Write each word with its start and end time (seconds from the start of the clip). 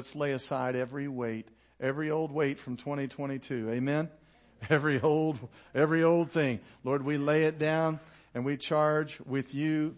Let's 0.00 0.16
lay 0.16 0.32
aside 0.32 0.76
every 0.76 1.08
weight, 1.08 1.46
every 1.78 2.10
old 2.10 2.32
weight 2.32 2.58
from 2.58 2.78
2022. 2.78 3.68
Amen. 3.68 4.08
Every 4.70 4.98
old, 4.98 5.38
every 5.74 6.02
old 6.02 6.30
thing. 6.30 6.60
Lord, 6.84 7.04
we 7.04 7.18
lay 7.18 7.44
it 7.44 7.58
down 7.58 8.00
and 8.34 8.42
we 8.42 8.56
charge 8.56 9.20
with 9.26 9.54
you 9.54 9.96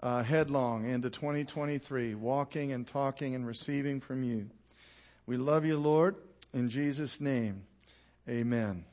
uh, 0.00 0.24
headlong 0.24 0.88
into 0.88 1.08
2023, 1.08 2.16
walking 2.16 2.72
and 2.72 2.84
talking 2.84 3.36
and 3.36 3.46
receiving 3.46 4.00
from 4.00 4.24
you. 4.24 4.50
We 5.24 5.36
love 5.36 5.64
you, 5.64 5.78
Lord, 5.78 6.16
in 6.52 6.68
Jesus' 6.68 7.20
name. 7.20 7.62
Amen. 8.28 8.84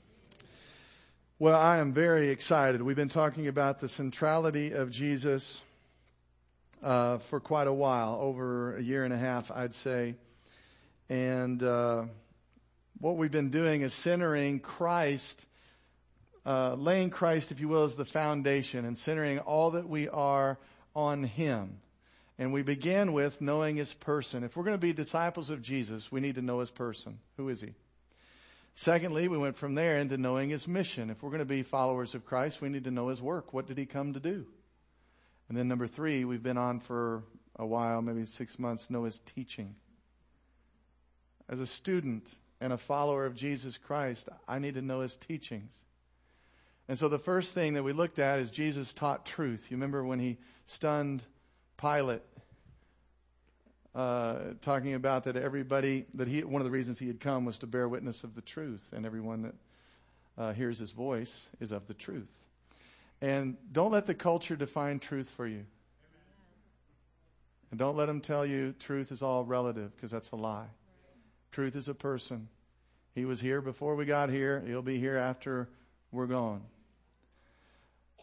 Well, 1.40 1.60
I 1.60 1.80
am 1.80 1.92
very 1.92 2.30
excited. 2.30 2.84
We've 2.84 2.96
been 2.96 3.10
talking 3.10 3.48
about 3.48 3.80
the 3.80 3.90
centrality 3.90 4.74
of 4.74 4.92
Jesus 4.92 5.60
uh, 6.84 7.18
for 7.18 7.40
quite 7.40 7.66
a 7.66 7.74
while, 7.74 8.20
over 8.22 8.78
a 8.78 8.84
year 8.84 9.04
and 9.04 9.14
a 9.14 9.18
half, 9.18 9.50
I'd 9.50 9.74
say. 9.74 10.18
And 11.12 11.62
uh, 11.62 12.06
what 13.02 13.18
we've 13.18 13.30
been 13.30 13.50
doing 13.50 13.82
is 13.82 13.94
centering 13.94 14.62
Christ, 14.62 15.46
uh, 16.46 16.76
laying 16.76 17.10
Christ, 17.10 17.52
if 17.52 17.60
you 17.60 17.68
will, 17.68 17.84
as 17.84 17.98
the 17.98 18.06
foundation 18.06 18.86
and 18.86 18.98
centering 18.98 19.40
all 19.40 19.72
that 19.72 19.90
we 19.90 20.08
are 20.08 20.58
on 20.96 21.24
Him. 21.26 21.82
And 22.40 22.54
we 22.54 22.62
begin 22.62 23.12
with 23.12 23.42
knowing 23.42 23.76
His 23.76 23.94
person. 23.94 24.46
If 24.46 24.56
we're 24.56 24.64
going 24.64 24.76
to 24.76 24.78
be 24.78 24.94
disciples 24.94 25.50
of 25.50 25.62
Jesus, 25.62 26.14
we 26.14 26.22
need 26.22 26.36
to 26.36 26.42
know 26.42 26.62
His 26.62 26.72
person. 26.72 27.20
Who 27.36 27.50
is 27.50 27.60
He? 27.60 27.74
Secondly, 28.74 29.28
we 29.28 29.38
went 29.38 29.58
from 29.58 29.76
there 29.76 29.98
into 29.98 30.16
knowing 30.16 30.50
His 30.50 30.66
mission. 30.66 31.10
If 31.10 31.22
we're 31.22 31.32
going 31.32 31.40
to 31.40 31.46
be 31.46 31.62
followers 31.62 32.16
of 32.16 32.26
Christ, 32.26 32.62
we 32.62 32.70
need 32.70 32.86
to 32.86 32.92
know 32.92 33.10
His 33.10 33.22
work. 33.22 33.54
What 33.54 33.68
did 33.68 33.78
He 33.78 33.86
come 33.86 34.14
to 34.14 34.22
do? 34.22 34.46
And 35.50 35.58
then 35.58 35.68
number 35.68 35.88
three, 35.88 36.24
we've 36.24 36.42
been 36.42 36.58
on 36.58 36.80
for 36.80 37.24
a 37.58 37.66
while, 37.66 38.02
maybe 38.02 38.26
six 38.26 38.58
months, 38.58 38.90
know 38.90 39.04
His 39.04 39.20
teaching. 39.20 39.76
As 41.52 41.60
a 41.60 41.68
student 41.68 42.26
and 42.60 42.74
a 42.74 42.78
follower 42.78 43.28
of 43.28 43.36
Jesus 43.36 43.78
Christ, 43.78 44.30
I 44.48 44.58
need 44.58 44.74
to 44.74 44.82
know 44.82 45.02
His 45.02 45.18
teachings. 45.18 45.74
And 46.88 46.98
so 46.98 47.08
the 47.08 47.20
first 47.20 47.54
thing 47.54 47.76
that 47.76 47.84
we 47.84 47.94
looked 47.94 48.20
at 48.20 48.40
is 48.40 48.52
Jesus 48.52 48.94
taught 48.94 49.26
truth. 49.26 49.70
You 49.70 49.78
remember 49.78 50.04
when 50.04 50.20
he 50.20 50.38
stunned 50.66 51.24
Pilate, 51.78 52.22
uh, 53.96 54.40
talking 54.62 54.94
about 54.94 55.24
that 55.24 55.38
everybody, 55.38 56.06
that 56.16 56.28
he, 56.28 56.44
one 56.44 56.62
of 56.62 56.66
the 56.66 56.72
reasons 56.72 57.00
he 57.00 57.08
had 57.08 57.20
come 57.20 57.46
was 57.46 57.60
to 57.60 57.68
bear 57.68 57.88
witness 57.88 58.24
of 58.24 58.36
the 58.36 58.42
truth, 58.42 58.90
and 58.92 59.06
everyone 59.06 59.44
that 59.44 59.56
uh, 60.38 60.54
hears 60.54 60.80
his 60.80 60.92
voice 60.92 61.48
is 61.60 61.72
of 61.72 61.88
the 61.88 61.94
truth. 61.94 62.44
And 63.22 63.56
don't 63.72 63.92
let 63.92 64.06
the 64.06 64.14
culture 64.14 64.56
define 64.56 65.00
truth 65.00 65.30
for 65.30 65.48
you. 65.48 65.66
And 67.70 67.80
don't 67.80 67.96
let 67.96 68.08
them 68.08 68.20
tell 68.20 68.46
you 68.46 68.74
truth 68.80 69.12
is 69.14 69.22
all 69.22 69.46
relative, 69.46 69.96
because 69.96 70.12
that's 70.12 70.32
a 70.32 70.36
lie. 70.36 70.68
Truth 71.52 71.76
is 71.76 71.88
a 71.88 71.94
person. 71.94 72.48
He 73.14 73.26
was 73.26 73.42
here 73.42 73.62
before 73.62 73.96
we 73.96 74.06
got 74.06 74.30
here. 74.30 74.64
He'll 74.66 74.82
be 74.82 75.00
here 75.00 75.18
after 75.18 75.68
we're 76.12 76.28
gone. 76.28 76.62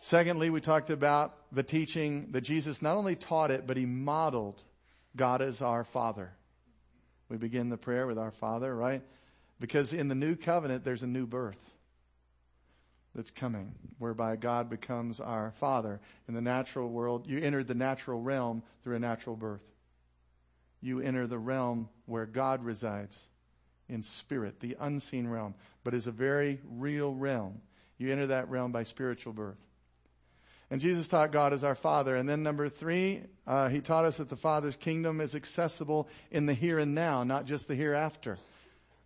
Secondly, 0.00 0.48
we 0.48 0.60
talked 0.60 0.90
about 0.90 1.34
the 1.52 1.62
teaching 1.62 2.28
that 2.30 2.42
Jesus 2.42 2.80
not 2.80 2.96
only 2.96 3.16
taught 3.16 3.50
it, 3.50 3.66
but 3.66 3.76
he 3.76 3.84
modeled 3.84 4.62
God 5.16 5.42
as 5.42 5.60
our 5.60 5.84
Father. 5.84 6.32
We 7.28 7.36
begin 7.36 7.68
the 7.68 7.76
prayer 7.76 8.06
with 8.06 8.18
our 8.18 8.30
Father, 8.30 8.74
right? 8.74 9.02
Because 9.60 9.92
in 9.92 10.08
the 10.08 10.14
new 10.14 10.36
covenant, 10.36 10.84
there's 10.84 11.02
a 11.02 11.08
new 11.08 11.26
birth 11.26 11.74
that's 13.14 13.30
coming, 13.30 13.74
whereby 13.98 14.36
God 14.36 14.70
becomes 14.70 15.20
our 15.20 15.50
Father. 15.50 16.00
In 16.28 16.34
the 16.34 16.40
natural 16.40 16.88
world, 16.88 17.26
you 17.26 17.38
entered 17.40 17.66
the 17.66 17.74
natural 17.74 18.20
realm 18.22 18.62
through 18.82 18.96
a 18.96 19.00
natural 19.00 19.36
birth. 19.36 19.68
You 20.80 21.00
enter 21.00 21.26
the 21.26 21.38
realm 21.38 21.88
where 22.06 22.26
God 22.26 22.64
resides 22.64 23.27
in 23.88 24.02
spirit, 24.02 24.60
the 24.60 24.76
unseen 24.80 25.28
realm, 25.28 25.54
but 25.84 25.94
is 25.94 26.06
a 26.06 26.12
very 26.12 26.60
real 26.68 27.12
realm. 27.14 27.60
You 27.96 28.12
enter 28.12 28.28
that 28.28 28.48
realm 28.48 28.72
by 28.72 28.84
spiritual 28.84 29.32
birth. 29.32 29.58
And 30.70 30.80
Jesus 30.80 31.08
taught 31.08 31.32
God 31.32 31.52
as 31.52 31.64
our 31.64 31.74
Father. 31.74 32.14
And 32.14 32.28
then 32.28 32.42
number 32.42 32.68
three, 32.68 33.22
uh, 33.46 33.68
he 33.68 33.80
taught 33.80 34.04
us 34.04 34.18
that 34.18 34.28
the 34.28 34.36
Father's 34.36 34.76
kingdom 34.76 35.20
is 35.20 35.34
accessible 35.34 36.08
in 36.30 36.46
the 36.46 36.54
here 36.54 36.78
and 36.78 36.94
now, 36.94 37.24
not 37.24 37.46
just 37.46 37.68
the 37.68 37.74
hereafter. 37.74 38.38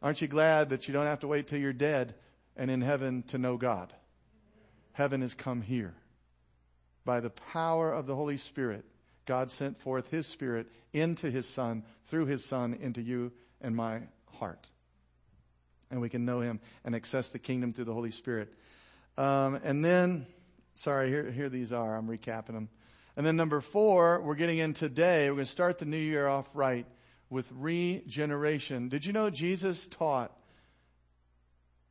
Aren't 0.03 0.21
you 0.21 0.27
glad 0.27 0.71
that 0.71 0.89
you 0.89 0.95
don't 0.95 1.07
have 1.07 1.21
to 1.21 1.29
wait 1.29 1.47
till 1.47 1.61
you're 1.61 1.73
dead 1.73 2.17
and 2.57 2.71
in 2.71 2.81
heaven 2.81 3.23
to 3.29 3.39
know 3.39 3.57
God? 3.57 3.93
Heaven 4.93 5.23
has 5.23 5.35
come 5.35 5.63
here. 5.63 5.95
By 7.05 7.21
the 7.21 7.31
power 7.31 7.93
of 7.93 8.07
the 8.07 8.17
Holy 8.17 8.37
Spirit, 8.37 8.85
God 9.25 9.51
sent 9.51 9.81
forth 9.81 10.11
His 10.11 10.27
Spirit 10.27 10.67
into 10.93 11.31
His 11.31 11.49
Son, 11.49 11.85
through 12.07 12.27
His 12.27 12.45
Son, 12.45 12.75
into 12.75 13.01
you 13.01 13.33
and 13.61 13.77
my 13.77 14.01
heart. 14.43 14.67
And 15.89 16.01
we 16.01 16.09
can 16.09 16.25
know 16.25 16.41
Him 16.41 16.59
and 16.85 16.97
access 16.97 17.29
the 17.29 17.39
kingdom 17.39 17.73
through 17.73 17.85
the 17.85 17.95
Holy 17.95 18.11
Spirit. 18.11 18.53
Um, 19.17 19.61
and 19.63 19.85
then, 19.85 20.27
Sorry, 20.75 21.09
here, 21.09 21.31
here 21.31 21.49
these 21.49 21.73
are. 21.73 21.97
I'm 21.97 22.09
recapping 22.09 22.55
them. 22.55 22.69
And 23.17 23.27
then 23.27 23.37
number 23.37 23.61
four, 23.61 24.21
we're 24.23 24.35
getting 24.35 24.59
in 24.59 24.73
today. 24.73 25.29
We're 25.29 25.37
going 25.37 25.47
to 25.47 25.53
start 25.53 25.79
the 25.79 25.85
new 25.85 25.99
year 25.99 26.27
off 26.27 26.49
right 26.55 26.87
with 27.29 27.51
regeneration. 27.55 28.89
Did 28.89 29.05
you 29.05 29.13
know 29.13 29.29
Jesus 29.29 29.87
taught 29.87 30.33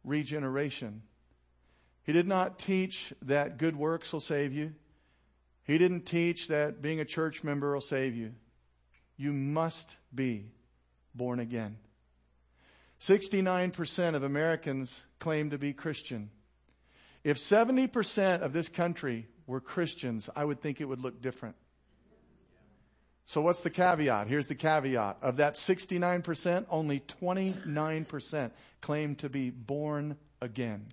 regeneration? 0.03 1.03
He 2.03 2.11
did 2.11 2.28
not 2.28 2.57
teach 2.57 3.13
that 3.22 3.57
good 3.57 3.75
works 3.75 4.11
will 4.11 4.19
save 4.19 4.51
you. 4.51 4.73
He 5.63 5.78
didn't 5.78 6.07
teach 6.07 6.47
that 6.47 6.81
being 6.81 7.00
a 7.00 7.06
church 7.06 7.44
member 7.44 7.73
will 7.73 7.81
save 7.81 8.16
you. 8.16 8.34
You 9.16 9.31
must 9.31 9.95
be 10.13 10.47
born 11.13 11.40
again. 11.40 11.78
69% 13.01 14.16
of 14.16 14.23
Americans 14.23 15.03
claim 15.19 15.50
to 15.50 15.57
be 15.57 15.73
Christian. 15.73 16.29
If 17.23 17.38
70% 17.38 18.41
of 18.41 18.53
this 18.53 18.69
country 18.69 19.28
were 19.47 19.59
Christians, 19.59 20.29
I 20.35 20.45
would 20.45 20.62
think 20.62 20.79
it 20.79 20.85
would 20.85 21.01
look 21.01 21.22
different. 21.22 21.56
So 23.25 23.41
what's 23.41 23.63
the 23.63 23.69
caveat? 23.69 24.28
Here's 24.28 24.47
the 24.47 24.56
caveat. 24.56 25.17
Of 25.22 25.38
that 25.38 25.56
69%, 25.56 26.66
only 26.69 27.00
29% 27.00 28.51
claim 28.81 29.16
to 29.16 29.29
be 29.29 29.50
born 29.50 30.17
again. 30.41 30.88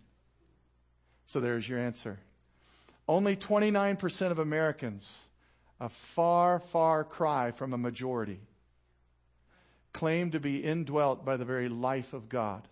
So 1.27 1.41
there's 1.41 1.69
your 1.69 1.79
answer. 1.79 2.21
Only 3.07 3.37
29% 3.37 4.31
of 4.31 4.39
Americans, 4.39 5.19
a 5.81 5.89
far, 5.89 6.59
far 6.59 7.05
cry 7.05 7.51
from 7.51 7.73
a 7.73 7.79
majority, 7.79 8.41
claim 9.99 10.31
to 10.31 10.39
be 10.39 10.63
indwelt 10.63 11.25
by 11.25 11.37
the 11.37 11.45
very 11.45 11.69
life 11.69 12.13
of 12.13 12.29
God 12.29 12.69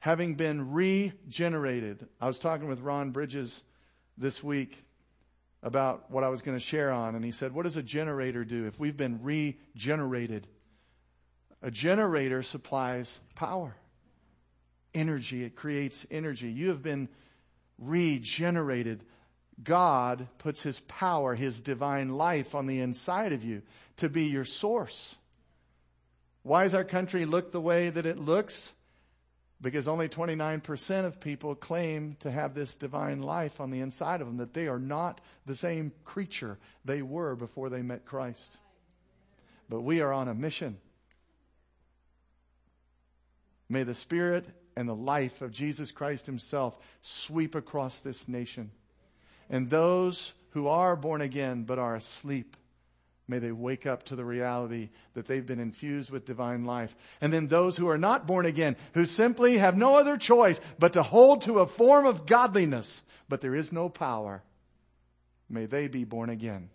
having 0.00 0.34
been 0.34 0.72
regenerated. 0.72 2.08
I 2.20 2.26
was 2.26 2.40
talking 2.40 2.66
with 2.66 2.80
Ron 2.80 3.12
Bridges 3.12 3.62
this 4.18 4.42
week 4.42 4.84
about 5.62 6.10
what 6.10 6.24
I 6.24 6.28
was 6.28 6.42
going 6.42 6.56
to 6.56 6.64
share 6.64 6.90
on, 6.90 7.14
and 7.14 7.24
he 7.24 7.30
said, 7.30 7.54
What 7.54 7.62
does 7.62 7.76
a 7.76 7.84
generator 7.84 8.44
do 8.44 8.66
if 8.66 8.80
we've 8.80 8.96
been 8.96 9.22
regenerated? 9.22 10.48
A 11.62 11.70
generator 11.70 12.42
supplies 12.42 13.20
power, 13.36 13.76
energy. 14.92 15.44
It 15.44 15.54
creates 15.54 16.04
energy. 16.10 16.50
You 16.50 16.70
have 16.70 16.82
been 16.82 17.08
regenerated. 17.78 19.04
God 19.62 20.26
puts 20.38 20.64
His 20.64 20.80
power, 20.80 21.36
His 21.36 21.60
divine 21.60 22.08
life 22.08 22.56
on 22.56 22.66
the 22.66 22.80
inside 22.80 23.32
of 23.32 23.44
you 23.44 23.62
to 23.98 24.08
be 24.08 24.24
your 24.24 24.44
source. 24.44 25.14
Why 26.42 26.64
does 26.64 26.74
our 26.74 26.84
country 26.84 27.24
look 27.24 27.52
the 27.52 27.60
way 27.60 27.90
that 27.90 28.06
it 28.06 28.18
looks? 28.18 28.72
because 29.62 29.86
only 29.86 30.08
29% 30.08 31.04
of 31.04 31.20
people 31.20 31.54
claim 31.54 32.16
to 32.20 32.30
have 32.30 32.52
this 32.52 32.74
divine 32.74 33.22
life 33.22 33.60
on 33.60 33.70
the 33.70 33.80
inside 33.80 34.20
of 34.20 34.26
them, 34.26 34.38
that 34.38 34.52
they 34.52 34.66
are 34.66 34.80
not 34.80 35.20
the 35.46 35.54
same 35.54 35.92
creature 36.04 36.58
they 36.84 37.00
were 37.00 37.36
before 37.36 37.70
they 37.70 37.80
met 37.80 38.04
Christ. 38.04 38.56
But 39.68 39.82
we 39.82 40.00
are 40.00 40.12
on 40.12 40.26
a 40.26 40.34
mission. 40.34 40.78
May 43.68 43.84
the 43.84 43.94
Spirit 43.94 44.46
and 44.76 44.88
the 44.88 44.96
life 44.96 45.42
of 45.42 45.52
Jesus 45.52 45.92
Christ 45.92 46.26
Himself 46.26 46.76
sweep 47.00 47.54
across 47.54 48.00
this 48.00 48.26
nation. 48.26 48.72
And 49.48 49.70
those 49.70 50.32
who 50.50 50.66
are 50.66 50.96
born 50.96 51.20
again 51.20 51.62
but 51.62 51.78
are 51.78 51.94
asleep, 51.94 52.56
May 53.32 53.38
they 53.38 53.50
wake 53.50 53.86
up 53.86 54.02
to 54.04 54.14
the 54.14 54.26
reality 54.26 54.90
that 55.14 55.26
they've 55.26 55.46
been 55.46 55.58
infused 55.58 56.10
with 56.10 56.26
divine 56.26 56.66
life. 56.66 56.94
And 57.18 57.32
then 57.32 57.46
those 57.46 57.78
who 57.78 57.88
are 57.88 57.96
not 57.96 58.26
born 58.26 58.44
again, 58.44 58.76
who 58.92 59.06
simply 59.06 59.56
have 59.56 59.74
no 59.74 59.98
other 59.98 60.18
choice 60.18 60.60
but 60.78 60.92
to 60.92 61.02
hold 61.02 61.40
to 61.42 61.60
a 61.60 61.66
form 61.66 62.04
of 62.04 62.26
godliness, 62.26 63.02
but 63.30 63.40
there 63.40 63.54
is 63.54 63.72
no 63.72 63.88
power, 63.88 64.42
may 65.48 65.64
they 65.64 65.88
be 65.88 66.04
born 66.04 66.28
again. 66.28 66.68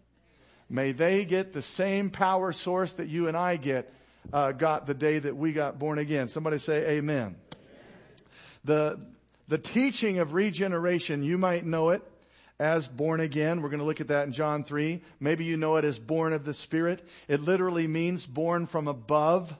May 0.67 0.93
they 0.93 1.25
get 1.25 1.53
the 1.53 1.61
same 1.61 2.09
power 2.09 2.51
source 2.51 2.93
that 2.93 3.07
you 3.07 3.27
and 3.27 3.37
I 3.37 3.57
get, 3.57 3.93
uh, 4.33 4.51
got 4.51 4.87
the 4.87 4.95
day 4.95 5.19
that 5.19 5.37
we 5.37 5.53
got 5.53 5.77
born 5.77 5.99
again. 5.99 6.27
Somebody 6.27 6.57
say 6.57 6.97
amen. 6.97 6.97
amen. 6.97 7.35
The, 8.63 8.99
the 9.47 9.59
teaching 9.59 10.17
of 10.17 10.33
regeneration, 10.33 11.21
you 11.21 11.37
might 11.37 11.67
know 11.67 11.91
it 11.91 12.01
as 12.59 12.87
born 12.87 13.19
again. 13.19 13.61
We're 13.61 13.69
going 13.69 13.79
to 13.79 13.85
look 13.85 14.01
at 14.01 14.07
that 14.07 14.25
in 14.25 14.33
John 14.33 14.63
3. 14.63 15.01
Maybe 15.19 15.45
you 15.45 15.57
know 15.57 15.75
it 15.75 15.85
as 15.85 15.99
born 15.99 16.33
of 16.33 16.45
the 16.45 16.53
Spirit. 16.53 17.07
It 17.27 17.41
literally 17.41 17.87
means 17.87 18.25
born 18.25 18.65
from 18.65 18.87
above. 18.87 19.55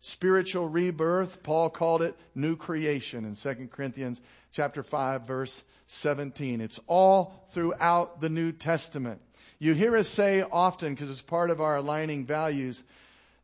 spiritual 0.00 0.68
rebirth. 0.68 1.42
Paul 1.42 1.70
called 1.70 2.02
it 2.02 2.16
new 2.34 2.56
creation 2.56 3.24
in 3.24 3.36
2 3.36 3.68
Corinthians 3.70 4.20
chapter 4.50 4.82
5 4.82 5.22
verse 5.26 5.62
17. 5.86 6.60
It's 6.60 6.80
all 6.86 7.46
throughout 7.50 8.20
the 8.20 8.28
New 8.28 8.52
Testament. 8.52 9.20
You 9.58 9.74
hear 9.74 9.96
us 9.96 10.08
say 10.08 10.42
often, 10.42 10.94
because 10.94 11.08
it's 11.08 11.22
part 11.22 11.50
of 11.50 11.60
our 11.60 11.76
aligning 11.76 12.26
values, 12.26 12.82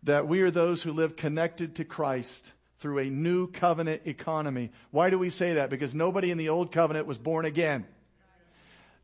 that 0.03 0.27
we 0.27 0.43
are 0.43 0.51
those 0.51 0.83
who 0.83 0.93
live 0.93 1.15
connected 1.15 1.77
to 1.77 1.85
Christ 1.85 2.51
through 2.81 2.99
a 2.99 3.11
new 3.11 3.47
covenant 3.47 4.03
economy. 4.05 4.71
Why 4.91 5.11
do 5.11 5.19
we 5.19 5.31
say 5.31 5.55
that? 5.55 5.71
Because 5.71 5.95
nobody 5.95 6.33
in 6.33 6.39
the 6.39 6.49
old 6.49 6.73
covenant 6.73 7.07
was 7.07 7.19
born 7.19 7.45
again. 7.45 7.87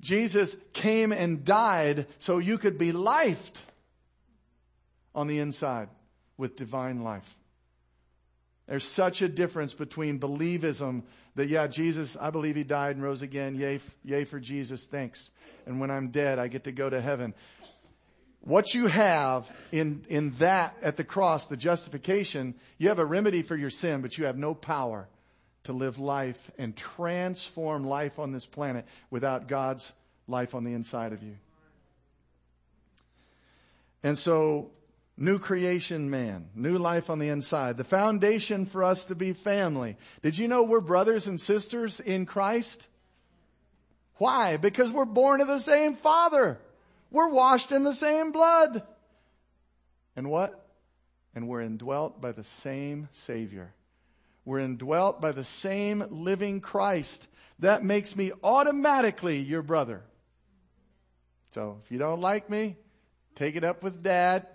Jesus 0.05 0.55
came 0.75 1.13
and 1.13 1.45
died 1.45 2.07
so 2.19 2.39
you 2.39 2.59
could 2.59 2.79
be 2.79 2.93
lifed 2.93 3.63
on 5.15 5.27
the 5.27 5.39
inside 5.39 5.89
with 6.37 6.57
divine 6.57 7.03
life. 7.03 7.39
There's 8.67 8.85
such 8.85 9.23
a 9.23 9.29
difference 9.29 9.73
between 9.73 10.21
believism 10.21 11.03
that, 11.37 11.49
yeah, 11.49 11.67
Jesus, 11.67 12.17
I 12.21 12.31
believe 12.31 12.55
he 12.55 12.65
died 12.65 12.97
and 12.97 13.03
rose 13.03 13.23
again. 13.23 13.57
Yay, 13.57 13.81
yay 14.05 14.25
for 14.25 14.39
Jesus. 14.39 14.85
Thanks. 14.85 15.31
And 15.67 15.81
when 15.81 15.91
I'm 15.91 16.09
dead, 16.09 16.39
I 16.39 16.49
get 16.49 16.65
to 16.65 16.73
go 16.73 16.89
to 16.89 17.01
heaven. 17.01 17.35
What 18.41 18.75
you 18.75 18.89
have 18.89 19.51
in, 19.73 20.05
in 20.09 20.33
that 20.33 20.77
at 20.83 20.97
the 20.97 21.05
cross, 21.05 21.47
the 21.47 21.57
justification, 21.57 22.55
you 22.77 22.89
have 22.91 22.99
a 22.99 23.05
remedy 23.05 23.43
for 23.43 23.57
your 23.57 23.71
sin, 23.71 24.03
but 24.03 24.19
you 24.19 24.27
have 24.27 24.37
no 24.37 24.55
power 24.55 25.09
to 25.65 25.73
live 25.73 25.99
life 25.99 26.51
and 26.59 26.77
transform 26.77 27.85
life 27.85 28.19
on 28.19 28.33
this 28.33 28.47
planet 28.47 28.87
without 29.11 29.49
God's 29.49 29.93
life 30.29 30.55
on 30.55 30.65
the 30.65 30.73
inside 30.73 31.13
of 31.13 31.23
you. 31.23 31.37
And 34.03 34.17
so 34.17 34.71
New 35.17 35.39
creation 35.39 36.11
man, 36.11 36.49
new 36.57 36.77
life 36.77 37.09
on 37.09 37.21
the 37.21 37.29
inside, 37.29 37.77
the 37.77 37.85
foundation 37.85 38.67
for 38.67 38.83
us 38.83 39.05
to 39.07 39.15
be 39.15 39.33
family. 39.33 39.97
Did 40.23 40.37
you 40.37 40.49
know 40.49 40.65
we're 40.65 40.81
brothers 40.81 41.29
and 41.29 41.41
sisters 41.41 42.01
in 42.01 42.27
Christ? 42.27 42.89
Why? 44.17 44.57
Because 44.57 44.91
we're 44.91 45.05
born 45.05 45.41
of 45.41 45.47
the 45.47 45.61
same 45.61 45.95
father. 45.95 46.59
We're 47.13 47.29
washed 47.29 47.71
in 47.71 47.85
the 47.85 47.95
same 47.95 48.33
blood. 48.33 48.83
And 50.17 50.31
what? 50.31 50.67
And 51.33 51.47
we're 51.47 51.61
indwelt 51.61 52.21
by 52.21 52.33
the 52.33 52.45
same 52.45 53.09
Savior. 53.13 53.73
We're 54.45 54.61
indwelt 54.61 55.21
by 55.21 55.33
the 55.33 55.45
same 55.45 56.05
living 56.11 56.61
Christ. 56.61 57.27
That 57.61 57.83
makes 57.83 58.15
me 58.15 58.33
automatically 58.43 59.39
your 59.39 59.63
brother. 59.63 60.03
So 61.51 61.79
if 61.83 61.91
you 61.91 61.99
don't 61.99 62.21
like 62.21 62.51
me, 62.51 62.77
take 63.37 63.57
it 63.57 63.65
up 63.65 63.83
with 63.83 64.03
dad. 64.03 64.47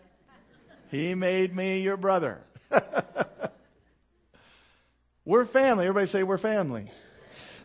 He 0.91 1.15
made 1.15 1.55
me 1.55 1.81
your 1.81 1.97
brother. 1.97 2.41
we're 5.25 5.45
family. 5.45 5.85
Everybody 5.85 6.07
say 6.07 6.23
we're 6.23 6.37
family. 6.37 6.91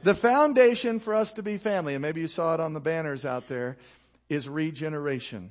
The 0.03 0.15
foundation 0.15 1.01
for 1.01 1.15
us 1.15 1.33
to 1.35 1.43
be 1.43 1.57
family, 1.57 1.95
and 1.95 2.03
maybe 2.03 2.21
you 2.21 2.29
saw 2.29 2.55
it 2.55 2.61
on 2.61 2.75
the 2.75 2.81
banners 2.81 3.25
out 3.25 3.49
there, 3.49 3.79
is 4.29 4.49
regeneration. 4.49 5.51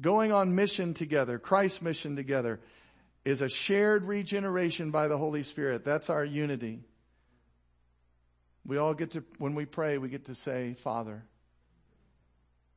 Going 0.00 0.30
on 0.30 0.54
mission 0.54 0.92
together, 0.92 1.38
Christ's 1.38 1.80
mission 1.80 2.16
together, 2.16 2.60
is 3.26 3.42
a 3.42 3.48
shared 3.48 4.04
regeneration 4.04 4.92
by 4.92 5.08
the 5.08 5.18
Holy 5.18 5.42
Spirit. 5.42 5.84
That's 5.84 6.08
our 6.08 6.24
unity. 6.24 6.84
We 8.64 8.76
all 8.76 8.94
get 8.94 9.10
to, 9.10 9.24
when 9.38 9.56
we 9.56 9.64
pray, 9.64 9.98
we 9.98 10.08
get 10.08 10.26
to 10.26 10.34
say, 10.36 10.74
Father. 10.74 11.24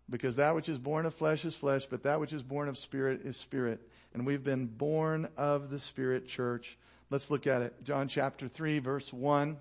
Because 0.10 0.38
that 0.38 0.56
which 0.56 0.68
is 0.68 0.80
born 0.80 1.06
of 1.06 1.14
flesh 1.14 1.46
is 1.46 1.54
flesh, 1.54 1.86
but 1.86 2.02
that 2.02 2.20
which 2.20 2.34
is 2.34 2.42
born 2.42 2.68
of 2.68 2.80
spirit 2.80 3.22
is 3.26 3.38
spirit. 3.38 3.88
And 4.12 4.26
we've 4.26 4.44
been 4.44 4.66
born 4.66 5.30
of 5.38 5.70
the 5.70 5.78
Spirit 5.78 6.28
church. 6.28 6.80
Let's 7.12 7.30
look 7.30 7.46
at 7.46 7.62
it. 7.62 7.84
John 7.84 8.08
chapter 8.08 8.48
3, 8.48 8.80
verse 8.80 9.14
1. 9.14 9.56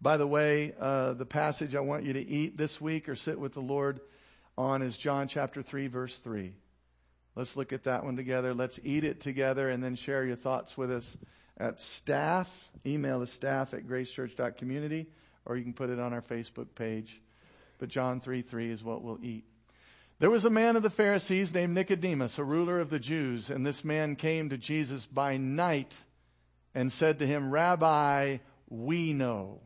By 0.00 0.18
the 0.18 0.26
way, 0.28 0.72
uh, 0.78 1.14
the 1.14 1.26
passage 1.26 1.74
I 1.74 1.80
want 1.80 2.04
you 2.04 2.12
to 2.12 2.24
eat 2.24 2.56
this 2.56 2.80
week 2.80 3.08
or 3.08 3.16
sit 3.16 3.40
with 3.40 3.54
the 3.54 3.60
Lord 3.60 3.98
on 4.56 4.82
is 4.82 4.96
John 4.96 5.26
chapter 5.26 5.62
3, 5.62 5.88
verse 5.88 6.16
3. 6.16 6.54
Let's 7.38 7.56
look 7.56 7.72
at 7.72 7.84
that 7.84 8.04
one 8.04 8.16
together. 8.16 8.52
Let's 8.52 8.80
eat 8.82 9.04
it 9.04 9.20
together 9.20 9.68
and 9.68 9.80
then 9.80 9.94
share 9.94 10.24
your 10.24 10.34
thoughts 10.34 10.76
with 10.76 10.90
us 10.90 11.16
at 11.56 11.78
staff. 11.78 12.72
Email 12.84 13.20
the 13.20 13.28
staff 13.28 13.72
at 13.74 13.86
gracechurch.community 13.86 15.06
or 15.46 15.56
you 15.56 15.62
can 15.62 15.72
put 15.72 15.88
it 15.88 16.00
on 16.00 16.12
our 16.12 16.20
Facebook 16.20 16.74
page 16.74 17.22
but 17.78 17.90
John 17.90 18.18
3 18.18 18.42
3 18.42 18.72
is 18.72 18.82
what 18.82 19.02
we'll 19.04 19.20
eat. 19.22 19.44
There 20.18 20.32
was 20.32 20.44
a 20.46 20.50
man 20.50 20.74
of 20.74 20.82
the 20.82 20.90
Pharisees 20.90 21.54
named 21.54 21.74
Nicodemus, 21.74 22.40
a 22.40 22.44
ruler 22.44 22.80
of 22.80 22.90
the 22.90 22.98
Jews, 22.98 23.50
and 23.50 23.64
this 23.64 23.84
man 23.84 24.16
came 24.16 24.48
to 24.48 24.58
Jesus 24.58 25.06
by 25.06 25.36
night 25.36 25.94
and 26.74 26.90
said 26.90 27.20
to 27.20 27.26
him, 27.26 27.52
Rabbi, 27.52 28.38
we 28.68 29.12
know. 29.12 29.60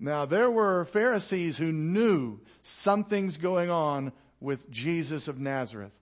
Now 0.00 0.24
there 0.24 0.50
were 0.50 0.86
Pharisees 0.86 1.58
who 1.58 1.70
knew 1.70 2.40
something's 2.62 3.36
going 3.36 3.68
on 3.68 4.12
with 4.40 4.70
Jesus 4.70 5.28
of 5.28 5.38
Nazareth. 5.38 5.92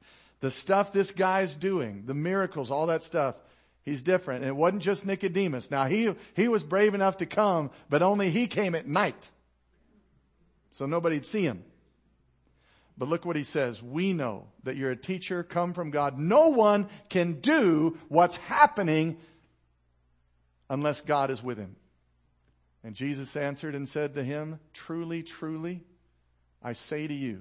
The 0.40 0.50
stuff 0.50 0.92
this 0.92 1.10
guy's 1.10 1.56
doing, 1.56 2.04
the 2.06 2.14
miracles, 2.14 2.70
all 2.70 2.86
that 2.86 3.02
stuff, 3.02 3.36
he's 3.84 4.02
different. 4.02 4.42
And 4.42 4.48
it 4.48 4.56
wasn't 4.56 4.82
just 4.82 5.06
Nicodemus. 5.06 5.70
Now 5.70 5.86
he, 5.86 6.14
he 6.34 6.48
was 6.48 6.62
brave 6.62 6.94
enough 6.94 7.18
to 7.18 7.26
come, 7.26 7.70
but 7.88 8.02
only 8.02 8.30
he 8.30 8.46
came 8.46 8.74
at 8.74 8.86
night 8.86 9.30
so 10.76 10.84
nobody'd 10.84 11.24
see 11.24 11.40
him. 11.40 11.64
But 12.98 13.08
look 13.08 13.24
what 13.24 13.34
he 13.34 13.44
says. 13.44 13.82
We 13.82 14.12
know 14.12 14.48
that 14.64 14.76
you're 14.76 14.90
a 14.90 14.96
teacher 14.96 15.42
come 15.42 15.72
from 15.72 15.90
God. 15.90 16.18
No 16.18 16.48
one 16.50 16.90
can 17.08 17.40
do 17.40 17.96
what's 18.08 18.36
happening 18.36 19.16
unless 20.68 21.00
God 21.00 21.30
is 21.30 21.42
with 21.42 21.56
him. 21.56 21.76
And 22.84 22.94
Jesus 22.94 23.36
answered 23.36 23.74
and 23.74 23.88
said 23.88 24.12
to 24.14 24.22
him, 24.22 24.60
Truly, 24.74 25.22
truly, 25.22 25.80
I 26.62 26.74
say 26.74 27.06
to 27.06 27.14
you, 27.14 27.40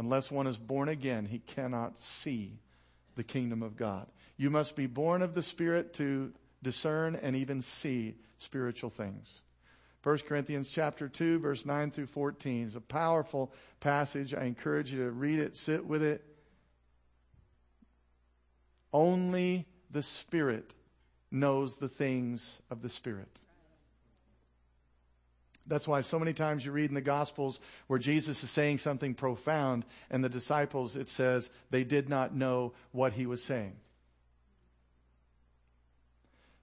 unless 0.00 0.30
one 0.30 0.46
is 0.46 0.56
born 0.56 0.88
again, 0.88 1.26
he 1.26 1.40
cannot 1.40 2.00
see 2.00 2.58
the 3.16 3.22
kingdom 3.22 3.62
of 3.62 3.76
God. 3.76 4.06
You 4.38 4.48
must 4.48 4.74
be 4.74 4.86
born 4.86 5.20
of 5.20 5.34
the 5.34 5.42
Spirit 5.42 5.92
to 5.94 6.32
discern 6.62 7.16
and 7.16 7.36
even 7.36 7.60
see 7.60 8.14
spiritual 8.38 8.88
things. 8.88 9.28
1 10.02 10.18
Corinthians 10.20 10.70
chapter 10.70 11.06
2 11.06 11.40
verse 11.40 11.66
9 11.66 11.90
through 11.90 12.06
14 12.06 12.68
is 12.68 12.76
a 12.76 12.80
powerful 12.80 13.52
passage. 13.80 14.32
I 14.32 14.44
encourage 14.44 14.90
you 14.90 15.04
to 15.04 15.10
read 15.10 15.38
it, 15.38 15.54
sit 15.54 15.84
with 15.84 16.02
it. 16.02 16.24
Only 18.94 19.66
the 19.90 20.02
Spirit 20.02 20.72
knows 21.30 21.76
the 21.76 21.90
things 21.90 22.62
of 22.70 22.80
the 22.80 22.88
Spirit. 22.88 23.42
That's 25.70 25.86
why 25.86 26.00
so 26.00 26.18
many 26.18 26.32
times 26.32 26.66
you 26.66 26.72
read 26.72 26.90
in 26.90 26.94
the 26.94 27.00
Gospels 27.00 27.60
where 27.86 28.00
Jesus 28.00 28.42
is 28.42 28.50
saying 28.50 28.78
something 28.78 29.14
profound 29.14 29.84
and 30.10 30.22
the 30.22 30.28
disciples, 30.28 30.96
it 30.96 31.08
says, 31.08 31.48
they 31.70 31.84
did 31.84 32.08
not 32.08 32.34
know 32.34 32.72
what 32.90 33.12
he 33.12 33.24
was 33.24 33.40
saying. 33.42 33.76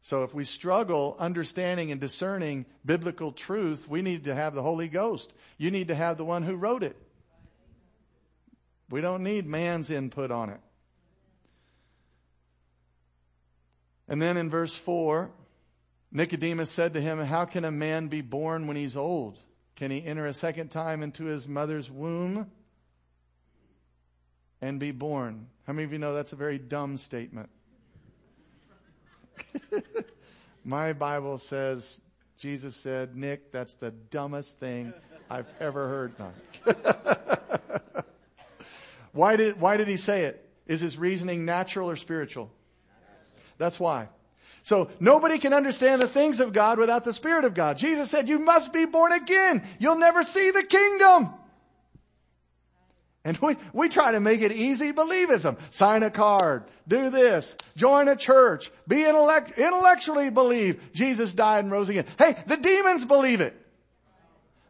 So 0.01 0.23
if 0.23 0.33
we 0.33 0.43
struggle 0.43 1.15
understanding 1.19 1.89
and 1.89 2.01
discerning 2.01 2.65
biblical 2.85 3.31
truth, 3.31 3.87
we 3.87 4.01
need 4.01 4.25
to 4.25 4.35
have 4.35 4.53
the 4.53 4.61
Holy 4.61 4.89
Ghost. 4.89 5.33
You 5.57 5.71
need 5.71 5.87
to 5.87 5.95
have 5.95 6.17
the 6.17 6.25
one 6.25 6.43
who 6.43 6.55
wrote 6.55 6.83
it. 6.83 6.97
We 8.89 8.99
don't 8.99 9.23
need 9.23 9.47
man's 9.47 9.89
input 9.89 10.31
on 10.31 10.49
it. 10.49 10.59
And 14.09 14.21
then 14.21 14.35
in 14.35 14.49
verse 14.49 14.75
4, 14.75 15.29
Nicodemus 16.17 16.71
said 16.71 16.93
to 16.95 17.01
him, 17.01 17.23
How 17.23 17.45
can 17.45 17.63
a 17.63 17.69
man 17.69 18.07
be 18.07 18.21
born 18.21 18.65
when 18.65 18.75
he's 18.75 18.97
old? 18.97 19.37
Can 19.75 19.91
he 19.91 20.03
enter 20.03 20.25
a 20.25 20.33
second 20.33 20.69
time 20.69 21.03
into 21.03 21.25
his 21.25 21.47
mother's 21.47 21.91
womb 21.91 22.49
and 24.59 24.79
be 24.79 24.89
born? 24.89 25.45
How 25.67 25.73
many 25.73 25.83
of 25.83 25.93
you 25.93 25.99
know 25.99 26.15
that's 26.15 26.33
a 26.33 26.35
very 26.35 26.57
dumb 26.57 26.97
statement? 26.97 27.49
My 30.65 30.93
Bible 30.93 31.37
says, 31.37 32.01
Jesus 32.39 32.75
said, 32.75 33.15
Nick, 33.15 33.51
that's 33.51 33.75
the 33.75 33.91
dumbest 33.91 34.59
thing 34.59 34.93
I've 35.29 35.45
ever 35.59 35.87
heard. 35.87 36.15
Why 39.11 39.35
did, 39.35 39.59
why 39.59 39.77
did 39.77 39.87
he 39.87 39.97
say 39.97 40.25
it? 40.25 40.47
Is 40.67 40.79
his 40.79 40.95
reasoning 40.95 41.43
natural 41.43 41.89
or 41.89 41.95
spiritual? 41.95 42.51
That's 43.57 43.79
why. 43.79 44.09
So 44.67 44.89
nobody 44.99 45.37
can 45.37 45.53
understand 45.53 46.01
the 46.01 46.09
things 46.09 46.41
of 46.41 46.51
God 46.51 46.77
without 46.77 47.05
the 47.05 47.13
Spirit 47.13 47.45
of 47.45 47.53
God. 47.53 47.77
Jesus 47.77 48.09
said, 48.09 48.27
you 48.27 48.37
must 48.37 48.73
be 48.73 48.83
born 48.83 49.13
again. 49.13 49.63
You'll 49.79 49.97
never 49.97 50.23
see 50.23 50.51
the 50.51 50.61
kingdom. 50.61 51.29
And 53.23 53.37
we, 53.37 53.55
we 53.71 53.87
try 53.87 54.11
to 54.11 54.19
make 54.19 54.41
it 54.41 54.51
easy 54.51 54.91
believism. 54.91 55.57
Sign 55.69 56.03
a 56.03 56.09
card. 56.09 56.65
Do 56.85 57.09
this. 57.09 57.55
Join 57.77 58.09
a 58.09 58.17
church. 58.17 58.69
Be 58.89 59.05
intellect, 59.05 59.57
intellectually 59.57 60.29
believe 60.31 60.91
Jesus 60.91 61.33
died 61.33 61.63
and 61.63 61.71
rose 61.71 61.87
again. 61.87 62.03
Hey, 62.19 62.35
the 62.47 62.57
demons 62.57 63.05
believe 63.05 63.39
it. 63.39 63.55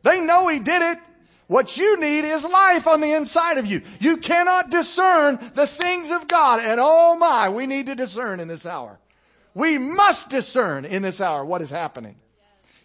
They 0.03 0.19
know 0.19 0.47
he 0.47 0.59
did 0.59 0.83
it. 0.83 0.99
What 1.47 1.75
you 1.75 1.99
need 1.99 2.23
is 2.23 2.43
life 2.43 2.85
on 2.85 3.01
the 3.01 3.13
inside 3.13 3.57
of 3.57 3.65
you. 3.65 3.81
You 3.99 4.17
cannot 4.17 4.69
discern 4.69 5.39
the 5.55 5.65
things 5.65 6.11
of 6.11 6.27
God. 6.27 6.59
And 6.59 6.79
oh 6.79 7.17
my, 7.17 7.49
we 7.49 7.65
need 7.65 7.87
to 7.87 7.95
discern 7.95 8.39
in 8.39 8.47
this 8.47 8.67
hour. 8.67 8.99
We 9.57 9.79
must 9.79 10.29
discern 10.29 10.85
in 10.85 11.01
this 11.01 11.19
hour 11.19 11.43
what 11.43 11.63
is 11.63 11.71
happening. 11.71 12.17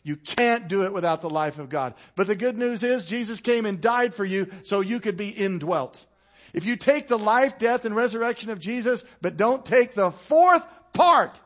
You 0.02 0.16
can't 0.16 0.68
do 0.68 0.84
it 0.84 0.94
without 0.94 1.20
the 1.20 1.28
life 1.28 1.58
of 1.58 1.68
God. 1.68 1.92
But 2.16 2.28
the 2.28 2.34
good 2.34 2.56
news 2.56 2.82
is 2.82 3.04
Jesus 3.04 3.40
came 3.40 3.66
and 3.66 3.78
died 3.78 4.14
for 4.14 4.24
you 4.24 4.50
so 4.62 4.80
you 4.80 4.98
could 4.98 5.18
be 5.18 5.28
indwelt. 5.28 6.06
If 6.54 6.64
you 6.64 6.76
take 6.76 7.08
the 7.08 7.18
life, 7.18 7.58
death, 7.58 7.84
and 7.84 7.94
resurrection 7.94 8.48
of 8.48 8.58
Jesus, 8.58 9.04
but 9.20 9.36
don't 9.36 9.66
take 9.66 9.92
the 9.92 10.12
fourth 10.12 10.66
part, 10.94 11.38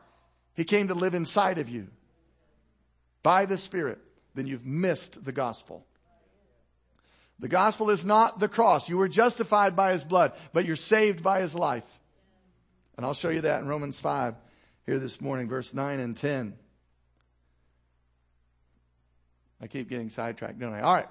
He 0.55 0.63
came 0.63 0.89
to 0.89 0.95
live 0.95 1.17
inside 1.17 1.59
of 1.59 1.69
you 1.69 1.89
by 3.25 3.47
the 3.47 3.59
Spirit, 3.59 3.99
then 4.37 4.47
you've 4.47 4.65
missed 4.65 5.25
the 5.25 5.33
gospel. 5.33 5.85
The 7.41 7.49
gospel 7.49 7.91
is 7.91 8.05
not 8.05 8.39
the 8.39 8.49
cross. 8.49 8.89
You 8.89 8.99
were 8.99 9.09
justified 9.09 9.75
by 9.75 9.91
His 9.91 10.05
blood, 10.05 10.35
but 10.53 10.67
you're 10.67 10.77
saved 10.77 11.25
by 11.25 11.41
His 11.41 11.57
life. 11.57 11.99
And 12.97 13.05
I'll 13.05 13.13
show 13.13 13.31
you 13.31 13.41
that 13.41 13.61
in 13.61 13.67
Romans 13.67 13.99
5 13.99 14.37
here 14.87 14.99
this 15.01 15.21
morning, 15.21 15.49
verse 15.49 15.75
9 15.75 15.99
and 15.99 16.17
10. 16.17 16.55
I 19.61 19.67
keep 19.67 19.89
getting 19.89 20.11
sidetracked, 20.11 20.61
don't 20.61 20.73
I? 20.73 20.81
All 20.81 20.95
right. 20.95 21.09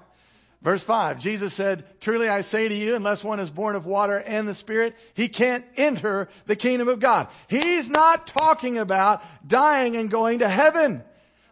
Verse 0.62 0.82
5, 0.82 1.20
Jesus 1.20 1.52
said, 1.52 1.84
Truly 2.00 2.28
I 2.28 2.40
say 2.40 2.66
to 2.66 2.74
you, 2.74 2.94
unless 2.94 3.22
one 3.22 3.38
is 3.38 3.50
born 3.50 3.76
of 3.76 3.84
water 3.84 4.16
and 4.16 4.48
the 4.48 4.54
Spirit, 4.54 4.96
he 5.12 5.28
can't 5.28 5.64
enter 5.76 6.28
the 6.46 6.56
kingdom 6.56 6.88
of 6.88 6.98
God. 6.98 7.28
He's 7.48 7.90
not 7.90 8.26
talking 8.26 8.78
about 8.78 9.22
dying 9.46 9.94
and 9.96 10.10
going 10.10 10.38
to 10.38 10.48
heaven. 10.48 11.04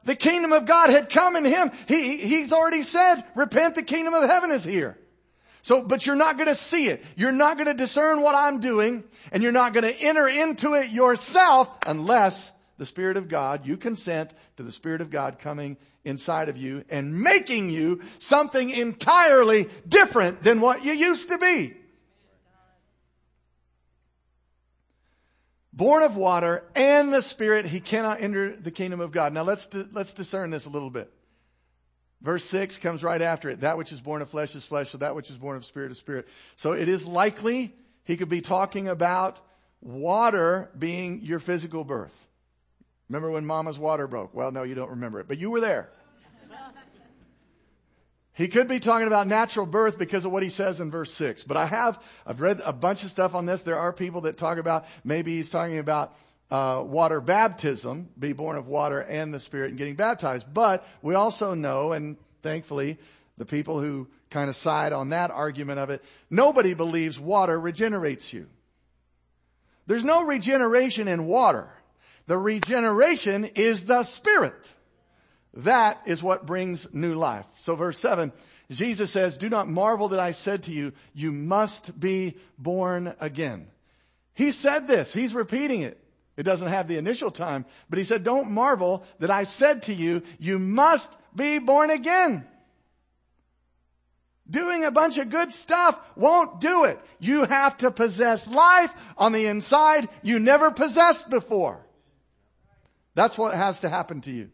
The 0.05 0.17
kingdom 0.17 0.53
of 0.53 0.65
God 0.65 0.89
had 0.89 1.11
come 1.11 1.37
in 1.37 1.45
him. 1.45 1.71
He, 1.87 2.17
he's 2.17 2.53
already 2.53 2.83
said, 2.83 3.23
repent, 3.35 3.75
the 3.75 3.83
kingdom 3.83 4.15
of 4.15 4.29
heaven 4.29 4.51
is 4.51 4.65
here. 4.65 4.99
So, 5.65 5.81
but 5.81 6.05
you're 6.05 6.15
not 6.15 6.37
going 6.37 6.49
to 6.49 6.55
see 6.55 6.89
it. 6.89 7.03
You're 7.17 7.33
not 7.33 7.57
going 7.57 7.69
to 7.69 7.75
discern 7.75 8.21
what 8.21 8.35
I'm 8.35 8.61
doing, 8.61 9.03
and 9.33 9.43
you're 9.43 9.51
not 9.51 9.73
going 9.73 9.85
to 9.85 9.99
enter 9.99 10.29
into 10.29 10.75
it 10.75 10.91
yourself 10.91 11.71
unless 11.87 12.53
the 12.77 12.85
Spirit 12.85 13.17
of 13.17 13.29
God, 13.29 13.67
you 13.67 13.79
consent 13.79 14.35
to 14.59 14.63
the 14.63 14.71
Spirit 14.71 15.01
of 15.01 15.11
God 15.11 15.39
coming 15.39 15.79
inside 16.05 16.51
of 16.51 16.59
you 16.59 16.85
and 16.91 17.19
making 17.19 17.71
you 17.71 18.03
something 18.19 18.69
entirely 18.69 19.71
different 19.89 20.43
than 20.43 20.61
what 20.61 20.85
you 20.85 20.93
used 20.93 21.31
to 21.31 21.39
be. 21.39 21.73
Born 25.73 26.03
of 26.03 26.15
water 26.15 26.63
and 26.77 27.11
the 27.11 27.23
Spirit, 27.23 27.65
he 27.65 27.81
cannot 27.81 28.21
enter 28.21 28.55
the 28.55 28.71
kingdom 28.71 29.01
of 29.01 29.13
God. 29.13 29.33
Now 29.33 29.45
let's, 29.45 29.67
let's 29.93 30.13
discern 30.13 30.51
this 30.51 30.67
a 30.67 30.69
little 30.71 30.91
bit. 30.91 31.11
Verse 32.25 32.43
6 32.47 32.79
comes 32.79 33.05
right 33.05 33.21
after 33.21 33.51
it. 33.51 33.61
That 33.61 33.77
which 33.77 33.93
is 33.93 34.01
born 34.01 34.23
of 34.23 34.31
flesh 34.31 34.55
is 34.55 34.65
flesh, 34.65 34.89
so 34.89 34.99
that 34.99 35.15
which 35.15 35.31
is 35.31 35.37
born 35.37 35.59
of 35.59 35.65
spirit 35.67 35.93
is 35.93 35.99
spirit. 35.99 36.27
So 36.57 36.73
it 36.73 36.89
is 36.89 37.07
likely 37.07 37.75
he 38.05 38.17
could 38.17 38.31
be 38.31 38.41
talking 38.41 38.89
about 38.89 39.43
water 39.83 40.71
being 40.77 41.21
your 41.23 41.39
physical 41.39 41.85
birth. 41.85 42.27
Remember 43.11 43.31
when 43.31 43.45
mama's 43.45 43.79
water 43.79 44.07
broke? 44.07 44.33
Well, 44.33 44.53
no, 44.53 44.63
you 44.63 44.75
don't 44.75 44.93
remember 44.93 45.21
it, 45.21 45.29
but 45.29 45.37
you 45.37 45.51
were 45.51 45.61
there. 45.61 45.91
He 48.33 48.49
could 48.49 48.69
be 48.69 48.81
talking 48.81 49.07
about 49.07 49.29
natural 49.29 49.67
birth 49.67 49.97
because 49.99 50.25
of 50.25 50.33
what 50.33 50.43
he 50.43 50.49
says 50.49 50.81
in 50.81 50.91
verse 50.91 51.13
6. 51.13 51.45
But 51.45 51.59
I 51.59 51.67
have, 51.67 52.03
I've 52.27 52.41
read 52.41 52.63
a 52.65 52.73
bunch 52.73 53.05
of 53.05 53.11
stuff 53.11 53.35
on 53.35 53.45
this. 53.45 53.63
There 53.63 53.79
are 53.79 53.93
people 53.93 54.23
that 54.23 54.39
talk 54.39 54.57
about, 54.57 54.87
maybe 55.05 55.37
he's 55.37 55.51
talking 55.51 55.79
about 55.79 56.17
uh, 56.51 56.83
water 56.87 57.21
baptism, 57.21 58.09
be 58.19 58.33
born 58.33 58.57
of 58.57 58.67
water 58.67 59.01
and 59.01 59.33
the 59.33 59.41
Spirit 59.41 59.71
and 59.71 59.79
getting 59.79 59.97
baptized. 59.97 60.47
But 60.53 60.87
we 61.03 61.15
also 61.15 61.55
know, 61.55 61.93
and 61.93 62.17
thankfully, 62.43 62.99
the 63.39 63.45
people 63.45 63.81
who 63.81 64.09
kind 64.31 64.49
of 64.49 64.57
side 64.57 64.93
on 64.93 65.11
that 65.11 65.31
argument 65.31 65.79
of 65.79 65.91
it, 65.91 66.03
nobody 66.31 66.75
believes 66.75 67.19
water 67.19 67.59
regenerates 67.59 68.33
you. 68.33 68.47
There's 69.87 70.05
no 70.05 70.25
regeneration 70.25 71.09
in 71.09 71.27
water. 71.27 71.69
The 72.27 72.39
regeneration 72.39 73.45
is 73.45 73.85
the 73.85 74.03
Spirit. 74.03 74.75
That 75.55 76.01
is 76.07 76.23
what 76.23 76.47
brings 76.47 76.93
new 76.93 77.15
life. 77.15 77.47
So 77.59 77.77
verse 77.77 77.99
7, 77.99 78.33
Jesus 78.71 79.11
says, 79.11 79.37
Do 79.37 79.49
not 79.49 79.69
marvel 79.69 80.09
that 80.09 80.21
I 80.21 80.33
said 80.33 80.65
to 80.65 80.73
you, 80.73 80.93
you 81.13 81.31
must 81.31 81.99
be 81.99 82.37
born 82.59 83.15
again. 83.21 83.69
He 84.35 84.53
said 84.53 84.87
this. 84.87 85.13
He's 85.13 85.35
repeating 85.35 85.83
it. 85.83 86.04
It 86.37 86.43
doesn't 86.43 86.69
have 86.69 86.89
the 86.89 86.99
initial 86.99 87.31
time, 87.31 87.65
but 87.89 87.99
he 87.99 88.05
said, 88.05 88.25
Don't 88.25 88.51
marvel 88.51 89.05
that 89.21 89.31
I 89.31 89.45
said 89.45 89.85
to 89.85 89.95
you, 89.95 90.23
you 90.39 90.59
must 90.59 91.17
be 91.35 91.59
born 91.59 91.91
again. 91.91 92.47
Doing 94.51 94.85
a 94.85 94.91
bunch 94.91 95.17
of 95.17 95.31
good 95.31 95.53
stuff 95.53 95.99
won't 96.17 96.61
do 96.61 96.85
it. 96.85 97.01
You 97.19 97.45
have 97.45 97.79
to 97.79 97.91
possess 97.91 98.47
life 98.47 98.93
on 99.17 99.33
the 99.33 99.47
inside 99.47 100.09
you 100.23 100.39
never 100.39 100.71
possessed 100.71 101.31
before. 101.31 101.85
That's 103.15 103.39
what 103.39 103.55
has 103.55 103.81
to 103.81 103.89
happen 103.89 104.21
to 104.23 104.31
you. 104.31 104.51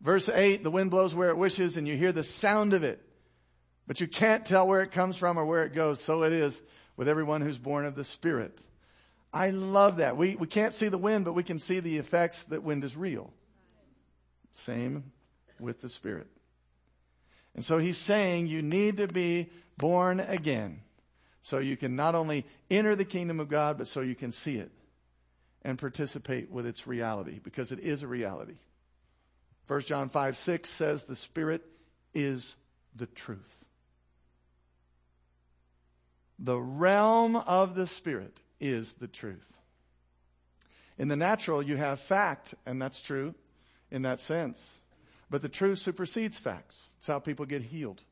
Verse 0.00 0.28
8, 0.28 0.62
the 0.62 0.70
wind 0.70 0.90
blows 0.90 1.14
where 1.14 1.30
it 1.30 1.36
wishes 1.36 1.76
and 1.76 1.88
you 1.88 1.96
hear 1.96 2.12
the 2.12 2.24
sound 2.24 2.74
of 2.74 2.84
it, 2.84 3.00
but 3.86 4.00
you 4.00 4.06
can't 4.06 4.44
tell 4.44 4.66
where 4.66 4.82
it 4.82 4.90
comes 4.90 5.16
from 5.16 5.38
or 5.38 5.44
where 5.44 5.64
it 5.64 5.72
goes. 5.72 6.02
So 6.02 6.24
it 6.24 6.32
is 6.32 6.60
with 6.96 7.08
everyone 7.08 7.40
who's 7.40 7.58
born 7.58 7.84
of 7.84 7.94
the 7.94 8.04
Spirit. 8.04 8.58
I 9.32 9.50
love 9.50 9.96
that. 9.96 10.16
We, 10.16 10.36
we 10.36 10.46
can't 10.46 10.74
see 10.74 10.88
the 10.88 10.98
wind, 10.98 11.24
but 11.24 11.32
we 11.32 11.42
can 11.42 11.58
see 11.58 11.80
the 11.80 11.98
effects 11.98 12.44
that 12.44 12.62
wind 12.62 12.84
is 12.84 12.96
real. 12.96 13.32
Same 14.52 15.12
with 15.58 15.80
the 15.80 15.88
Spirit. 15.88 16.26
And 17.54 17.64
so 17.64 17.78
he's 17.78 17.98
saying 17.98 18.46
you 18.46 18.62
need 18.62 18.98
to 18.98 19.06
be 19.06 19.50
born 19.78 20.20
again 20.20 20.80
so 21.42 21.58
you 21.58 21.76
can 21.76 21.96
not 21.96 22.14
only 22.14 22.46
enter 22.70 22.94
the 22.94 23.04
kingdom 23.04 23.40
of 23.40 23.48
God, 23.48 23.78
but 23.78 23.86
so 23.86 24.00
you 24.00 24.14
can 24.14 24.32
see 24.32 24.58
it 24.58 24.70
and 25.62 25.78
participate 25.78 26.50
with 26.50 26.66
its 26.66 26.86
reality 26.86 27.40
because 27.42 27.72
it 27.72 27.80
is 27.80 28.02
a 28.02 28.06
reality. 28.06 28.56
1 29.66 29.80
John 29.82 30.08
5 30.08 30.36
6 30.36 30.68
says 30.68 31.04
the 31.04 31.16
Spirit 31.16 31.62
is 32.14 32.56
the 32.94 33.06
truth. 33.06 33.64
The 36.38 36.58
realm 36.58 37.36
of 37.36 37.74
the 37.74 37.86
Spirit 37.86 38.36
is 38.62 38.94
the 38.94 39.08
truth. 39.08 39.58
In 40.96 41.08
the 41.08 41.16
natural, 41.16 41.62
you 41.62 41.76
have 41.76 42.00
fact, 42.00 42.54
and 42.64 42.80
that's 42.80 43.02
true 43.02 43.34
in 43.90 44.02
that 44.02 44.20
sense. 44.20 44.78
But 45.28 45.42
the 45.42 45.48
truth 45.48 45.78
supersedes 45.78 46.38
facts. 46.38 46.80
It's 46.98 47.08
how 47.08 47.18
people 47.18 47.44
get 47.44 47.62
healed. 47.62 48.02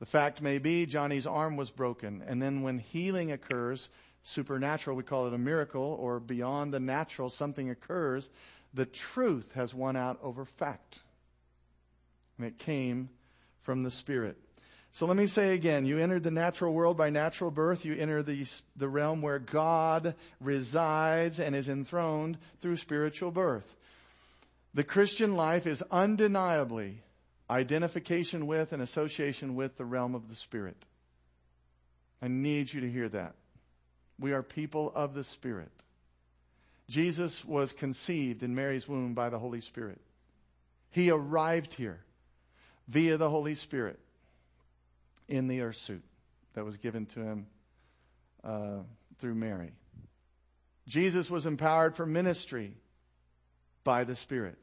The 0.00 0.06
fact 0.06 0.42
may 0.42 0.58
be 0.58 0.86
Johnny's 0.86 1.26
arm 1.26 1.56
was 1.56 1.70
broken, 1.70 2.22
and 2.26 2.40
then 2.40 2.62
when 2.62 2.78
healing 2.78 3.32
occurs, 3.32 3.88
supernatural, 4.22 4.96
we 4.96 5.02
call 5.02 5.26
it 5.26 5.34
a 5.34 5.38
miracle, 5.38 5.96
or 5.98 6.20
beyond 6.20 6.72
the 6.72 6.80
natural, 6.80 7.30
something 7.30 7.70
occurs, 7.70 8.30
the 8.74 8.86
truth 8.86 9.52
has 9.54 9.74
won 9.74 9.96
out 9.96 10.18
over 10.22 10.44
fact. 10.44 11.00
And 12.36 12.46
it 12.46 12.58
came 12.58 13.08
from 13.62 13.82
the 13.82 13.90
Spirit. 13.90 14.38
So 14.98 15.06
let 15.06 15.16
me 15.16 15.28
say 15.28 15.54
again, 15.54 15.86
you 15.86 16.00
entered 16.00 16.24
the 16.24 16.32
natural 16.32 16.74
world 16.74 16.96
by 16.96 17.08
natural 17.08 17.52
birth. 17.52 17.84
You 17.84 17.94
enter 17.94 18.20
the, 18.20 18.44
the 18.74 18.88
realm 18.88 19.22
where 19.22 19.38
God 19.38 20.16
resides 20.40 21.38
and 21.38 21.54
is 21.54 21.68
enthroned 21.68 22.36
through 22.58 22.78
spiritual 22.78 23.30
birth. 23.30 23.76
The 24.74 24.82
Christian 24.82 25.36
life 25.36 25.68
is 25.68 25.84
undeniably 25.92 27.02
identification 27.48 28.48
with 28.48 28.72
and 28.72 28.82
association 28.82 29.54
with 29.54 29.76
the 29.76 29.84
realm 29.84 30.16
of 30.16 30.28
the 30.28 30.34
Spirit. 30.34 30.84
I 32.20 32.26
need 32.26 32.72
you 32.72 32.80
to 32.80 32.90
hear 32.90 33.08
that. 33.08 33.36
We 34.18 34.32
are 34.32 34.42
people 34.42 34.90
of 34.96 35.14
the 35.14 35.22
Spirit. 35.22 35.70
Jesus 36.88 37.44
was 37.44 37.72
conceived 37.72 38.42
in 38.42 38.52
Mary's 38.52 38.88
womb 38.88 39.14
by 39.14 39.28
the 39.28 39.38
Holy 39.38 39.60
Spirit. 39.60 40.00
He 40.90 41.08
arrived 41.08 41.74
here 41.74 42.00
via 42.88 43.16
the 43.16 43.30
Holy 43.30 43.54
Spirit 43.54 44.00
in 45.28 45.48
the 45.48 45.60
earth 45.60 45.76
suit 45.76 46.02
that 46.54 46.64
was 46.64 46.76
given 46.76 47.06
to 47.06 47.20
him 47.20 47.46
uh, 48.42 48.78
through 49.18 49.34
Mary. 49.34 49.72
Jesus 50.86 51.30
was 51.30 51.46
empowered 51.46 51.94
for 51.94 52.06
ministry 52.06 52.74
by 53.84 54.04
the 54.04 54.16
Spirit. 54.16 54.56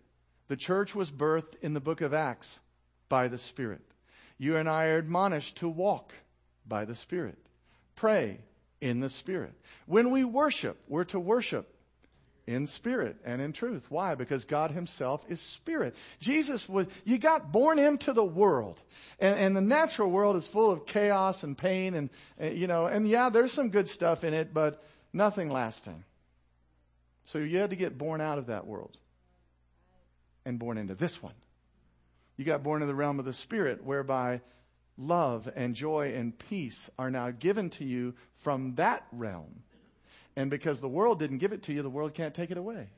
The 0.47 0.57
church 0.57 0.95
was 0.95 1.11
birthed 1.11 1.55
in 1.61 1.73
the 1.73 1.79
book 1.79 2.01
of 2.01 2.13
Acts 2.13 2.59
by 3.09 3.27
the 3.27 3.37
Spirit. 3.37 3.81
You 4.37 4.57
and 4.57 4.69
I 4.69 4.87
are 4.87 4.97
admonished 4.97 5.57
to 5.57 5.69
walk 5.69 6.13
by 6.67 6.85
the 6.85 6.95
Spirit, 6.95 7.37
pray 7.95 8.39
in 8.81 8.99
the 8.99 9.09
Spirit. 9.09 9.53
When 9.85 10.11
we 10.11 10.23
worship, 10.23 10.77
we're 10.87 11.05
to 11.05 11.19
worship 11.19 11.74
in 12.47 12.67
spirit 12.67 13.17
and 13.25 13.41
in 13.41 13.53
truth. 13.53 13.87
Why? 13.89 14.15
Because 14.15 14.45
God 14.45 14.71
himself 14.71 15.25
is 15.27 15.41
spirit. 15.41 15.95
Jesus 16.19 16.69
was, 16.69 16.87
you 17.03 17.17
got 17.17 17.51
born 17.51 17.79
into 17.79 18.13
the 18.13 18.23
world 18.23 18.81
and, 19.19 19.39
and 19.39 19.55
the 19.55 19.61
natural 19.61 20.11
world 20.11 20.35
is 20.35 20.47
full 20.47 20.69
of 20.71 20.85
chaos 20.85 21.43
and 21.43 21.57
pain 21.57 21.93
and, 21.95 22.09
uh, 22.41 22.45
you 22.47 22.67
know, 22.67 22.85
and 22.85 23.07
yeah, 23.07 23.29
there's 23.29 23.51
some 23.51 23.69
good 23.69 23.89
stuff 23.89 24.23
in 24.23 24.33
it, 24.33 24.53
but 24.53 24.83
nothing 25.11 25.49
lasting. 25.49 26.03
So 27.25 27.39
you 27.39 27.57
had 27.57 27.71
to 27.71 27.75
get 27.75 27.97
born 27.97 28.21
out 28.21 28.37
of 28.37 28.47
that 28.47 28.67
world 28.67 28.97
and 30.45 30.59
born 30.59 30.77
into 30.77 30.93
this 30.93 31.21
one. 31.21 31.33
You 32.37 32.45
got 32.45 32.63
born 32.63 32.81
in 32.81 32.87
the 32.87 32.95
realm 32.95 33.17
of 33.17 33.25
the 33.25 33.33
Spirit, 33.33 33.83
whereby 33.83 34.41
love 34.97 35.49
and 35.55 35.73
joy 35.73 36.13
and 36.13 36.37
peace 36.37 36.89
are 36.99 37.09
now 37.09 37.31
given 37.31 37.69
to 37.71 37.85
you 37.85 38.13
from 38.35 38.75
that 38.75 39.05
realm. 39.11 39.63
And 40.35 40.49
because 40.49 40.81
the 40.81 40.89
world 40.89 41.19
didn't 41.19 41.37
give 41.37 41.53
it 41.53 41.63
to 41.63 41.73
you, 41.73 41.81
the 41.81 41.89
world 41.89 42.13
can't 42.13 42.33
take 42.33 42.51
it 42.51 42.57
away. 42.57 42.89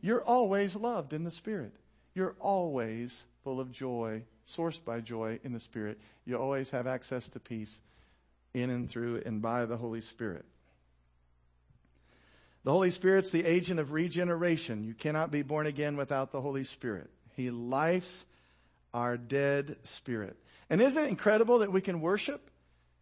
You're 0.00 0.22
always 0.22 0.76
loved 0.76 1.12
in 1.12 1.24
the 1.24 1.30
Spirit. 1.30 1.72
You're 2.14 2.36
always 2.38 3.24
full 3.42 3.60
of 3.60 3.72
joy, 3.72 4.24
sourced 4.46 4.84
by 4.84 5.00
joy 5.00 5.40
in 5.42 5.52
the 5.52 5.60
Spirit. 5.60 5.98
You 6.26 6.36
always 6.36 6.70
have 6.70 6.86
access 6.86 7.28
to 7.30 7.40
peace 7.40 7.80
in 8.52 8.70
and 8.70 8.88
through 8.88 9.22
and 9.24 9.40
by 9.40 9.64
the 9.64 9.76
Holy 9.76 10.00
Spirit. 10.00 10.44
The 12.64 12.72
Holy 12.72 12.90
Spirit's 12.90 13.30
the 13.30 13.44
agent 13.44 13.80
of 13.80 13.92
regeneration. 13.92 14.84
You 14.84 14.94
cannot 14.94 15.30
be 15.30 15.42
born 15.42 15.66
again 15.66 15.96
without 15.96 16.32
the 16.32 16.40
Holy 16.40 16.64
Spirit. 16.64 17.10
He 17.36 17.50
lifes 17.50 18.24
our 18.94 19.16
dead 19.16 19.76
spirit. 19.82 20.36
And 20.70 20.80
isn't 20.80 21.02
it 21.02 21.08
incredible 21.08 21.58
that 21.58 21.72
we 21.72 21.80
can 21.80 22.00
worship? 22.00 22.50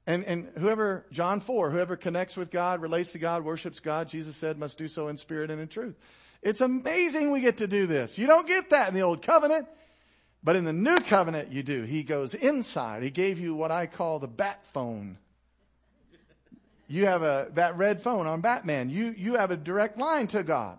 And, 0.06 0.24
and 0.24 0.50
whoever, 0.58 1.06
John 1.12 1.40
4, 1.40 1.70
whoever 1.70 1.96
connects 1.96 2.36
with 2.36 2.50
God, 2.50 2.82
relates 2.82 3.12
to 3.12 3.18
God, 3.18 3.44
worships 3.44 3.78
God, 3.78 4.08
Jesus 4.08 4.36
said 4.36 4.58
must 4.58 4.76
do 4.76 4.88
so 4.88 5.08
in 5.08 5.16
spirit 5.16 5.50
and 5.50 5.60
in 5.60 5.68
truth. 5.68 5.94
It's 6.42 6.60
amazing 6.60 7.30
we 7.30 7.40
get 7.40 7.58
to 7.58 7.68
do 7.68 7.86
this. 7.86 8.18
You 8.18 8.26
don't 8.26 8.46
get 8.46 8.70
that 8.70 8.88
in 8.88 8.94
the 8.94 9.02
old 9.02 9.22
covenant, 9.22 9.68
but 10.42 10.56
in 10.56 10.64
the 10.64 10.72
new 10.72 10.96
covenant 10.96 11.52
you 11.52 11.62
do. 11.62 11.84
He 11.84 12.02
goes 12.02 12.34
inside. 12.34 13.04
He 13.04 13.10
gave 13.10 13.38
you 13.38 13.54
what 13.54 13.70
I 13.70 13.86
call 13.86 14.18
the 14.18 14.26
bat 14.26 14.66
phone. 14.66 15.18
You 16.88 17.06
have 17.06 17.22
a, 17.22 17.48
that 17.54 17.76
red 17.76 18.00
phone 18.00 18.26
on 18.26 18.40
Batman. 18.40 18.90
You, 18.90 19.14
you 19.16 19.36
have 19.36 19.52
a 19.52 19.56
direct 19.56 19.98
line 19.98 20.26
to 20.28 20.42
God. 20.42 20.78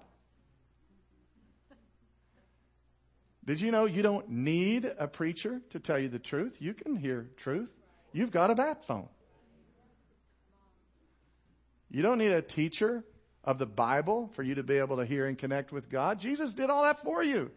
Did 3.45 3.61
you 3.61 3.71
know 3.71 3.85
you 3.85 4.01
don't 4.01 4.29
need 4.29 4.91
a 4.97 5.07
preacher 5.07 5.61
to 5.71 5.79
tell 5.79 5.97
you 5.97 6.09
the 6.09 6.19
truth? 6.19 6.57
You 6.59 6.73
can 6.73 6.95
hear 6.95 7.29
truth. 7.37 7.73
You've 8.13 8.31
got 8.31 8.51
a 8.51 8.55
bat 8.55 8.85
phone. 8.85 9.09
You 11.89 12.01
don't 12.01 12.17
need 12.17 12.31
a 12.31 12.41
teacher 12.41 13.03
of 13.43 13.59
the 13.59 13.65
Bible 13.65 14.29
for 14.33 14.43
you 14.43 14.55
to 14.55 14.63
be 14.63 14.77
able 14.77 14.97
to 14.97 15.05
hear 15.05 15.27
and 15.27 15.37
connect 15.37 15.71
with 15.71 15.89
God. 15.89 16.19
Jesus 16.19 16.53
did 16.53 16.69
all 16.69 16.83
that 16.83 17.01
for 17.01 17.21
you. 17.23 17.51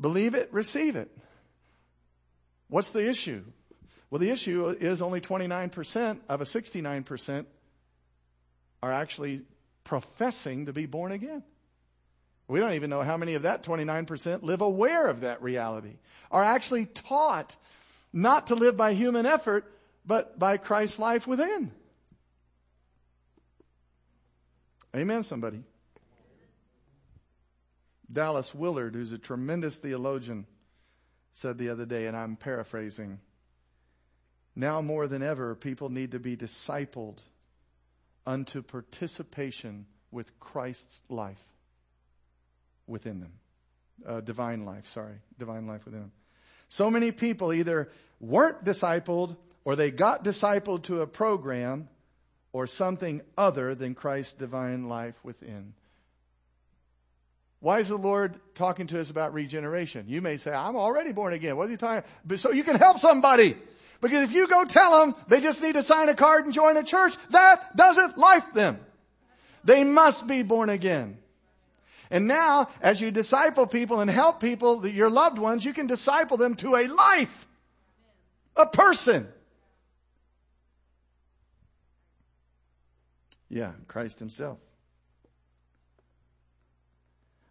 Believe 0.00 0.34
it, 0.34 0.52
receive 0.52 0.96
it. 0.96 1.10
What's 2.68 2.90
the 2.90 3.08
issue? 3.08 3.44
Well, 4.10 4.18
the 4.18 4.30
issue 4.30 4.68
is 4.68 5.02
only 5.02 5.20
29% 5.20 6.20
of 6.28 6.40
a 6.40 6.44
69% 6.44 7.46
are 8.82 8.92
actually 8.92 9.42
professing 9.84 10.66
to 10.66 10.72
be 10.72 10.86
born 10.86 11.12
again. 11.12 11.42
We 12.48 12.60
don't 12.60 12.74
even 12.74 12.90
know 12.90 13.02
how 13.02 13.16
many 13.16 13.34
of 13.34 13.42
that 13.42 13.64
29% 13.64 14.42
live 14.42 14.60
aware 14.60 15.08
of 15.08 15.20
that 15.20 15.42
reality, 15.42 15.96
are 16.30 16.44
actually 16.44 16.86
taught 16.86 17.56
not 18.12 18.48
to 18.48 18.54
live 18.54 18.76
by 18.76 18.94
human 18.94 19.26
effort, 19.26 19.70
but 20.04 20.38
by 20.38 20.56
Christ's 20.56 20.98
life 20.98 21.26
within. 21.26 21.72
Amen, 24.94 25.24
somebody. 25.24 25.62
Dallas 28.10 28.54
Willard, 28.54 28.94
who's 28.94 29.12
a 29.12 29.18
tremendous 29.18 29.78
theologian, 29.78 30.46
said 31.32 31.58
the 31.58 31.68
other 31.68 31.84
day, 31.84 32.06
and 32.06 32.16
I'm 32.16 32.36
paraphrasing, 32.36 33.20
now 34.54 34.80
more 34.80 35.06
than 35.06 35.22
ever, 35.22 35.54
people 35.54 35.90
need 35.90 36.12
to 36.12 36.18
be 36.18 36.36
discipled 36.36 37.18
unto 38.24 38.62
participation 38.62 39.86
with 40.10 40.38
Christ's 40.40 41.02
life 41.10 41.44
within 42.86 43.20
them. 43.20 43.32
Uh, 44.06 44.20
divine 44.20 44.64
life, 44.64 44.86
sorry. 44.88 45.16
Divine 45.38 45.66
life 45.66 45.84
within 45.84 46.00
them. 46.00 46.12
So 46.68 46.90
many 46.90 47.10
people 47.12 47.52
either 47.52 47.90
weren't 48.20 48.64
discipled 48.64 49.36
or 49.64 49.76
they 49.76 49.90
got 49.90 50.24
discipled 50.24 50.84
to 50.84 51.02
a 51.02 51.06
program 51.06 51.88
or 52.52 52.66
something 52.66 53.20
other 53.36 53.74
than 53.74 53.94
Christ's 53.94 54.34
divine 54.34 54.88
life 54.88 55.14
within. 55.22 55.74
Why 57.60 57.80
is 57.80 57.88
the 57.88 57.96
Lord 57.96 58.38
talking 58.54 58.86
to 58.88 59.00
us 59.00 59.10
about 59.10 59.34
regeneration? 59.34 60.06
You 60.08 60.22
may 60.22 60.36
say, 60.36 60.52
I'm 60.52 60.76
already 60.76 61.12
born 61.12 61.32
again. 61.32 61.56
What 61.56 61.68
are 61.68 61.70
you 61.70 61.76
talking 61.76 62.04
about? 62.24 62.38
So 62.38 62.52
you 62.52 62.62
can 62.62 62.76
help 62.76 62.98
somebody. 62.98 63.56
Because 64.00 64.22
if 64.22 64.32
you 64.32 64.46
go 64.46 64.64
tell 64.64 65.00
them 65.00 65.14
they 65.28 65.40
just 65.40 65.62
need 65.62 65.72
to 65.72 65.82
sign 65.82 66.08
a 66.08 66.14
card 66.14 66.44
and 66.44 66.54
join 66.54 66.76
a 66.76 66.82
church, 66.82 67.14
that 67.30 67.76
doesn't 67.76 68.18
life 68.18 68.52
them. 68.54 68.78
They 69.64 69.84
must 69.84 70.26
be 70.26 70.42
born 70.42 70.70
again. 70.70 71.18
And 72.10 72.26
now, 72.26 72.68
as 72.80 73.00
you 73.00 73.10
disciple 73.10 73.66
people 73.66 74.00
and 74.00 74.10
help 74.10 74.40
people, 74.40 74.86
your 74.86 75.10
loved 75.10 75.38
ones, 75.38 75.64
you 75.64 75.72
can 75.72 75.86
disciple 75.86 76.36
them 76.36 76.54
to 76.56 76.76
a 76.76 76.86
life. 76.86 77.46
A 78.56 78.66
person. 78.66 79.28
Yeah, 83.48 83.72
Christ 83.88 84.18
himself. 84.18 84.58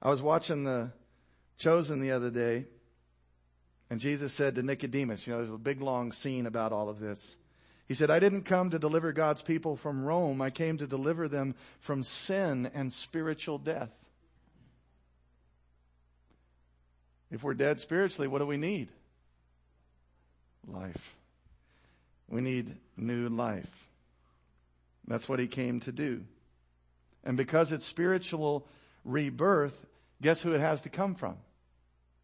I 0.02 0.10
was 0.10 0.22
watching 0.22 0.64
the 0.64 0.92
Chosen 1.58 2.02
the 2.02 2.12
other 2.12 2.30
day, 2.30 2.66
and 3.90 4.00
Jesus 4.00 4.34
said 4.34 4.56
to 4.56 4.64
Nicodemus, 4.64 5.26
you 5.26 5.32
know, 5.32 5.40
there's 5.40 5.52
a 5.52 5.58
big 5.58 5.82
long 5.82 6.12
scene 6.12 6.48
about 6.48 6.74
all 6.74 6.90
of 6.90 7.00
this. 7.00 7.38
He 7.88 7.94
said, 7.94 8.12
I 8.12 8.20
didn't 8.20 8.44
come 8.44 8.72
to 8.72 8.80
deliver 8.80 9.14
God's 9.14 9.42
people 9.42 9.78
from 9.78 10.06
Rome. 10.06 10.42
I 10.42 10.50
came 10.50 10.78
to 10.80 10.88
deliver 10.88 11.30
them 11.30 11.56
from 11.80 12.04
sin 12.04 12.70
and 12.74 12.92
spiritual 12.92 13.58
death. 13.58 13.92
If 17.32 17.44
we're 17.44 17.54
dead 17.54 17.80
spiritually, 17.80 18.28
what 18.28 18.40
do 18.40 18.46
we 18.46 18.58
need? 18.58 18.90
Life. 20.68 21.16
We 22.30 22.42
need 22.42 22.76
new 22.98 23.30
life. 23.30 23.90
That's 25.08 25.30
what 25.30 25.40
he 25.40 25.48
came 25.48 25.80
to 25.82 25.92
do. 25.92 26.24
And 27.24 27.38
because 27.38 27.72
it's 27.72 27.86
spiritual 27.86 28.68
rebirth, 29.04 29.86
guess 30.22 30.42
who 30.42 30.54
it 30.54 30.62
has 30.62 30.82
to 30.84 30.90
come 30.90 31.16
from? 31.16 31.38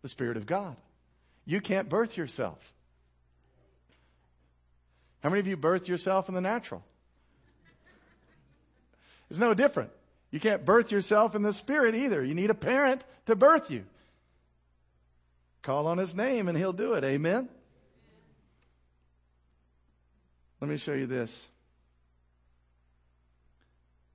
The 0.01 0.09
Spirit 0.09 0.37
of 0.37 0.45
God. 0.45 0.75
You 1.45 1.61
can't 1.61 1.89
birth 1.89 2.17
yourself. 2.17 2.73
How 5.21 5.29
many 5.29 5.39
of 5.39 5.47
you 5.47 5.57
birth 5.57 5.87
yourself 5.87 6.29
in 6.29 6.35
the 6.35 6.41
natural? 6.41 6.83
It's 9.29 9.39
no 9.39 9.53
different. 9.53 9.91
You 10.31 10.39
can't 10.39 10.65
birth 10.65 10.91
yourself 10.91 11.35
in 11.35 11.41
the 11.41 11.53
spirit 11.53 11.95
either. 11.95 12.23
You 12.23 12.33
need 12.33 12.49
a 12.49 12.55
parent 12.55 13.03
to 13.27 13.35
birth 13.35 13.69
you. 13.69 13.85
Call 15.61 15.87
on 15.87 15.97
his 15.97 16.15
name 16.15 16.47
and 16.47 16.57
he'll 16.57 16.73
do 16.73 16.93
it. 16.93 17.03
Amen. 17.03 17.49
Let 20.59 20.69
me 20.69 20.77
show 20.77 20.93
you 20.93 21.07
this. 21.07 21.49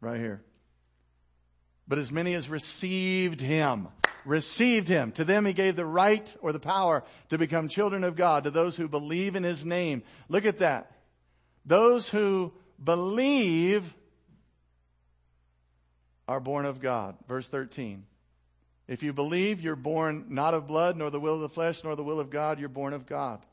Right 0.00 0.20
here. 0.20 0.42
But 1.88 1.98
as 1.98 2.10
many 2.10 2.34
as 2.34 2.48
received 2.48 3.40
him, 3.40 3.88
received 4.24 4.88
him, 4.88 5.12
to 5.12 5.24
them 5.24 5.44
he 5.44 5.52
gave 5.52 5.76
the 5.76 5.86
right 5.86 6.36
or 6.40 6.52
the 6.52 6.60
power 6.60 7.04
to 7.30 7.38
become 7.38 7.68
children 7.68 8.02
of 8.02 8.16
God, 8.16 8.44
to 8.44 8.50
those 8.50 8.76
who 8.76 8.88
believe 8.88 9.36
in 9.36 9.44
his 9.44 9.64
name. 9.64 10.02
Look 10.28 10.44
at 10.44 10.58
that. 10.58 10.90
Those 11.64 12.08
who 12.08 12.52
believe 12.82 13.94
are 16.28 16.40
born 16.40 16.66
of 16.66 16.80
God. 16.80 17.16
Verse 17.28 17.48
13. 17.48 18.04
If 18.88 19.02
you 19.02 19.12
believe, 19.12 19.60
you're 19.60 19.76
born 19.76 20.26
not 20.28 20.54
of 20.54 20.66
blood, 20.66 20.96
nor 20.96 21.10
the 21.10 21.20
will 21.20 21.34
of 21.34 21.40
the 21.40 21.48
flesh, 21.48 21.82
nor 21.82 21.96
the 21.96 22.04
will 22.04 22.20
of 22.20 22.30
God, 22.30 22.60
you're 22.60 22.68
born 22.68 22.92
of 22.92 23.06
God. 23.06 23.44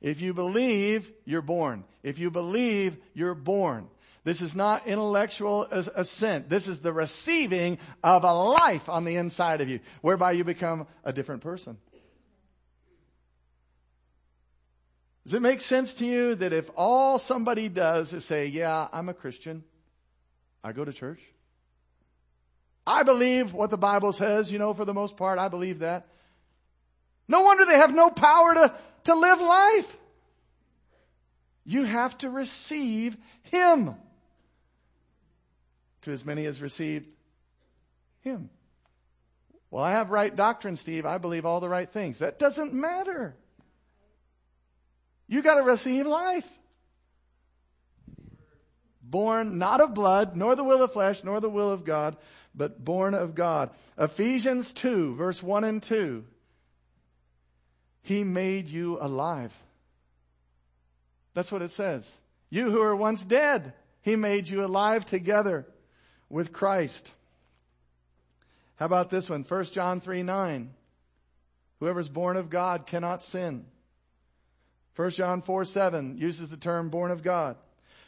If 0.00 0.20
you 0.20 0.34
believe, 0.34 1.10
you're 1.24 1.42
born. 1.42 1.84
If 2.02 2.18
you 2.18 2.30
believe, 2.30 2.96
you're 3.14 3.34
born. 3.34 3.88
This 4.24 4.42
is 4.42 4.54
not 4.54 4.86
intellectual 4.86 5.64
assent. 5.64 6.48
This 6.48 6.68
is 6.68 6.80
the 6.80 6.92
receiving 6.92 7.78
of 8.02 8.24
a 8.24 8.32
life 8.32 8.88
on 8.88 9.04
the 9.04 9.16
inside 9.16 9.60
of 9.60 9.68
you, 9.68 9.80
whereby 10.00 10.32
you 10.32 10.44
become 10.44 10.86
a 11.04 11.12
different 11.12 11.42
person. 11.42 11.78
Does 15.24 15.34
it 15.34 15.42
make 15.42 15.60
sense 15.60 15.94
to 15.96 16.06
you 16.06 16.34
that 16.34 16.52
if 16.52 16.70
all 16.76 17.18
somebody 17.18 17.68
does 17.68 18.12
is 18.12 18.24
say, 18.24 18.46
yeah, 18.46 18.88
I'm 18.92 19.08
a 19.08 19.14
Christian, 19.14 19.64
I 20.64 20.72
go 20.72 20.84
to 20.84 20.92
church, 20.92 21.20
I 22.86 23.02
believe 23.02 23.52
what 23.52 23.70
the 23.70 23.78
Bible 23.78 24.12
says, 24.12 24.50
you 24.50 24.58
know, 24.58 24.74
for 24.74 24.84
the 24.84 24.94
most 24.94 25.16
part, 25.16 25.38
I 25.38 25.48
believe 25.48 25.80
that. 25.80 26.06
No 27.28 27.42
wonder 27.42 27.64
they 27.64 27.76
have 27.76 27.94
no 27.94 28.10
power 28.10 28.54
to, 28.54 28.74
to 29.04 29.14
live 29.14 29.40
life. 29.40 29.96
You 31.64 31.84
have 31.84 32.18
to 32.18 32.30
receive 32.30 33.16
Him. 33.42 33.94
To 36.02 36.10
as 36.10 36.24
many 36.24 36.46
as 36.46 36.60
received 36.60 37.14
Him. 38.22 38.50
Well, 39.70 39.84
I 39.84 39.92
have 39.92 40.10
right 40.10 40.34
doctrine, 40.34 40.76
Steve. 40.76 41.06
I 41.06 41.18
believe 41.18 41.46
all 41.46 41.60
the 41.60 41.68
right 41.68 41.88
things. 41.88 42.18
That 42.18 42.38
doesn't 42.38 42.74
matter. 42.74 43.36
You 45.28 45.42
gotta 45.42 45.62
receive 45.62 46.06
life. 46.06 46.48
Born 49.00 49.58
not 49.58 49.80
of 49.80 49.94
blood, 49.94 50.36
nor 50.36 50.56
the 50.56 50.64
will 50.64 50.82
of 50.82 50.92
flesh, 50.92 51.22
nor 51.22 51.40
the 51.40 51.48
will 51.48 51.70
of 51.70 51.84
God, 51.84 52.16
but 52.54 52.84
born 52.84 53.14
of 53.14 53.34
God. 53.34 53.70
Ephesians 53.98 54.72
2, 54.72 55.14
verse 55.14 55.42
1 55.42 55.64
and 55.64 55.82
2. 55.82 56.24
He 58.02 58.24
made 58.24 58.68
you 58.68 58.98
alive. 59.00 59.56
That's 61.34 61.52
what 61.52 61.62
it 61.62 61.70
says. 61.70 62.10
You 62.48 62.70
who 62.70 62.78
were 62.78 62.96
once 62.96 63.24
dead, 63.24 63.72
He 64.02 64.16
made 64.16 64.48
you 64.48 64.64
alive 64.64 65.06
together 65.06 65.66
with 66.28 66.52
Christ. 66.52 67.12
How 68.76 68.86
about 68.86 69.10
this 69.10 69.28
one? 69.28 69.44
1 69.44 69.64
John 69.64 70.00
3 70.00 70.22
9. 70.22 70.70
Whoever's 71.80 72.08
born 72.08 72.36
of 72.36 72.50
God 72.50 72.86
cannot 72.86 73.22
sin. 73.22 73.66
1 74.96 75.10
John 75.10 75.42
4 75.42 75.64
7 75.64 76.18
uses 76.18 76.50
the 76.50 76.56
term 76.56 76.90
born 76.90 77.10
of 77.10 77.22
God. 77.22 77.56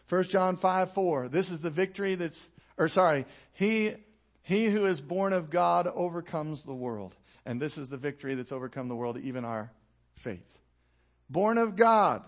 1 0.09 0.25
John 0.25 0.57
5 0.57 0.93
4. 0.93 1.29
This 1.29 1.51
is 1.51 1.61
the 1.61 1.71
victory 1.71 2.17
that's, 2.17 2.49
or 2.77 2.89
sorry, 2.89 3.27
he, 3.53 3.95
he 4.43 4.67
who 4.67 4.87
is 4.87 5.01
born 5.01 5.33
of 5.33 5.51
God 5.51 5.87
overcomes 5.87 6.65
the 6.65 6.75
world. 6.75 7.15
And 7.47 7.61
this 7.61 7.79
is 7.79 7.89
the 7.89 7.97
victory 7.97 8.35
that's 8.35 8.53
overcome 8.53 8.89
the 8.89 8.97
world, 8.97 9.19
even 9.19 9.45
our 9.45 9.71
faith. 10.17 10.59
Born 11.31 11.59
of 11.59 11.77
God. 11.77 12.23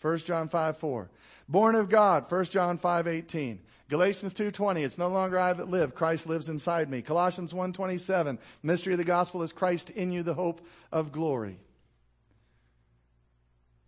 1 0.00 0.18
John 0.18 0.48
5 0.48 0.76
4. 0.76 1.10
Born 1.48 1.74
of 1.74 1.88
God. 1.88 2.30
1 2.30 2.44
John 2.46 2.78
5 2.78 3.06
18. 3.06 3.60
Galatians 3.88 4.32
2:20 4.32 4.82
it's 4.82 4.98
no 4.98 5.08
longer 5.08 5.38
I 5.38 5.52
that 5.52 5.68
live 5.68 5.94
Christ 5.94 6.26
lives 6.26 6.48
inside 6.48 6.88
me. 6.88 7.02
Colossians 7.02 7.52
1:27 7.52 8.38
mystery 8.62 8.94
of 8.94 8.98
the 8.98 9.04
gospel 9.04 9.42
is 9.42 9.52
Christ 9.52 9.90
in 9.90 10.10
you 10.10 10.22
the 10.22 10.34
hope 10.34 10.66
of 10.90 11.12
glory. 11.12 11.60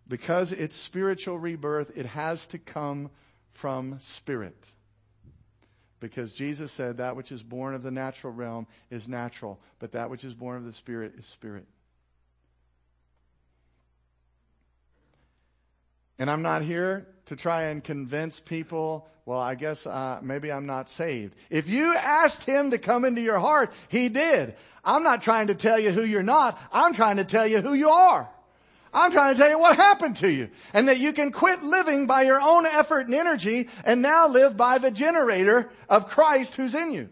Because 0.07 0.53
it's 0.53 0.77
spiritual 0.77 1.39
rebirth 1.39 1.93
it 1.97 2.07
has 2.07 2.47
to 2.49 2.59
come 2.59 3.11
from 3.53 3.99
spirit. 3.99 4.67
Because 5.99 6.35
Jesus 6.35 6.73
said 6.73 6.99
that 6.99 7.17
which 7.17 7.33
is 7.33 7.43
born 7.43 7.75
of 7.75 7.83
the 7.83 7.91
natural 7.91 8.33
realm 8.33 8.67
is 8.91 9.09
natural, 9.09 9.59
but 9.79 9.93
that 9.93 10.11
which 10.11 10.25
is 10.25 10.35
born 10.35 10.57
of 10.57 10.65
the 10.65 10.73
spirit 10.73 11.15
is 11.19 11.27
spirit. 11.27 11.67
And 16.19 16.31
I'm 16.31 16.43
not 16.43 16.63
here 16.63 17.07
to 17.27 17.37
try 17.37 17.65
and 17.65 17.83
convince 17.83 18.41
people, 18.41 19.09
well, 19.27 19.41
I 19.41 19.55
guess 19.55 19.87
uh, 19.87 20.21
maybe 20.23 20.51
I'm 20.51 20.67
not 20.67 20.89
saved. 20.89 21.35
If 21.51 21.69
you 21.69 21.95
asked 21.95 22.45
him 22.45 22.71
to 22.71 22.79
come 22.79 23.05
into 23.05 23.21
your 23.21 23.39
heart, 23.39 23.73
he 23.89 24.09
did. 24.09 24.55
I'm 24.85 25.03
not 25.03 25.23
trying 25.23 25.49
to 25.49 25.55
tell 25.55 25.79
you 25.79 25.91
who 25.91 26.03
you're 26.03 26.23
not. 26.23 26.59
I'm 26.73 26.95
trying 26.95 27.17
to 27.17 27.25
tell 27.25 27.47
you 27.47 27.61
who 27.61 27.75
you 27.75 27.91
are. 27.91 28.29
I'm 28.97 29.13
trying 29.13 29.35
to 29.35 29.39
tell 29.39 29.51
you 29.51 29.59
what 29.59 29.77
happened 29.77 30.17
to 30.17 30.33
you 30.33 30.49
and 30.73 30.89
that 30.89 30.99
you 30.99 31.13
can 31.13 31.31
quit 31.31 31.63
living 31.63 32.07
by 32.07 32.23
your 32.23 32.41
own 32.41 32.65
effort 32.65 33.07
and 33.07 33.15
energy 33.15 33.69
and 33.85 34.01
now 34.01 34.29
live 34.29 34.57
by 34.57 34.79
the 34.79 34.91
generator 34.91 35.69
of 35.89 36.09
Christ 36.09 36.57
who's 36.57 36.75
in 36.75 36.93
you. 36.93 37.11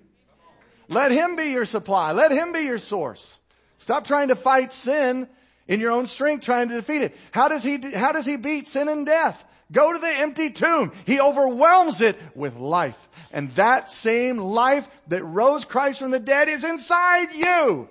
Let 0.89 1.13
him 1.13 1.37
be 1.37 1.51
your 1.51 1.67
supply. 1.67 2.13
Let 2.13 2.33
him 2.33 2.53
be 2.53 2.61
your 2.61 2.79
source. 2.79 3.39
Stop 3.79 4.07
trying 4.07 4.29
to 4.29 4.35
fight 4.35 4.73
sin 4.73 5.29
in 5.69 5.79
your 5.79 5.93
own 5.93 6.07
strength 6.07 6.45
trying 6.45 6.71
to 6.71 6.77
defeat 6.77 7.03
it. 7.03 7.17
How 7.33 7.49
does 7.49 7.63
he, 7.63 7.77
how 7.93 8.13
does 8.13 8.25
he 8.25 8.37
beat 8.37 8.67
sin 8.67 8.89
and 8.89 9.05
death? 9.05 9.47
Go 9.71 9.93
to 9.93 9.99
the 9.99 10.09
empty 10.09 10.51
tomb. 10.51 10.93
He 11.07 11.21
overwhelms 11.21 12.01
it 12.01 12.19
with 12.35 12.57
life. 12.57 13.09
And 13.31 13.51
that 13.53 13.91
same 13.91 14.39
life 14.39 14.89
that 15.09 15.23
rose 15.23 15.65
Christ 15.65 15.99
from 15.99 16.13
the 16.13 16.19
dead 16.19 16.49
is 16.49 16.65
inside 16.65 17.33
you. 17.35 17.91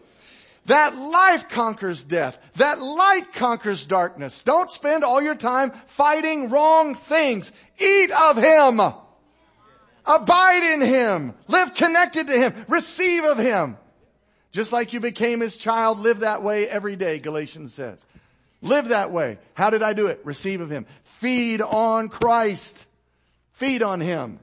That 0.66 0.96
life 0.96 1.50
conquers 1.50 2.04
death. 2.04 2.38
That 2.56 2.82
light 2.82 3.34
conquers 3.34 3.86
darkness. 3.86 4.44
Don't 4.44 4.72
spend 4.72 5.04
all 5.04 5.22
your 5.22 5.36
time 5.36 5.72
fighting 5.88 6.50
wrong 6.50 6.96
things. 6.96 7.52
Eat 7.80 8.12
of 8.12 8.38
Him. 8.38 8.80
Abide 10.06 10.74
in 10.74 10.82
Him. 10.82 11.34
Live 11.48 11.76
connected 11.76 12.28
to 12.28 12.34
Him. 12.34 12.66
Receive 12.68 13.24
of 13.26 13.38
Him. 13.38 13.78
Just 14.54 14.72
like 14.72 14.94
you 14.94 15.00
became 15.00 15.40
his 15.40 15.58
child, 15.58 16.00
live 16.00 16.20
that 16.20 16.44
way 16.44 16.70
every 16.70 16.96
day, 16.96 17.18
Galatians 17.18 17.74
says. 17.74 18.06
Live 18.62 18.90
that 18.90 19.12
way. 19.12 19.40
How 19.56 19.72
did 19.72 19.82
I 19.82 19.94
do 19.94 20.08
it? 20.08 20.22
Receive 20.24 20.62
of 20.62 20.70
him. 20.70 20.86
Feed 21.04 21.60
on 21.60 22.08
Christ. 22.08 22.86
Feed 23.54 23.82
on 23.82 24.00
him. 24.00 24.40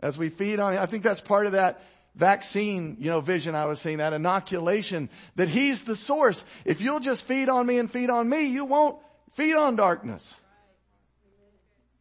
As 0.00 0.16
we 0.16 0.30
feed 0.30 0.58
on, 0.60 0.78
I 0.78 0.86
think 0.86 1.02
that's 1.02 1.20
part 1.20 1.44
of 1.44 1.52
that 1.52 1.82
vaccine, 2.14 2.96
you 2.98 3.10
know, 3.10 3.20
vision 3.20 3.54
I 3.54 3.66
was 3.66 3.80
seeing, 3.80 3.98
that 3.98 4.12
inoculation, 4.12 5.08
that 5.36 5.48
he's 5.48 5.82
the 5.82 5.96
source. 5.96 6.44
If 6.64 6.80
you'll 6.80 7.00
just 7.00 7.24
feed 7.24 7.48
on 7.48 7.66
me 7.66 7.78
and 7.78 7.90
feed 7.90 8.10
on 8.10 8.28
me, 8.28 8.46
you 8.46 8.64
won't 8.64 8.98
feed 9.32 9.54
on 9.54 9.76
darkness. 9.76 10.40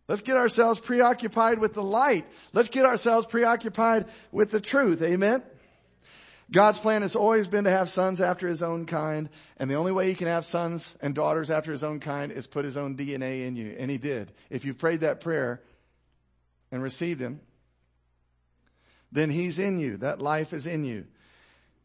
Let's 0.07 0.21
get 0.21 0.37
ourselves 0.37 0.79
preoccupied 0.79 1.59
with 1.59 1.75
the 1.75 1.83
light. 1.83 2.25
Let's 2.51 2.69
get 2.69 2.85
ourselves 2.85 3.27
preoccupied 3.27 4.05
with 4.31 4.49
the 4.49 4.59
truth. 4.59 5.03
Amen. 5.03 5.43
God's 6.51 6.79
plan 6.79 7.03
has 7.03 7.15
always 7.15 7.47
been 7.47 7.65
to 7.65 7.69
have 7.69 7.89
sons 7.89 8.19
after 8.19 8.47
his 8.47 8.63
own 8.63 8.87
kind, 8.87 9.29
and 9.57 9.69
the 9.69 9.75
only 9.75 9.91
way 9.91 10.07
he 10.07 10.15
can 10.15 10.25
have 10.25 10.45
sons 10.45 10.97
and 10.99 11.13
daughters 11.13 11.51
after 11.51 11.71
his 11.71 11.83
own 11.83 11.99
kind 11.99 12.31
is 12.31 12.47
put 12.47 12.65
his 12.65 12.75
own 12.75 12.97
DNA 12.97 13.45
in 13.45 13.55
you. 13.55 13.75
And 13.77 13.91
he 13.91 13.99
did. 13.99 14.31
If 14.49 14.65
you 14.65 14.73
prayed 14.73 15.01
that 15.01 15.19
prayer 15.21 15.61
and 16.71 16.81
received 16.81 17.21
him, 17.21 17.39
then 19.11 19.29
he's 19.29 19.59
in 19.59 19.79
you. 19.79 19.97
That 19.97 20.21
life 20.21 20.53
is 20.53 20.65
in 20.65 20.85
you. 20.85 21.05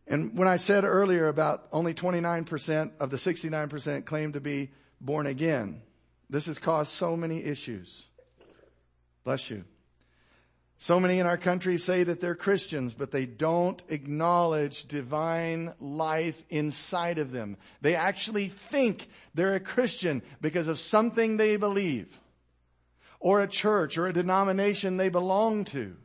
And 0.06 0.36
when 0.36 0.48
I 0.48 0.56
said 0.56 0.84
earlier 0.84 1.28
about 1.28 1.66
only 1.72 1.94
29% 1.94 2.92
of 3.00 3.10
the 3.10 3.16
69% 3.16 4.04
claim 4.04 4.32
to 4.32 4.40
be 4.40 4.70
born 5.00 5.26
again, 5.26 5.80
this 6.28 6.46
has 6.46 6.58
caused 6.58 6.92
so 6.92 7.16
many 7.16 7.42
issues. 7.42 8.04
Bless 9.24 9.48
you. 9.50 9.64
So 10.76 11.00
many 11.00 11.18
in 11.18 11.26
our 11.26 11.38
country 11.38 11.78
say 11.78 12.02
that 12.02 12.20
they're 12.20 12.34
Christians, 12.34 12.92
but 12.92 13.10
they 13.10 13.24
don't 13.24 13.82
acknowledge 13.88 14.86
divine 14.86 15.72
life 15.80 16.44
inside 16.50 17.18
of 17.18 17.30
them. 17.30 17.56
They 17.80 17.94
actually 17.94 18.48
think 18.48 19.08
they're 19.34 19.54
a 19.54 19.60
Christian 19.60 20.22
because 20.40 20.66
of 20.66 20.78
something 20.78 21.36
they 21.36 21.56
believe, 21.56 22.20
or 23.20 23.40
a 23.40 23.48
church 23.48 23.96
or 23.96 24.08
a 24.08 24.12
denomination 24.12 24.96
they 24.96 25.08
belong 25.08 25.64
to. 25.66 25.96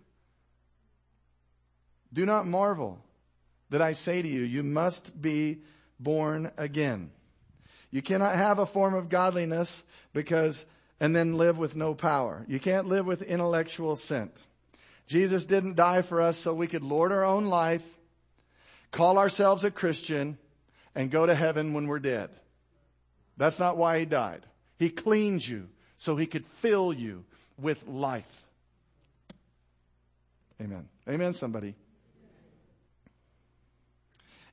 Do 2.12 2.26
not 2.26 2.48
marvel 2.48 3.00
that 3.70 3.82
I 3.82 3.94
say 3.94 4.22
to 4.22 4.28
you, 4.28 4.42
you 4.42 4.64
must 4.64 5.22
be 5.22 5.60
born 6.00 6.52
again. 6.58 7.12
You 7.92 8.02
cannot 8.02 8.36
have 8.36 8.60
a 8.60 8.66
form 8.66 8.94
of 8.94 9.10
godliness 9.10 9.84
because 10.14 10.66
and 11.00 11.16
then 11.16 11.38
live 11.38 11.58
with 11.58 11.76
no 11.76 11.94
power. 11.94 12.46
You 12.48 12.60
can't 12.60 12.88
live 12.88 13.06
with 13.06 13.22
intellectual 13.22 13.96
scent. 13.96 14.32
Jesus 15.08 15.46
didn't 15.46 15.76
die 15.76 16.02
for 16.02 16.22
us 16.22 16.38
so 16.38 16.54
we 16.54 16.68
could 16.68 16.84
lord 16.84 17.12
our 17.12 17.24
own 17.24 17.46
life, 17.46 17.98
call 18.92 19.18
ourselves 19.18 19.64
a 19.64 19.72
Christian, 19.72 20.38
and 20.94 21.10
go 21.10 21.26
to 21.26 21.34
heaven 21.34 21.74
when 21.74 21.88
we're 21.88 22.00
dead. 22.00 22.30
That's 23.38 23.60
not 23.60 23.78
why 23.78 24.00
he 24.00 24.06
died. 24.06 24.46
He 24.78 24.90
cleaned 24.90 25.48
you 25.48 25.70
so 25.98 26.16
he 26.16 26.28
could 26.28 26.46
fill 26.46 26.94
you 26.94 27.24
with 27.58 27.88
life. 27.88 28.46
Amen. 30.62 30.88
Amen, 31.08 31.34
somebody. 31.34 31.76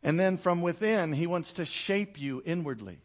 And 0.07 0.21
then 0.21 0.39
from 0.39 0.63
within, 0.63 1.13
he 1.13 1.27
wants 1.27 1.55
to 1.55 1.65
shape 1.65 2.21
you 2.21 2.41
inwardly 2.47 3.01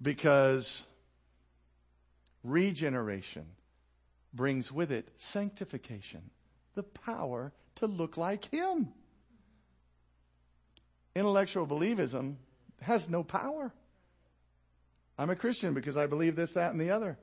because 0.00 0.82
regeneration 2.44 3.46
brings 4.34 4.70
with 4.70 4.92
it 4.92 5.08
sanctification, 5.16 6.20
the 6.74 6.82
power 6.82 7.54
to 7.76 7.86
look 7.86 8.18
like 8.18 8.44
Him. 8.50 8.88
Intellectual 11.14 11.66
believism 11.66 12.34
has 12.82 13.08
no 13.08 13.24
power. 13.24 13.72
I'm 15.16 15.30
a 15.30 15.36
Christian 15.36 15.72
because 15.72 15.96
I 15.96 16.06
believe 16.06 16.36
this, 16.36 16.52
that, 16.52 16.72
and 16.72 16.80
the 16.80 16.90
other. 16.90 17.16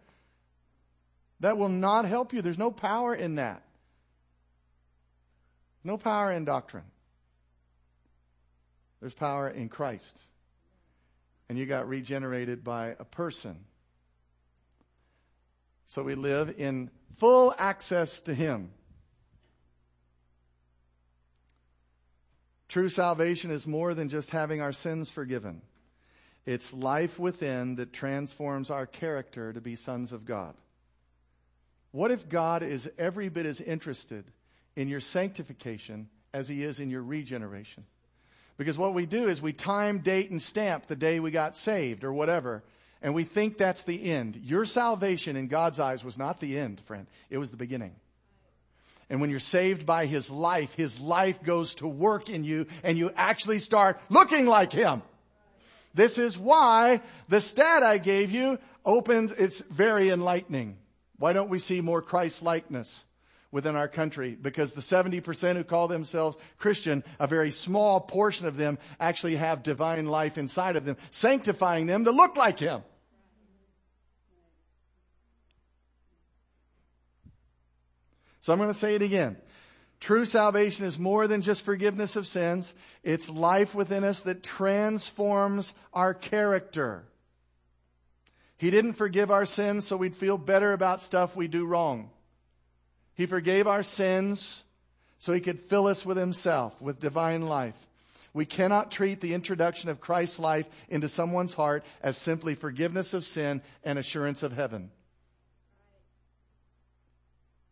That 1.41 1.59
will 1.59 1.69
not 1.69 2.05
help 2.05 2.33
you. 2.33 2.41
There's 2.41 2.57
no 2.57 2.71
power 2.71 3.13
in 3.13 3.35
that. 3.35 3.66
No 5.87 5.97
power 5.97 6.33
in 6.33 6.43
doctrine. 6.43 6.83
There's 8.99 9.13
power 9.13 9.47
in 9.47 9.69
Christ 9.69 10.19
and 11.47 11.57
you 11.57 11.65
got 11.65 11.87
regenerated 11.87 12.61
by 12.61 12.97
a 12.99 13.05
person. 13.05 13.55
So 15.85 16.03
we 16.03 16.15
live 16.15 16.55
in 16.57 16.89
full 17.15 17.55
access 17.57 18.19
to 18.23 18.33
Him. 18.33 18.71
True 22.67 22.89
salvation 22.89 23.49
is 23.49 23.65
more 23.65 23.93
than 23.93 24.09
just 24.09 24.31
having 24.31 24.59
our 24.59 24.73
sins 24.73 25.09
forgiven. 25.09 25.61
It's 26.45 26.73
life 26.73 27.17
within 27.17 27.75
that 27.75 27.93
transforms 27.93 28.69
our 28.69 28.85
character 28.85 29.53
to 29.53 29.61
be 29.61 29.77
sons 29.77 30.11
of 30.11 30.25
God. 30.25 30.53
What 31.91 32.11
if 32.11 32.27
God 32.27 32.61
is 32.61 32.91
every 32.97 33.29
bit 33.29 33.45
as 33.45 33.61
interested 33.61 34.25
in 34.77 34.87
your 34.87 35.01
sanctification 35.01 36.07
as 36.33 36.47
he 36.47 36.63
is 36.63 36.79
in 36.79 36.89
your 36.89 37.01
regeneration? 37.01 37.83
Because 38.57 38.77
what 38.77 38.93
we 38.93 39.05
do 39.05 39.27
is 39.27 39.41
we 39.41 39.51
time, 39.51 39.99
date, 39.99 40.29
and 40.29 40.41
stamp 40.41 40.85
the 40.85 40.95
day 40.95 41.19
we 41.19 41.31
got 41.31 41.57
saved 41.57 42.03
or 42.03 42.13
whatever, 42.13 42.63
and 43.01 43.13
we 43.13 43.23
think 43.23 43.57
that's 43.57 43.83
the 43.83 44.11
end. 44.11 44.35
Your 44.35 44.65
salvation 44.65 45.35
in 45.35 45.47
God's 45.47 45.79
eyes 45.79 46.03
was 46.03 46.17
not 46.17 46.39
the 46.39 46.57
end, 46.57 46.79
friend. 46.81 47.07
It 47.29 47.39
was 47.39 47.51
the 47.51 47.57
beginning. 47.57 47.95
And 49.09 49.19
when 49.19 49.29
you're 49.29 49.39
saved 49.39 49.85
by 49.85 50.05
His 50.05 50.29
life, 50.29 50.75
His 50.75 50.99
life 50.99 51.41
goes 51.43 51.75
to 51.75 51.87
work 51.87 52.29
in 52.29 52.43
you 52.43 52.67
and 52.83 52.97
you 52.97 53.11
actually 53.15 53.59
start 53.59 53.99
looking 54.09 54.45
like 54.45 54.71
Him. 54.71 55.01
This 55.93 56.17
is 56.17 56.37
why 56.37 57.01
the 57.29 57.41
stat 57.41 57.81
I 57.81 57.97
gave 57.97 58.31
you 58.31 58.59
opens, 58.85 59.31
it's 59.31 59.61
very 59.61 60.09
enlightening. 60.09 60.77
Why 61.17 61.33
don't 61.33 61.49
we 61.49 61.59
see 61.59 61.81
more 61.81 62.01
Christ 62.01 62.43
likeness 62.43 63.05
within 63.57 63.75
our 63.75 63.87
country? 63.87 64.37
Because 64.39 64.73
the 64.73 64.81
70% 64.81 65.55
who 65.55 65.63
call 65.63 65.87
themselves 65.87 66.37
Christian, 66.59 67.03
a 67.19 67.25
very 67.25 67.49
small 67.49 67.99
portion 67.99 68.45
of 68.45 68.55
them 68.55 68.77
actually 68.99 69.37
have 69.37 69.63
divine 69.63 70.05
life 70.05 70.37
inside 70.37 70.75
of 70.75 70.85
them, 70.85 70.95
sanctifying 71.09 71.87
them 71.87 72.05
to 72.05 72.11
look 72.11 72.37
like 72.37 72.59
Him. 72.59 72.83
So 78.41 78.53
I'm 78.53 78.59
going 78.59 78.69
to 78.69 78.77
say 78.77 78.93
it 78.93 79.01
again. 79.01 79.37
True 79.99 80.25
salvation 80.25 80.85
is 80.85 80.99
more 80.99 81.27
than 81.27 81.41
just 81.41 81.65
forgiveness 81.65 82.15
of 82.15 82.27
sins. 82.27 82.75
It's 83.01 83.27
life 83.27 83.73
within 83.73 84.03
us 84.03 84.21
that 84.21 84.43
transforms 84.43 85.73
our 85.93 86.13
character. 86.13 87.05
He 88.57 88.69
didn't 88.69 88.93
forgive 88.93 89.31
our 89.31 89.45
sins 89.45 89.87
so 89.87 89.97
we'd 89.97 90.15
feel 90.15 90.37
better 90.37 90.73
about 90.73 91.01
stuff 91.01 91.35
we 91.35 91.47
do 91.47 91.65
wrong. 91.65 92.11
He 93.17 93.25
forgave 93.25 93.65
our 93.65 93.81
sins 93.81 94.61
so 95.17 95.33
he 95.33 95.41
could 95.41 95.59
fill 95.59 95.87
us 95.87 96.05
with 96.05 96.17
himself, 96.17 96.79
with 96.79 96.99
divine 96.99 97.47
life. 97.47 97.87
We 98.31 98.45
cannot 98.45 98.91
treat 98.91 99.21
the 99.21 99.33
introduction 99.33 99.89
of 99.89 99.99
Christ's 99.99 100.37
life 100.37 100.69
into 100.87 101.09
someone's 101.09 101.55
heart 101.55 101.83
as 102.03 102.15
simply 102.15 102.53
forgiveness 102.53 103.15
of 103.15 103.25
sin 103.25 103.63
and 103.83 103.97
assurance 103.97 104.43
of 104.43 104.53
heaven. 104.53 104.91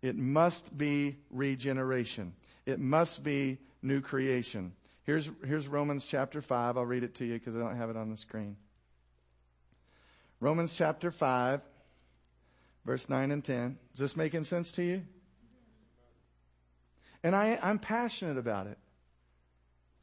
It 0.01 0.15
must 0.15 0.75
be 0.75 1.17
regeneration. 1.29 2.33
It 2.65 2.79
must 2.79 3.23
be 3.23 3.59
new 3.83 4.01
creation. 4.01 4.73
Here's, 5.03 5.29
here's 5.45 5.67
Romans 5.67 6.07
chapter 6.07 6.41
5. 6.41 6.77
I'll 6.77 6.85
read 6.85 7.03
it 7.03 7.13
to 7.15 7.25
you 7.25 7.33
because 7.35 7.55
I 7.55 7.59
don't 7.59 7.77
have 7.77 7.91
it 7.91 7.97
on 7.97 8.09
the 8.09 8.17
screen. 8.17 8.57
Romans 10.39 10.75
chapter 10.75 11.11
5, 11.11 11.61
verse 12.83 13.07
9 13.07 13.29
and 13.29 13.43
10. 13.43 13.77
Is 13.93 13.99
this 13.99 14.17
making 14.17 14.45
sense 14.45 14.71
to 14.73 14.83
you? 14.83 15.03
And 17.25 17.35
I, 17.35 17.57
I'm 17.63 17.79
passionate 17.79 18.37
about 18.37 18.67
it 18.67 18.77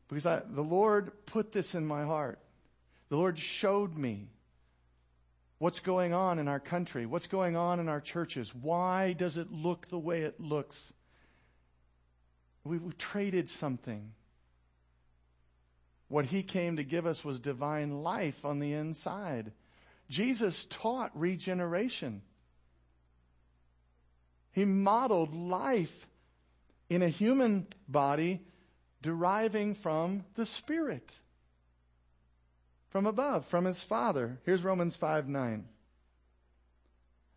because 0.08 0.26
I, 0.26 0.42
the 0.44 0.60
Lord 0.60 1.12
put 1.24 1.52
this 1.52 1.76
in 1.76 1.86
my 1.86 2.02
heart. 2.02 2.40
The 3.10 3.16
Lord 3.16 3.38
showed 3.38 3.96
me 3.96 4.26
What's 5.58 5.78
going 5.78 6.12
on 6.12 6.40
in 6.40 6.48
our 6.48 6.58
country? 6.58 7.06
What's 7.06 7.28
going 7.28 7.54
on 7.54 7.78
in 7.78 7.88
our 7.88 8.00
churches? 8.00 8.52
Why 8.52 9.12
does 9.12 9.36
it 9.36 9.52
look 9.52 9.86
the 9.86 9.98
way 10.00 10.22
it 10.22 10.40
looks? 10.40 10.92
We, 12.64 12.78
we 12.78 12.92
traded 12.94 13.48
something. 13.48 14.10
What 16.08 16.26
he 16.26 16.42
came 16.42 16.78
to 16.78 16.82
give 16.82 17.06
us 17.06 17.24
was 17.24 17.38
divine 17.38 18.02
life 18.02 18.44
on 18.44 18.58
the 18.58 18.72
inside. 18.72 19.52
Jesus 20.10 20.66
taught 20.66 21.12
regeneration. 21.14 22.22
He 24.50 24.64
modeled 24.64 25.32
life 25.32 26.08
in 26.94 27.02
a 27.02 27.08
human 27.08 27.66
body 27.88 28.40
deriving 29.00 29.74
from 29.74 30.24
the 30.34 30.46
Spirit 30.46 31.10
from 32.92 33.06
above, 33.06 33.46
from 33.46 33.64
his 33.64 33.82
Father. 33.82 34.38
Here's 34.44 34.62
Romans 34.62 34.96
5 34.96 35.26
9. 35.26 35.64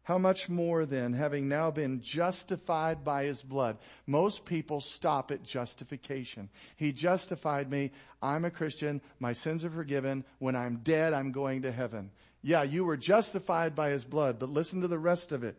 How 0.03 0.17
much 0.19 0.49
more 0.49 0.85
then, 0.85 1.13
having 1.13 1.47
now 1.47 1.71
been 1.71 2.01
justified 2.01 3.03
by 3.03 3.23
his 3.23 3.41
blood? 3.41 3.77
Most 4.05 4.45
people 4.45 4.81
stop 4.81 5.31
at 5.31 5.43
justification. 5.43 6.49
He 6.75 6.91
justified 6.91 7.71
me. 7.71 7.91
I'm 8.21 8.45
a 8.45 8.51
Christian. 8.51 9.01
My 9.19 9.33
sins 9.33 9.65
are 9.65 9.69
forgiven. 9.69 10.25
When 10.37 10.55
I'm 10.55 10.81
dead, 10.83 11.13
I'm 11.13 11.31
going 11.31 11.63
to 11.63 11.71
heaven. 11.71 12.11
Yeah, 12.43 12.61
you 12.61 12.83
were 12.85 12.97
justified 12.97 13.73
by 13.73 13.89
his 13.89 14.03
blood, 14.03 14.37
but 14.37 14.49
listen 14.51 14.81
to 14.81 14.87
the 14.87 14.99
rest 14.99 15.31
of 15.31 15.43
it. 15.43 15.57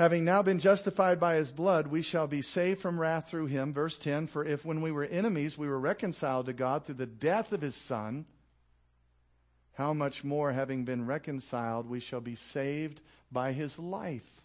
Having 0.00 0.24
now 0.24 0.40
been 0.40 0.58
justified 0.58 1.20
by 1.20 1.34
his 1.34 1.52
blood, 1.52 1.88
we 1.88 2.00
shall 2.00 2.26
be 2.26 2.40
saved 2.40 2.80
from 2.80 2.98
wrath 2.98 3.28
through 3.28 3.48
him. 3.48 3.74
Verse 3.74 3.98
10, 3.98 4.28
for 4.28 4.42
if 4.42 4.64
when 4.64 4.80
we 4.80 4.90
were 4.90 5.04
enemies, 5.04 5.58
we 5.58 5.68
were 5.68 5.78
reconciled 5.78 6.46
to 6.46 6.54
God 6.54 6.86
through 6.86 6.94
the 6.94 7.04
death 7.04 7.52
of 7.52 7.60
his 7.60 7.74
son, 7.74 8.24
how 9.74 9.92
much 9.92 10.24
more, 10.24 10.52
having 10.52 10.86
been 10.86 11.04
reconciled, 11.04 11.86
we 11.86 12.00
shall 12.00 12.22
be 12.22 12.34
saved 12.34 13.02
by 13.30 13.52
his 13.52 13.78
life. 13.78 14.40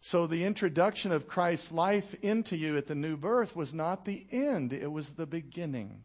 So 0.00 0.26
the 0.26 0.42
introduction 0.42 1.12
of 1.12 1.28
Christ's 1.28 1.70
life 1.70 2.16
into 2.20 2.56
you 2.56 2.76
at 2.76 2.88
the 2.88 2.96
new 2.96 3.16
birth 3.16 3.54
was 3.54 3.72
not 3.72 4.04
the 4.04 4.26
end, 4.32 4.72
it 4.72 4.90
was 4.90 5.12
the 5.12 5.26
beginning. 5.26 6.02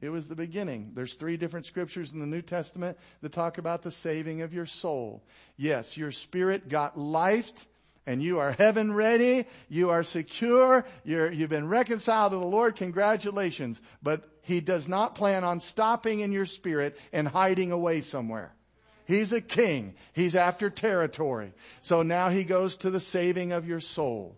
It 0.00 0.10
was 0.10 0.26
the 0.26 0.34
beginning. 0.34 0.92
There's 0.94 1.14
three 1.14 1.36
different 1.36 1.66
scriptures 1.66 2.12
in 2.12 2.20
the 2.20 2.26
New 2.26 2.42
Testament 2.42 2.98
that 3.22 3.32
talk 3.32 3.56
about 3.56 3.82
the 3.82 3.90
saving 3.90 4.42
of 4.42 4.52
your 4.52 4.66
soul. 4.66 5.24
Yes, 5.56 5.96
your 5.96 6.12
spirit 6.12 6.68
got 6.68 6.98
life 6.98 7.66
and 8.06 8.22
you 8.22 8.38
are 8.38 8.52
heaven 8.52 8.92
ready. 8.92 9.46
You 9.68 9.90
are 9.90 10.02
secure. 10.02 10.84
you 11.04 11.18
have 11.18 11.50
been 11.50 11.68
reconciled 11.68 12.32
to 12.32 12.38
the 12.38 12.44
Lord. 12.44 12.76
Congratulations. 12.76 13.80
But 14.02 14.28
he 14.42 14.60
does 14.60 14.86
not 14.86 15.14
plan 15.14 15.44
on 15.44 15.60
stopping 15.60 16.20
in 16.20 16.30
your 16.30 16.46
spirit 16.46 16.98
and 17.12 17.26
hiding 17.26 17.72
away 17.72 18.02
somewhere. 18.02 18.52
He's 19.06 19.32
a 19.32 19.40
king. 19.40 19.94
He's 20.12 20.34
after 20.34 20.68
territory. 20.68 21.52
So 21.80 22.02
now 22.02 22.28
he 22.28 22.44
goes 22.44 22.76
to 22.78 22.90
the 22.90 23.00
saving 23.00 23.52
of 23.52 23.66
your 23.66 23.80
soul 23.80 24.36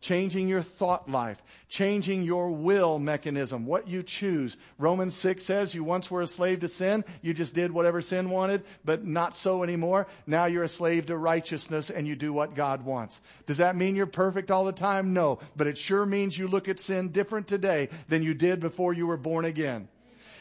changing 0.00 0.48
your 0.48 0.62
thought 0.62 1.10
life, 1.10 1.42
changing 1.68 2.22
your 2.22 2.50
will 2.50 2.98
mechanism, 2.98 3.66
what 3.66 3.88
you 3.88 4.02
choose. 4.02 4.56
Romans 4.78 5.14
6 5.14 5.42
says 5.42 5.74
you 5.74 5.84
once 5.84 6.10
were 6.10 6.22
a 6.22 6.26
slave 6.26 6.60
to 6.60 6.68
sin. 6.68 7.04
You 7.22 7.34
just 7.34 7.54
did 7.54 7.72
whatever 7.72 8.00
sin 8.00 8.30
wanted, 8.30 8.64
but 8.84 9.04
not 9.04 9.36
so 9.36 9.62
anymore. 9.62 10.06
Now 10.26 10.46
you're 10.46 10.64
a 10.64 10.68
slave 10.68 11.06
to 11.06 11.16
righteousness 11.16 11.90
and 11.90 12.06
you 12.06 12.16
do 12.16 12.32
what 12.32 12.54
God 12.54 12.84
wants. 12.84 13.20
Does 13.46 13.58
that 13.58 13.76
mean 13.76 13.94
you're 13.94 14.06
perfect 14.06 14.50
all 14.50 14.64
the 14.64 14.72
time? 14.72 15.12
No, 15.12 15.38
but 15.56 15.66
it 15.66 15.78
sure 15.78 16.06
means 16.06 16.38
you 16.38 16.48
look 16.48 16.68
at 16.68 16.78
sin 16.78 17.08
different 17.08 17.46
today 17.46 17.88
than 18.08 18.22
you 18.22 18.34
did 18.34 18.60
before 18.60 18.92
you 18.92 19.06
were 19.06 19.16
born 19.16 19.44
again. 19.44 19.88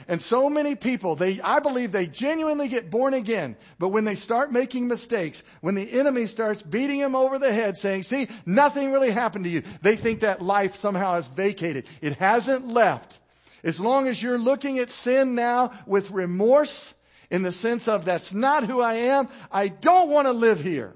And 0.10 0.19
so 0.19 0.50
many 0.50 0.76
people, 0.76 1.15
they, 1.15 1.39
I 1.39 1.60
believe 1.60 1.91
they 1.91 2.08
genuinely 2.08 2.67
get 2.67 2.89
born 2.89 3.13
again. 3.13 3.56
But 3.78 3.89
when 3.89 4.06
they 4.06 4.15
start 4.15 4.52
making 4.52 4.88
mistakes, 4.88 5.43
when 5.62 5.76
the 5.76 5.88
enemy 5.88 6.26
starts 6.26 6.63
beating 6.63 7.00
them 7.00 7.15
over 7.15 7.38
the 7.38 7.54
head 7.54 7.78
saying, 7.78 8.04
see, 8.04 8.28
nothing 8.43 8.91
really 8.91 9.12
happened 9.12 9.45
to 9.45 9.52
you, 9.52 9.62
they 9.84 9.95
think 9.95 10.22
that 10.22 10.41
life 10.41 10.76
somehow 10.76 11.13
is 11.13 11.28
vacated. 11.28 11.86
It 12.02 12.13
hasn't 12.13 12.67
left. 12.67 13.19
As 13.63 13.80
long 13.80 14.08
as 14.08 14.22
you're 14.22 14.39
looking 14.39 14.80
at 14.80 14.89
sin 14.89 15.36
now 15.36 15.74
with 15.86 16.10
remorse, 16.10 16.95
in 17.30 17.43
the 17.43 17.52
sense 17.52 17.88
of 17.88 18.06
that's 18.06 18.34
not 18.34 18.65
who 18.65 18.82
I 18.82 18.95
am, 18.95 19.30
I 19.52 19.67
don't 19.67 20.10
want 20.10 20.26
to 20.26 20.32
live 20.32 20.60
here, 20.60 20.95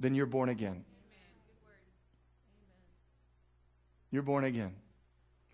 then 0.00 0.16
you're 0.16 0.26
born 0.26 0.48
again. 0.48 0.84
You're 4.10 4.24
born 4.24 4.42
again. 4.42 4.74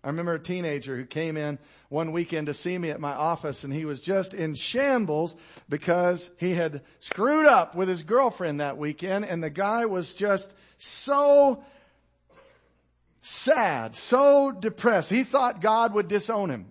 I 0.07 0.09
remember 0.09 0.35
a 0.35 0.39
teenager 0.39 0.95
who 0.95 1.03
came 1.03 1.35
in 1.35 1.59
one 1.89 2.13
weekend 2.13 2.47
to 2.47 2.53
see 2.53 2.77
me 2.77 2.91
at 2.91 3.01
my 3.01 3.11
office 3.11 3.65
and 3.65 3.73
he 3.73 3.83
was 3.83 3.99
just 3.99 4.33
in 4.33 4.55
shambles 4.55 5.35
because 5.67 6.31
he 6.37 6.53
had 6.53 6.81
screwed 7.01 7.45
up 7.45 7.75
with 7.75 7.89
his 7.89 8.03
girlfriend 8.03 8.61
that 8.61 8.77
weekend 8.77 9.25
and 9.25 9.43
the 9.43 9.49
guy 9.49 9.85
was 9.85 10.13
just 10.13 10.53
so 10.77 11.61
sad, 13.21 13.97
so 13.97 14.53
depressed. 14.53 15.09
He 15.09 15.25
thought 15.25 15.59
God 15.59 15.93
would 15.93 16.07
disown 16.07 16.51
him. 16.51 16.67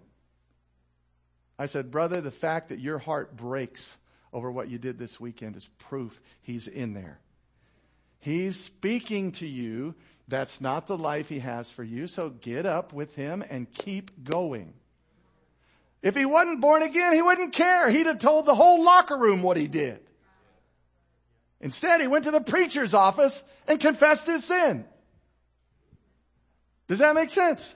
I 1.59 1.67
said, 1.67 1.91
brother, 1.91 2.23
the 2.23 2.31
fact 2.31 2.71
that 2.71 2.81
your 2.81 2.97
heart 2.97 3.37
breaks 3.37 3.99
over 4.33 4.51
what 4.51 4.71
you 4.71 4.79
did 4.79 4.99
this 4.99 5.21
weekend 5.21 5.57
is 5.57 5.69
proof 5.77 6.23
he's 6.41 6.69
in 6.69 6.95
there. 6.95 7.21
He's 8.19 8.59
speaking 8.59 9.33
to 9.33 9.47
you 9.47 9.95
that's 10.29 10.61
not 10.61 10.87
the 10.87 10.99
life 10.99 11.29
he 11.29 11.39
has 11.39 11.71
for 11.71 11.85
you, 11.85 12.07
so 12.07 12.31
get 12.31 12.67
up 12.67 12.93
with 12.93 13.15
him 13.15 13.45
and 13.49 13.71
keep 13.73 14.25
going. 14.25 14.75
If 16.03 16.17
he 16.17 16.25
wasn't 16.25 16.61
born 16.61 16.83
again, 16.83 17.13
he 17.13 17.23
wouldn't 17.23 17.53
care. 17.53 17.91
He'd 17.91 18.07
have 18.07 18.19
told 18.19 18.47
the 18.47 18.55
whole 18.55 18.85
locker 18.85 19.17
room 19.17 19.43
what 19.43 19.57
he 19.57 19.69
did. 19.69 20.01
Instead, 21.61 22.01
he 22.01 22.07
went 22.07 22.25
to 22.25 22.31
the 22.31 22.41
preacher's 22.41 22.93
office 22.93 23.43
and 23.67 23.81
confessed 23.81 24.27
his 24.27 24.45
sin. 24.45 24.85
Does 26.89 26.99
that 26.99 27.15
make 27.15 27.31
sense? 27.31 27.75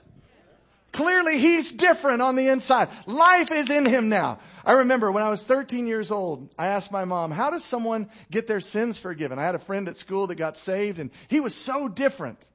Clearly, 0.91 1.39
he's 1.39 1.71
different 1.71 2.21
on 2.21 2.35
the 2.35 2.49
inside. 2.49 2.89
Life 3.05 3.51
is 3.51 3.69
in 3.69 3.85
him 3.85 4.09
now. 4.09 4.39
I 4.65 4.73
remember 4.73 5.11
when 5.11 5.23
I 5.23 5.29
was 5.29 5.41
13 5.41 5.87
years 5.87 6.11
old, 6.11 6.53
I 6.57 6.67
asked 6.67 6.91
my 6.91 7.05
mom, 7.05 7.31
how 7.31 7.49
does 7.49 7.63
someone 7.63 8.09
get 8.29 8.47
their 8.47 8.59
sins 8.59 8.97
forgiven? 8.97 9.39
I 9.39 9.43
had 9.43 9.55
a 9.55 9.59
friend 9.59 9.87
at 9.87 9.97
school 9.97 10.27
that 10.27 10.35
got 10.35 10.57
saved 10.57 10.99
and 10.99 11.11
he 11.27 11.39
was 11.39 11.55
so 11.55 11.87
different. 11.87 12.45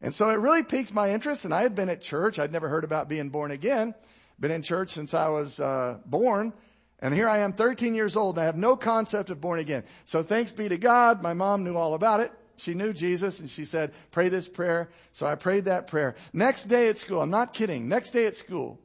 And 0.00 0.14
so 0.14 0.30
it 0.30 0.34
really 0.34 0.62
piqued 0.62 0.94
my 0.94 1.10
interest 1.10 1.44
and 1.44 1.52
I 1.52 1.62
had 1.62 1.74
been 1.74 1.88
at 1.88 2.00
church. 2.00 2.38
I'd 2.38 2.52
never 2.52 2.68
heard 2.68 2.84
about 2.84 3.08
being 3.08 3.30
born 3.30 3.50
again. 3.50 3.94
Been 4.38 4.50
in 4.50 4.62
church 4.62 4.90
since 4.90 5.12
I 5.12 5.28
was 5.28 5.60
uh, 5.60 5.98
born. 6.06 6.52
And 7.00 7.14
here 7.14 7.28
I 7.28 7.38
am 7.38 7.52
13 7.52 7.94
years 7.94 8.16
old 8.16 8.36
and 8.36 8.42
I 8.42 8.46
have 8.46 8.56
no 8.56 8.76
concept 8.76 9.30
of 9.30 9.40
born 9.40 9.58
again. 9.58 9.84
So 10.04 10.22
thanks 10.22 10.52
be 10.52 10.68
to 10.68 10.78
God, 10.78 11.22
my 11.22 11.32
mom 11.32 11.64
knew 11.64 11.76
all 11.76 11.94
about 11.94 12.20
it. 12.20 12.30
She 12.56 12.74
knew 12.74 12.92
Jesus 12.92 13.40
and 13.40 13.48
she 13.48 13.64
said, 13.64 13.92
pray 14.10 14.28
this 14.28 14.46
prayer. 14.46 14.90
So 15.12 15.26
I 15.26 15.34
prayed 15.34 15.64
that 15.64 15.86
prayer. 15.86 16.14
Next 16.32 16.64
day 16.64 16.88
at 16.88 16.98
school, 16.98 17.22
I'm 17.22 17.30
not 17.30 17.54
kidding. 17.54 17.88
Next 17.88 18.10
day 18.10 18.26
at 18.26 18.34
school, 18.34 18.78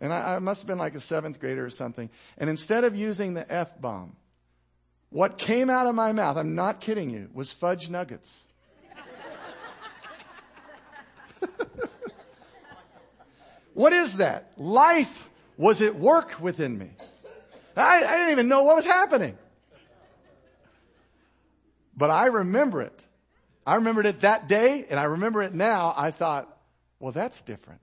and 0.00 0.12
I, 0.12 0.36
I 0.36 0.38
must 0.38 0.60
have 0.60 0.66
been 0.66 0.78
like 0.78 0.94
a 0.94 1.00
seventh 1.00 1.40
grader 1.40 1.64
or 1.64 1.70
something. 1.70 2.10
And 2.38 2.50
instead 2.50 2.84
of 2.84 2.94
using 2.94 3.34
the 3.34 3.50
F 3.50 3.80
bomb, 3.80 4.16
what 5.10 5.38
came 5.38 5.70
out 5.70 5.86
of 5.86 5.94
my 5.94 6.12
mouth, 6.12 6.36
I'm 6.36 6.54
not 6.54 6.80
kidding 6.80 7.10
you, 7.10 7.30
was 7.32 7.50
fudge 7.50 7.88
nuggets. 7.88 8.44
what 13.74 13.92
is 13.92 14.16
that? 14.18 14.52
Life 14.56 15.28
was 15.56 15.80
at 15.80 15.96
work 15.96 16.40
within 16.40 16.76
me. 16.76 16.90
I, 17.76 18.04
I 18.04 18.16
didn't 18.18 18.32
even 18.32 18.48
know 18.48 18.64
what 18.64 18.76
was 18.76 18.86
happening. 18.86 19.36
But 21.96 22.10
I 22.10 22.26
remember 22.26 22.82
it. 22.82 23.02
I 23.66 23.76
remembered 23.76 24.06
it 24.06 24.20
that 24.20 24.48
day 24.48 24.84
and 24.88 25.00
I 25.00 25.04
remember 25.04 25.42
it 25.42 25.54
now. 25.54 25.94
I 25.96 26.10
thought, 26.10 26.54
well, 27.00 27.12
that's 27.12 27.42
different. 27.42 27.80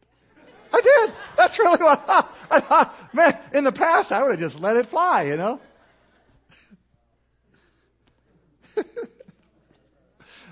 I 0.74 0.82
did. 0.82 1.14
That's 1.38 1.60
really 1.60 1.78
what 1.78 2.00
I 2.00 2.02
thought. 2.02 2.36
I 2.50 2.60
thought, 2.60 3.14
man, 3.14 3.38
in 3.54 3.64
the 3.64 3.72
past 3.72 4.12
I 4.12 4.24
would 4.24 4.32
have 4.32 4.40
just 4.40 4.60
let 4.60 4.76
it 4.76 4.88
fly, 4.88 5.24
you 5.24 5.38
know? 5.38 5.62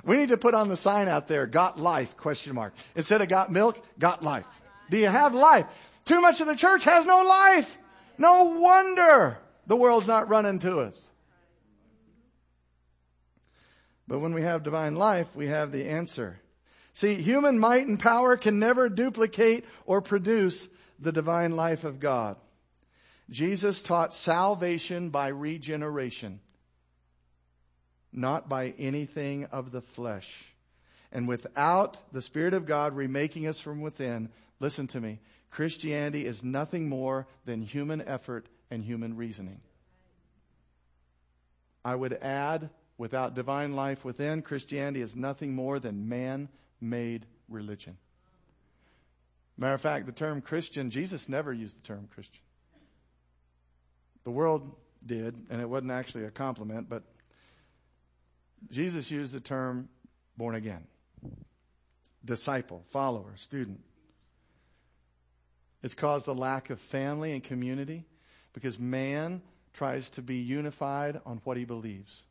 we 0.06 0.18
need 0.18 0.30
to 0.30 0.38
put 0.38 0.54
on 0.54 0.70
the 0.70 0.78
sign 0.78 1.08
out 1.08 1.28
there, 1.28 1.48
got 1.48 1.80
life, 1.80 2.16
question 2.18 2.54
mark. 2.54 2.74
Instead 2.96 3.22
of 3.22 3.30
got 3.30 3.52
milk, 3.52 3.84
got 3.98 4.24
life. 4.24 4.46
Do 4.92 4.98
you 4.98 5.08
have 5.08 5.34
life? 5.34 5.66
Too 6.06 6.22
much 6.22 6.40
of 6.40 6.46
the 6.48 6.56
church 6.56 6.84
has 6.84 7.08
no 7.08 7.24
life. 7.24 7.80
No 8.18 8.60
wonder 8.60 9.40
the 9.66 9.76
world's 9.76 10.08
not 10.08 10.30
running 10.30 10.60
to 10.60 10.82
us. 10.82 11.02
But 14.08 14.20
when 14.20 14.34
we 14.34 14.42
have 14.44 14.62
divine 14.62 14.96
life, 14.96 15.36
we 15.36 15.48
have 15.48 15.72
the 15.72 15.88
answer. 15.88 16.41
See, 16.94 17.16
human 17.16 17.58
might 17.58 17.88
and 17.88 18.00
power 18.00 18.38
can 18.38 18.60
never 18.60 18.90
duplicate 18.90 19.66
or 19.86 20.02
produce 20.02 20.70
the 21.00 21.12
divine 21.12 21.56
life 21.56 21.84
of 21.84 22.00
God. 22.00 22.38
Jesus 23.30 23.82
taught 23.82 24.14
salvation 24.14 25.10
by 25.10 25.30
regeneration, 25.30 26.42
not 28.12 28.50
by 28.50 28.74
anything 28.78 29.46
of 29.46 29.72
the 29.72 29.82
flesh. 29.82 30.54
And 31.14 31.28
without 31.28 32.00
the 32.12 32.22
Spirit 32.22 32.54
of 32.54 32.66
God 32.66 32.96
remaking 32.96 33.48
us 33.48 33.60
from 33.60 33.82
within, 33.82 34.30
listen 34.60 34.88
to 34.88 35.02
me, 35.02 35.20
Christianity 35.50 36.26
is 36.26 36.44
nothing 36.44 36.88
more 36.88 37.28
than 37.46 37.62
human 37.62 38.02
effort 38.02 38.48
and 38.70 38.84
human 38.84 39.16
reasoning. 39.16 39.62
I 41.84 41.96
would 41.96 42.14
add, 42.22 42.70
without 42.98 43.34
divine 43.34 43.76
life 43.76 44.06
within, 44.06 44.42
Christianity 44.42 45.02
is 45.02 45.16
nothing 45.16 45.54
more 45.54 45.80
than 45.80 46.08
man 46.08 46.50
made 46.82 47.26
religion. 47.48 47.98
Matter 49.58 49.76
of 49.76 49.82
fact, 49.82 50.08
the 50.08 50.12
term 50.12 50.42
Christian, 50.42 50.90
Jesus 50.90 51.30
never 51.30 51.54
used 51.54 51.78
the 51.78 51.88
term 51.88 52.08
Christian. 52.14 52.42
The 54.24 54.32
world 54.32 54.76
did, 55.06 55.36
and 55.50 55.62
it 55.62 55.70
wasn't 55.70 55.92
actually 55.92 56.26
a 56.26 56.32
compliment, 56.32 56.90
but 56.90 57.04
Jesus 58.70 59.12
used 59.12 59.34
the 59.34 59.40
term 59.40 59.90
born 60.38 60.56
again, 60.56 60.86
disciple, 62.24 62.84
follower, 62.90 63.34
student. 63.38 63.82
It's 65.84 65.94
caused 65.94 66.28
a 66.28 66.34
lack 66.34 66.70
of 66.70 66.80
family 66.80 67.34
and 67.34 67.44
community 67.44 68.06
because 68.54 68.78
man 68.78 69.42
tries 69.74 70.10
to 70.12 70.22
be 70.22 70.36
unified 70.36 71.20
on 71.26 71.42
what 71.44 71.58
he 71.58 71.66
believes. 71.66 72.24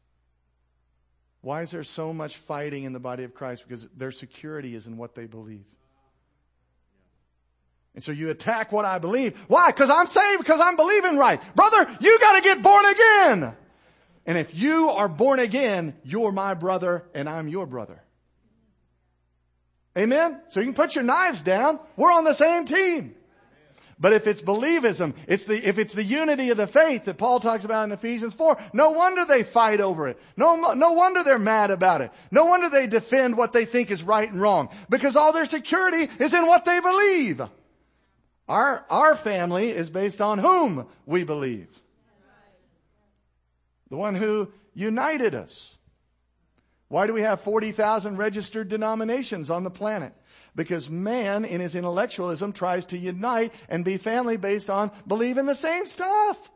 Why 1.42 1.62
is 1.62 1.70
there 1.70 1.84
so 1.84 2.12
much 2.12 2.36
fighting 2.36 2.84
in 2.84 2.92
the 2.92 3.00
body 3.00 3.24
of 3.24 3.34
Christ? 3.34 3.64
Because 3.66 3.88
their 3.96 4.10
security 4.10 4.74
is 4.74 4.86
in 4.86 4.96
what 4.96 5.14
they 5.14 5.26
believe. 5.26 5.64
And 7.94 8.04
so 8.04 8.12
you 8.12 8.30
attack 8.30 8.72
what 8.72 8.84
I 8.84 8.98
believe. 8.98 9.36
Why? 9.48 9.70
Because 9.70 9.90
I'm 9.90 10.06
saved, 10.06 10.38
because 10.38 10.60
I'm 10.60 10.76
believing 10.76 11.16
right. 11.16 11.42
Brother, 11.56 11.86
you 12.00 12.18
gotta 12.20 12.42
get 12.42 12.62
born 12.62 12.84
again. 12.86 13.56
And 14.26 14.38
if 14.38 14.54
you 14.54 14.90
are 14.90 15.08
born 15.08 15.40
again, 15.40 15.96
you're 16.04 16.30
my 16.30 16.54
brother 16.54 17.04
and 17.14 17.28
I'm 17.28 17.48
your 17.48 17.66
brother. 17.66 18.02
Amen? 19.98 20.40
So 20.50 20.60
you 20.60 20.66
can 20.66 20.74
put 20.74 20.94
your 20.94 21.04
knives 21.04 21.42
down. 21.42 21.80
We're 21.96 22.12
on 22.12 22.24
the 22.24 22.34
same 22.34 22.64
team. 22.64 23.16
But 24.00 24.14
if 24.14 24.26
it's 24.26 24.40
believism, 24.40 25.14
it's 25.28 25.44
the, 25.44 25.56
if 25.56 25.78
it's 25.78 25.92
the 25.92 26.02
unity 26.02 26.48
of 26.48 26.56
the 26.56 26.66
faith 26.66 27.04
that 27.04 27.18
Paul 27.18 27.38
talks 27.38 27.64
about 27.64 27.84
in 27.84 27.92
Ephesians 27.92 28.32
4, 28.32 28.56
no 28.72 28.90
wonder 28.92 29.26
they 29.26 29.42
fight 29.42 29.80
over 29.80 30.08
it. 30.08 30.18
No, 30.38 30.72
no 30.72 30.92
wonder 30.92 31.22
they're 31.22 31.38
mad 31.38 31.70
about 31.70 32.00
it. 32.00 32.10
No 32.30 32.46
wonder 32.46 32.70
they 32.70 32.86
defend 32.86 33.36
what 33.36 33.52
they 33.52 33.66
think 33.66 33.90
is 33.90 34.02
right 34.02 34.30
and 34.30 34.40
wrong. 34.40 34.70
Because 34.88 35.16
all 35.16 35.34
their 35.34 35.44
security 35.44 36.08
is 36.18 36.32
in 36.32 36.46
what 36.46 36.64
they 36.64 36.80
believe. 36.80 37.42
Our, 38.48 38.86
our 38.88 39.14
family 39.14 39.68
is 39.68 39.90
based 39.90 40.22
on 40.22 40.38
whom 40.38 40.86
we 41.04 41.22
believe. 41.22 41.68
The 43.90 43.96
one 43.96 44.14
who 44.14 44.50
united 44.72 45.34
us. 45.34 45.76
Why 46.90 47.06
do 47.06 47.12
we 47.12 47.20
have 47.20 47.40
40,000 47.40 48.16
registered 48.16 48.68
denominations 48.68 49.48
on 49.48 49.62
the 49.62 49.70
planet? 49.70 50.12
Because 50.56 50.90
man, 50.90 51.44
in 51.44 51.60
his 51.60 51.76
intellectualism, 51.76 52.52
tries 52.52 52.84
to 52.86 52.98
unite 52.98 53.54
and 53.68 53.84
be 53.84 53.96
family 53.96 54.36
based 54.36 54.68
on 54.68 54.90
believing 55.06 55.46
the 55.46 55.54
same 55.54 55.86
stuff. 55.86 56.50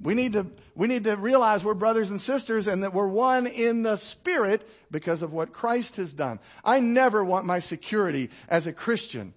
We 0.00 0.14
need 0.14 0.32
to, 0.32 0.46
we 0.74 0.88
need 0.88 1.04
to 1.04 1.16
realize 1.16 1.64
we're 1.64 1.74
brothers 1.74 2.10
and 2.10 2.20
sisters 2.20 2.66
and 2.66 2.82
that 2.82 2.92
we're 2.92 3.06
one 3.06 3.46
in 3.46 3.84
the 3.84 3.94
spirit 3.94 4.68
because 4.90 5.22
of 5.22 5.32
what 5.32 5.52
Christ 5.52 5.96
has 5.96 6.12
done. 6.12 6.40
I 6.64 6.80
never 6.80 7.24
want 7.24 7.46
my 7.46 7.60
security 7.60 8.30
as 8.48 8.66
a 8.66 8.72
Christian, 8.72 9.34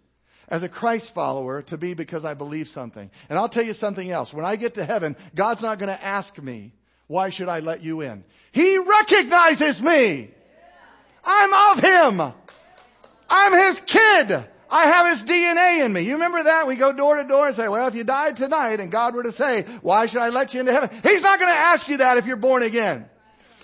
as 0.47 0.63
a 0.63 0.69
Christ 0.69 1.13
follower 1.13 1.61
to 1.61 1.77
be 1.77 1.93
because 1.93 2.25
I 2.25 2.33
believe 2.33 2.67
something. 2.67 3.11
And 3.29 3.37
I'll 3.37 3.49
tell 3.49 3.65
you 3.65 3.75
something 3.75 4.09
else. 4.09 4.33
When 4.33 4.45
I 4.45 4.55
get 4.55 4.73
to 4.75 4.85
heaven, 4.85 5.15
God's 5.35 5.61
not 5.61 5.77
going 5.77 5.95
to 5.95 6.03
ask 6.03 6.41
me, 6.41 6.73
why 7.11 7.29
should 7.29 7.49
I 7.49 7.59
let 7.59 7.83
you 7.83 7.99
in? 7.99 8.23
He 8.53 8.77
recognizes 8.77 9.83
me. 9.83 10.29
I'm 11.25 11.77
of 11.77 11.83
him. 11.83 12.33
I'm 13.29 13.51
his 13.51 13.81
kid. 13.81 14.45
I 14.69 14.85
have 14.85 15.07
his 15.09 15.23
DNA 15.23 15.85
in 15.85 15.91
me. 15.91 16.03
You 16.03 16.13
remember 16.13 16.41
that? 16.41 16.67
We 16.67 16.77
go 16.77 16.93
door 16.93 17.17
to 17.17 17.27
door 17.27 17.47
and 17.47 17.55
say, 17.55 17.67
well, 17.67 17.89
if 17.89 17.95
you 17.95 18.05
died 18.05 18.37
tonight 18.37 18.79
and 18.79 18.89
God 18.89 19.13
were 19.13 19.23
to 19.23 19.33
say, 19.33 19.63
why 19.81 20.05
should 20.05 20.21
I 20.21 20.29
let 20.29 20.53
you 20.53 20.61
into 20.61 20.71
heaven? 20.71 20.89
He's 21.03 21.21
not 21.21 21.37
going 21.37 21.51
to 21.51 21.59
ask 21.59 21.89
you 21.89 21.97
that 21.97 22.15
if 22.15 22.25
you're 22.25 22.37
born 22.37 22.63
again. 22.63 23.05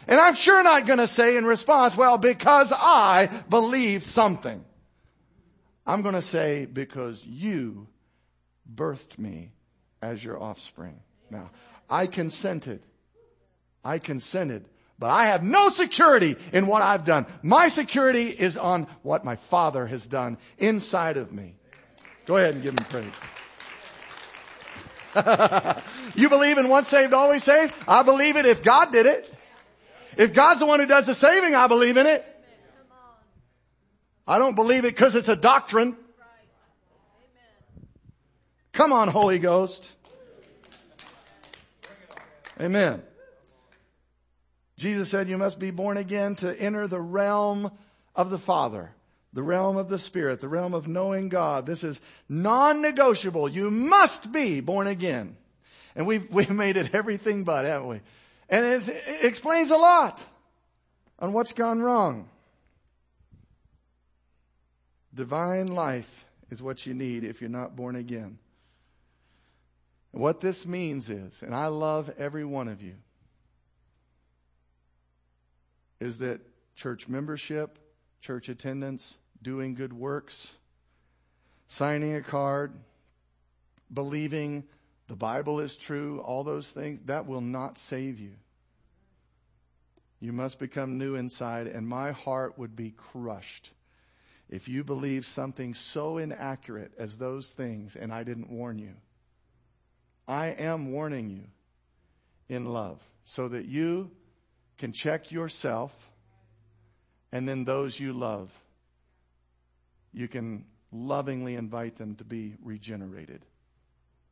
And 0.10 0.20
I'm 0.20 0.36
sure 0.36 0.62
not 0.62 0.86
going 0.86 1.00
to 1.00 1.08
say 1.08 1.38
in 1.38 1.46
response, 1.46 1.96
well, 1.96 2.18
because 2.18 2.74
I 2.76 3.28
believe 3.50 4.04
something. 4.04 4.62
I'm 5.86 6.02
going 6.02 6.16
to 6.16 6.22
say, 6.22 6.66
because 6.66 7.26
you 7.26 7.88
birthed 8.76 9.18
me 9.18 9.54
as 10.02 10.22
your 10.22 10.38
offspring. 10.38 11.00
Now, 11.30 11.52
I 11.90 12.08
consented. 12.08 12.82
I 13.88 14.00
consented 14.00 14.66
but 15.00 15.10
I 15.10 15.28
have 15.28 15.44
no 15.44 15.70
security 15.70 16.36
in 16.52 16.66
what 16.66 16.82
I've 16.82 17.06
done. 17.06 17.28
My 17.44 17.68
security 17.68 18.30
is 18.30 18.58
on 18.58 18.88
what 19.04 19.24
my 19.24 19.36
Father 19.36 19.86
has 19.86 20.08
done 20.08 20.38
inside 20.58 21.18
of 21.18 21.32
me. 21.32 21.54
Go 22.26 22.38
ahead 22.38 22.56
and 22.56 22.64
give 22.64 22.74
him 22.74 22.86
praise. 22.90 23.14
you 26.16 26.30
believe 26.30 26.58
in 26.58 26.68
once 26.68 26.88
saved, 26.88 27.14
always 27.14 27.44
saved? 27.44 27.74
I 27.88 28.04
believe 28.04 28.38
it 28.38 28.46
if 28.46 28.64
God 28.64 28.92
did 28.92 29.06
it. 29.06 29.34
If 30.18 30.34
God's 30.34 30.62
the 30.62 30.66
one 30.66 30.80
who 30.80 30.88
does 30.88 31.06
the 31.06 31.14
saving, 31.14 31.54
I 31.54 31.68
believe 31.68 31.98
in 31.98 32.08
it. 32.08 32.26
I 34.28 34.40
don't 34.40 34.56
believe 34.56 34.84
it 34.84 34.96
because 34.96 35.16
it's 35.16 35.30
a 35.30 35.36
doctrine. 35.36 35.96
Come 38.74 38.92
on, 38.92 39.08
Holy 39.08 39.40
Ghost. 39.40 39.96
Amen. 42.60 43.04
Jesus 44.78 45.10
said 45.10 45.28
you 45.28 45.38
must 45.38 45.60
be 45.60 45.72
born 45.72 45.98
again 45.98 46.36
to 46.36 46.60
enter 46.60 46.88
the 46.88 47.02
realm 47.02 47.72
of 48.16 48.30
the 48.30 48.38
Father, 48.38 48.92
the 49.34 49.42
realm 49.42 49.76
of 49.76 49.90
the 49.90 49.98
Spirit, 49.98 50.40
the 50.40 50.48
realm 50.48 50.74
of 50.74 50.88
knowing 50.88 51.30
God. 51.30 51.66
This 51.66 51.84
is 51.84 52.00
non-negotiable. 52.30 53.50
You 53.50 53.72
must 53.72 54.32
be 54.32 54.62
born 54.62 54.86
again. 54.88 55.36
And 55.96 56.06
we've, 56.06 56.30
we've 56.32 56.50
made 56.50 56.78
it 56.78 56.94
everything 56.94 57.44
but, 57.44 57.66
haven't 57.66 57.88
we? 57.88 58.02
And 58.50 58.66
it 58.66 59.04
explains 59.24 59.72
a 59.72 59.78
lot 59.78 60.24
on 61.20 61.34
what's 61.34 61.54
gone 61.54 61.82
wrong. 61.82 62.30
Divine 65.14 65.68
life 65.68 66.28
is 66.52 66.62
what 66.62 66.86
you 66.86 66.94
need 66.94 67.24
if 67.24 67.42
you're 67.42 67.50
not 67.50 67.76
born 67.76 67.96
again. 67.96 68.38
What 70.12 70.40
this 70.40 70.66
means 70.66 71.10
is, 71.10 71.42
and 71.42 71.54
I 71.54 71.68
love 71.68 72.12
every 72.18 72.46
one 72.46 72.68
of 72.68 72.82
you, 72.82 72.96
is 76.00 76.20
that 76.20 76.42
church 76.76 77.08
membership, 77.08 77.80
church 78.22 78.50
attendance, 78.50 79.18
doing 79.42 79.74
good 79.74 79.94
works, 79.94 80.54
signing 81.68 82.16
a 82.16 82.22
card, 82.22 82.74
believing 83.92 84.64
the 85.08 85.16
Bible 85.16 85.60
is 85.60 85.78
true, 85.78 86.20
all 86.20 86.44
those 86.44 86.70
things, 86.70 87.00
that 87.06 87.26
will 87.26 87.42
not 87.42 87.78
save 87.78 88.20
you. 88.20 88.34
You 90.20 90.34
must 90.34 90.60
become 90.60 90.98
new 90.98 91.16
inside, 91.16 91.68
and 91.68 91.88
my 91.88 92.12
heart 92.12 92.58
would 92.58 92.76
be 92.76 92.92
crushed 92.92 93.72
if 94.50 94.68
you 94.68 94.84
believe 94.84 95.26
something 95.26 95.74
so 95.74 96.18
inaccurate 96.18 96.94
as 96.98 97.18
those 97.18 97.50
things 97.50 97.96
and 97.96 98.14
I 98.14 98.24
didn't 98.24 98.50
warn 98.50 98.80
you. 98.80 98.94
I 100.28 100.48
am 100.48 100.92
warning 100.92 101.30
you 101.30 101.44
in 102.50 102.66
love 102.66 103.02
so 103.26 103.48
that 103.50 103.66
you 103.66 104.12
can 104.78 104.92
check 104.92 105.32
yourself 105.32 105.94
and 107.32 107.48
then 107.48 107.66
those 107.66 108.00
you 108.00 108.14
love, 108.14 108.52
you 110.14 110.28
can 110.28 110.66
lovingly 110.92 111.56
invite 111.56 111.98
them 111.98 112.16
to 112.16 112.24
be 112.24 112.56
regenerated 112.64 113.46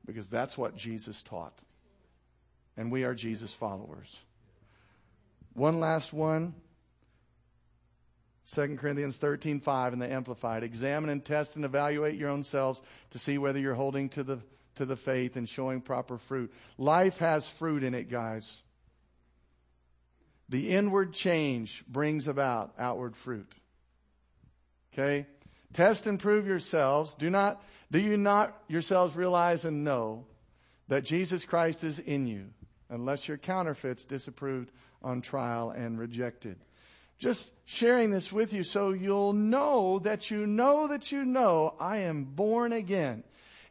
because 0.05 0.27
that's 0.27 0.57
what 0.57 0.75
Jesus 0.75 1.21
taught. 1.23 1.57
And 2.77 2.91
we 2.91 3.03
are 3.03 3.13
Jesus 3.13 3.51
followers. 3.51 4.15
One 5.53 5.79
last 5.79 6.13
one. 6.13 6.53
2 8.53 8.75
Corinthians 8.75 9.17
13, 9.17 9.59
5 9.59 9.93
in 9.93 9.99
the 9.99 10.11
Amplified. 10.11 10.63
Examine 10.63 11.09
and 11.09 11.25
test 11.25 11.55
and 11.55 11.65
evaluate 11.65 12.15
your 12.15 12.29
own 12.29 12.43
selves 12.43 12.79
to 13.11 13.17
see 13.17 13.37
whether 13.37 13.57
you're 13.57 13.73
holding 13.73 14.07
to 14.09 14.23
the, 14.23 14.39
to 14.75 14.85
the 14.85 14.95
faith 14.95 15.35
and 15.35 15.49
showing 15.49 15.81
proper 15.81 16.17
fruit. 16.17 16.53
Life 16.77 17.17
has 17.17 17.47
fruit 17.47 17.83
in 17.83 17.95
it, 17.95 18.09
guys. 18.09 18.61
The 20.49 20.69
inward 20.69 21.13
change 21.13 21.83
brings 21.87 22.27
about 22.27 22.73
outward 22.77 23.15
fruit. 23.15 23.51
Okay? 24.93 25.25
Test 25.73 26.07
and 26.07 26.19
prove 26.19 26.47
yourselves. 26.47 27.15
Do 27.15 27.29
not, 27.29 27.63
do 27.91 27.99
you 27.99 28.17
not 28.17 28.55
yourselves 28.67 29.15
realize 29.15 29.65
and 29.65 29.83
know 29.83 30.25
that 30.87 31.03
Jesus 31.03 31.45
Christ 31.45 31.83
is 31.83 31.99
in 31.99 32.27
you, 32.27 32.51
unless 32.89 33.27
you're 33.27 33.37
counterfeits 33.37 34.05
disapproved 34.05 34.71
on 35.01 35.21
trial 35.21 35.71
and 35.71 35.99
rejected? 35.99 36.57
Just 37.17 37.51
sharing 37.65 38.11
this 38.11 38.31
with 38.31 38.53
you 38.53 38.63
so 38.63 38.91
you'll 38.91 39.33
know 39.33 39.99
that 39.99 40.29
you 40.29 40.45
know 40.45 40.87
that 40.87 41.11
you 41.11 41.25
know 41.25 41.73
I 41.79 41.99
am 41.99 42.25
born 42.25 42.73
again. 42.73 43.23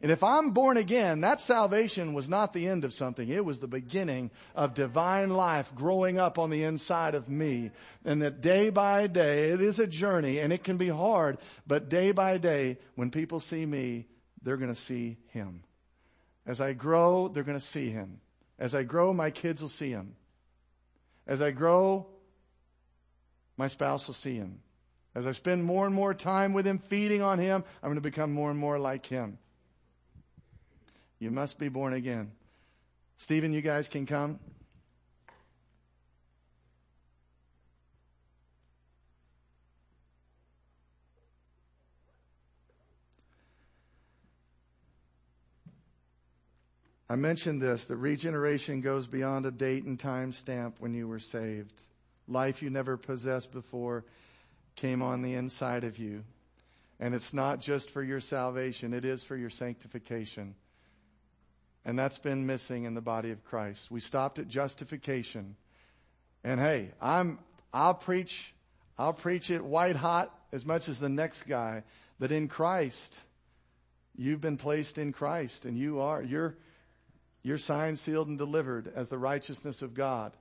And 0.05 0.11
if 0.11 0.21
I'm 0.21 0.51
born 0.51 0.77
again, 0.77 1.21
that 1.21 1.41
salvation 1.41 2.13
was 2.13 2.29
not 2.29 2.53
the 2.53 2.67
end 2.67 2.83
of 2.83 2.93
something. 2.93 3.27
It 3.27 3.43
was 3.43 3.59
the 3.59 3.67
beginning 3.67 4.29
of 4.53 4.75
divine 4.75 5.31
life 5.31 5.73
growing 5.73 6.19
up 6.19 6.37
on 6.37 6.51
the 6.51 6.63
inside 6.63 7.15
of 7.15 7.27
me. 7.27 7.71
And 8.05 8.21
that 8.21 8.39
day 8.39 8.69
by 8.69 9.07
day, 9.07 9.49
it 9.49 9.61
is 9.61 9.79
a 9.79 9.87
journey 9.87 10.37
and 10.37 10.53
it 10.53 10.63
can 10.63 10.77
be 10.77 10.89
hard, 10.89 11.39
but 11.65 11.89
day 11.89 12.11
by 12.11 12.37
day, 12.37 12.77
when 12.93 13.09
people 13.09 13.39
see 13.39 13.65
me, 13.65 14.05
they're 14.43 14.57
going 14.57 14.71
to 14.71 14.79
see 14.79 15.17
him. 15.29 15.63
As 16.45 16.61
I 16.61 16.73
grow, 16.73 17.27
they're 17.27 17.41
going 17.41 17.57
to 17.57 17.65
see 17.65 17.89
him. 17.89 18.21
As 18.59 18.75
I 18.75 18.83
grow, 18.83 19.11
my 19.11 19.31
kids 19.31 19.59
will 19.59 19.69
see 19.69 19.89
him. 19.89 20.15
As 21.25 21.41
I 21.41 21.49
grow, 21.49 22.05
my 23.57 23.69
spouse 23.69 24.05
will 24.05 24.13
see 24.13 24.35
him. 24.35 24.59
As 25.15 25.25
I 25.25 25.31
spend 25.31 25.63
more 25.63 25.87
and 25.87 25.95
more 25.95 26.13
time 26.13 26.53
with 26.53 26.67
him, 26.67 26.77
feeding 26.77 27.23
on 27.23 27.39
him, 27.39 27.63
I'm 27.81 27.87
going 27.87 27.95
to 27.95 28.01
become 28.01 28.31
more 28.31 28.51
and 28.51 28.59
more 28.59 28.77
like 28.77 29.07
him. 29.07 29.39
You 31.25 31.31
must 31.31 31.57
be 31.57 31.69
born 31.69 31.93
again. 31.93 32.33
Stephen, 33.17 33.51
you 33.51 33.61
guys 33.63 33.87
can 33.87 34.05
come. 34.05 34.39
I 47.09 47.15
mentioned 47.15 47.59
this 47.59 47.85
that 47.85 47.95
regeneration 47.95 48.81
goes 48.81 49.07
beyond 49.07 49.47
a 49.47 49.51
date 49.51 49.85
and 49.85 49.99
time 49.99 50.31
stamp 50.31 50.75
when 50.77 50.93
you 50.93 51.07
were 51.07 51.17
saved. 51.17 51.81
Life 52.27 52.61
you 52.61 52.69
never 52.69 52.97
possessed 52.97 53.51
before 53.51 54.05
came 54.75 55.01
on 55.01 55.23
the 55.23 55.33
inside 55.33 55.85
of 55.85 55.97
you. 55.97 56.23
And 56.99 57.15
it's 57.15 57.33
not 57.33 57.61
just 57.61 57.89
for 57.89 58.03
your 58.03 58.19
salvation, 58.19 58.93
it 58.93 59.03
is 59.03 59.23
for 59.23 59.35
your 59.35 59.49
sanctification. 59.49 60.53
And 61.85 61.97
that's 61.97 62.17
been 62.17 62.47
missing 62.47 62.85
in 62.85 62.95
the 62.95 63.01
body 63.01 63.31
of 63.31 63.43
Christ. 63.45 63.91
We 63.91 63.99
stopped 63.99 64.39
at 64.39 64.47
justification. 64.47 65.55
And 66.43 66.59
hey, 66.59 66.91
I'm, 66.99 67.39
I'll 67.73 67.93
preach, 67.93 68.53
I'll 68.97 69.13
preach 69.13 69.51
it 69.51 69.63
white 69.63 69.95
hot 69.95 70.35
as 70.51 70.65
much 70.65 70.89
as 70.89 70.99
the 70.99 71.09
next 71.09 71.43
guy 71.43 71.83
but 72.19 72.31
in 72.31 72.47
Christ, 72.47 73.19
you've 74.15 74.41
been 74.41 74.57
placed 74.57 74.97
in 74.97 75.11
Christ 75.11 75.65
and 75.65 75.77
you 75.77 75.99
are, 75.99 76.21
you're, 76.21 76.55
you're 77.43 77.57
signed, 77.57 77.99
sealed, 77.99 78.27
and 78.27 78.37
delivered 78.37 78.91
as 78.95 79.09
the 79.09 79.17
righteousness 79.17 79.81
of 79.81 79.93
God. 79.93 80.31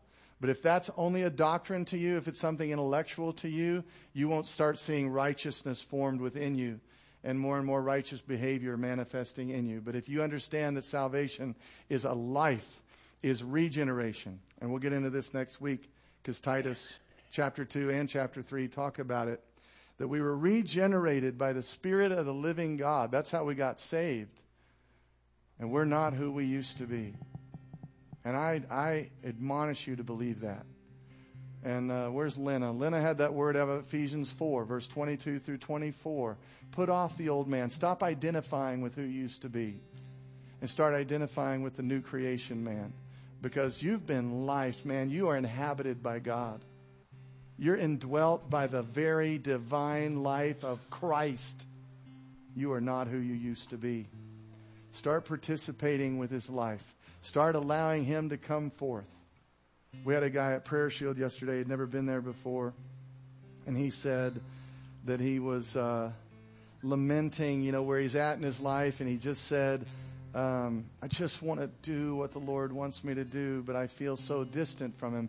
But 0.41 0.51
if 0.51 0.63
that's 0.63 0.91
only 0.97 1.23
a 1.23 1.31
doctrine 1.31 1.85
to 1.87 1.99
you, 1.99 2.17
if 2.17 2.29
it's 2.29 2.41
something 2.41 2.71
intellectual 2.71 3.33
to 3.35 3.49
you, 3.49 3.83
you 4.13 4.29
won't 4.29 4.47
start 4.47 4.79
seeing 4.79 5.09
righteousness 5.09 5.81
formed 5.81 6.21
within 6.21 6.57
you 6.57 6.81
and 7.25 7.41
more 7.41 7.57
and 7.57 7.67
more 7.67 7.83
righteous 7.83 8.21
behavior 8.21 8.77
manifesting 8.77 9.49
in 9.49 9.67
you. 9.67 9.81
But 9.81 9.97
if 9.97 10.09
you 10.09 10.23
understand 10.23 10.77
that 10.77 10.85
salvation 10.85 11.57
is 11.89 12.05
a 12.05 12.13
life, 12.13 12.81
is 13.23 13.43
regeneration, 13.43 14.39
and 14.61 14.71
we'll 14.71 14.79
get 14.79 14.93
into 14.93 15.11
this 15.11 15.33
next 15.33 15.61
week 15.61 15.91
because 16.23 16.39
Titus 16.39 16.99
chapter 17.33 17.65
2 17.65 17.91
and 17.91 18.09
chapter 18.09 18.43
3 18.43 18.69
talk 18.69 18.99
about 18.99 19.29
it, 19.29 19.43
that 19.99 20.09
we 20.09 20.21
were 20.21 20.37
regenerated 20.37 21.39
by 21.39 21.53
the 21.53 21.63
Spirit 21.63 22.13
of 22.13 22.27
the 22.27 22.35
living 22.35 22.77
God. 22.77 23.11
That's 23.11 23.31
how 23.31 23.45
we 23.45 23.55
got 23.55 23.81
saved. 23.81 24.43
And 25.59 25.71
we're 25.71 25.85
not 25.85 26.15
who 26.15 26.31
we 26.31 26.45
used 26.45 26.79
to 26.79 26.85
be. 26.85 27.15
And 28.25 28.37
I, 28.37 28.63
I 28.71 29.11
admonish 29.25 29.87
you 29.87 29.97
to 29.97 30.05
believe 30.05 30.41
that. 30.41 30.67
And 31.65 31.91
uh, 31.91 32.09
where's 32.09 32.37
Lena? 32.37 32.73
Lena 32.73 33.01
had 33.01 33.19
that 33.19 33.33
word 33.33 33.57
out 33.57 33.71
of 33.71 33.81
Ephesians 33.81 34.31
4, 34.31 34.67
verse 34.67 34.87
22 34.87 35.39
through 35.39 35.59
24. 35.59 36.37
Put 36.73 36.91
off 36.91 37.17
the 37.17 37.31
old 37.31 37.49
man. 37.49 37.71
Stop 37.71 38.03
identifying 38.03 38.83
with 38.83 38.95
who 38.95 39.03
you 39.03 39.23
used 39.23 39.43
to 39.43 39.49
be. 39.49 39.81
And 40.61 40.69
start 40.69 40.95
identifying 40.95 41.63
with 41.63 41.77
the 41.77 41.83
new 41.83 42.03
creation 42.03 42.65
man. 42.65 42.93
Because 43.41 43.83
you've 43.83 44.07
been 44.07 44.47
life, 44.47 44.85
man. 44.85 45.11
You 45.11 45.29
are 45.29 45.37
inhabited 45.37 46.03
by 46.03 46.19
God. 46.19 46.61
You're 47.59 47.77
indwelt 47.77 48.51
by 48.51 48.67
the 48.67 48.83
very 48.83 49.39
divine 49.39 50.23
life 50.23 50.65
of 50.65 50.91
Christ. 50.91 51.65
You 52.55 52.73
are 52.73 52.81
not 52.81 53.07
who 53.07 53.19
you 53.19 53.35
used 53.35 53.71
to 53.71 53.79
be. 53.79 54.07
Start 54.93 55.25
participating 55.25 56.19
with 56.19 56.31
his 56.31 56.51
life. 56.51 56.95
Start 57.23 57.55
allowing 57.55 58.05
him 58.05 58.29
to 58.29 58.37
come 58.37 58.71
forth. 58.71 59.09
We 60.05 60.15
had 60.15 60.23
a 60.23 60.31
guy 60.31 60.53
at 60.53 60.65
Prayer 60.65 60.91
Shield 60.91 61.19
yesterday, 61.19 61.59
had 61.59 61.69
never 61.69 61.87
been 61.87 62.07
there 62.07 62.21
before, 62.21 62.73
and 63.67 63.77
he 63.77 63.91
said 63.91 64.41
that 65.05 65.21
he 65.21 65.39
was 65.39 65.77
uh, 65.77 66.11
lamenting, 66.83 67.63
you 67.63 67.73
know, 67.73 67.83
where 67.83 67.99
he's 67.99 68.17
at 68.17 68.37
in 68.37 68.43
his 68.43 68.61
life, 68.61 69.01
and 69.01 69.09
he 69.09 69.17
just 69.17 69.45
said, 69.45 69.87
um, 70.35 70.87
I 71.01 71.07
just 71.07 71.43
want 71.43 71.61
to 71.61 71.69
do 71.83 72.17
what 72.17 72.33
the 72.33 72.41
Lord 72.41 72.73
wants 72.73 73.05
me 73.05 73.15
to 73.15 73.25
do, 73.25 73.63
but 73.63 73.77
I 73.77 73.87
feel 73.87 74.17
so 74.17 74.43
distant 74.43 74.99
from 74.99 75.15
him. 75.15 75.29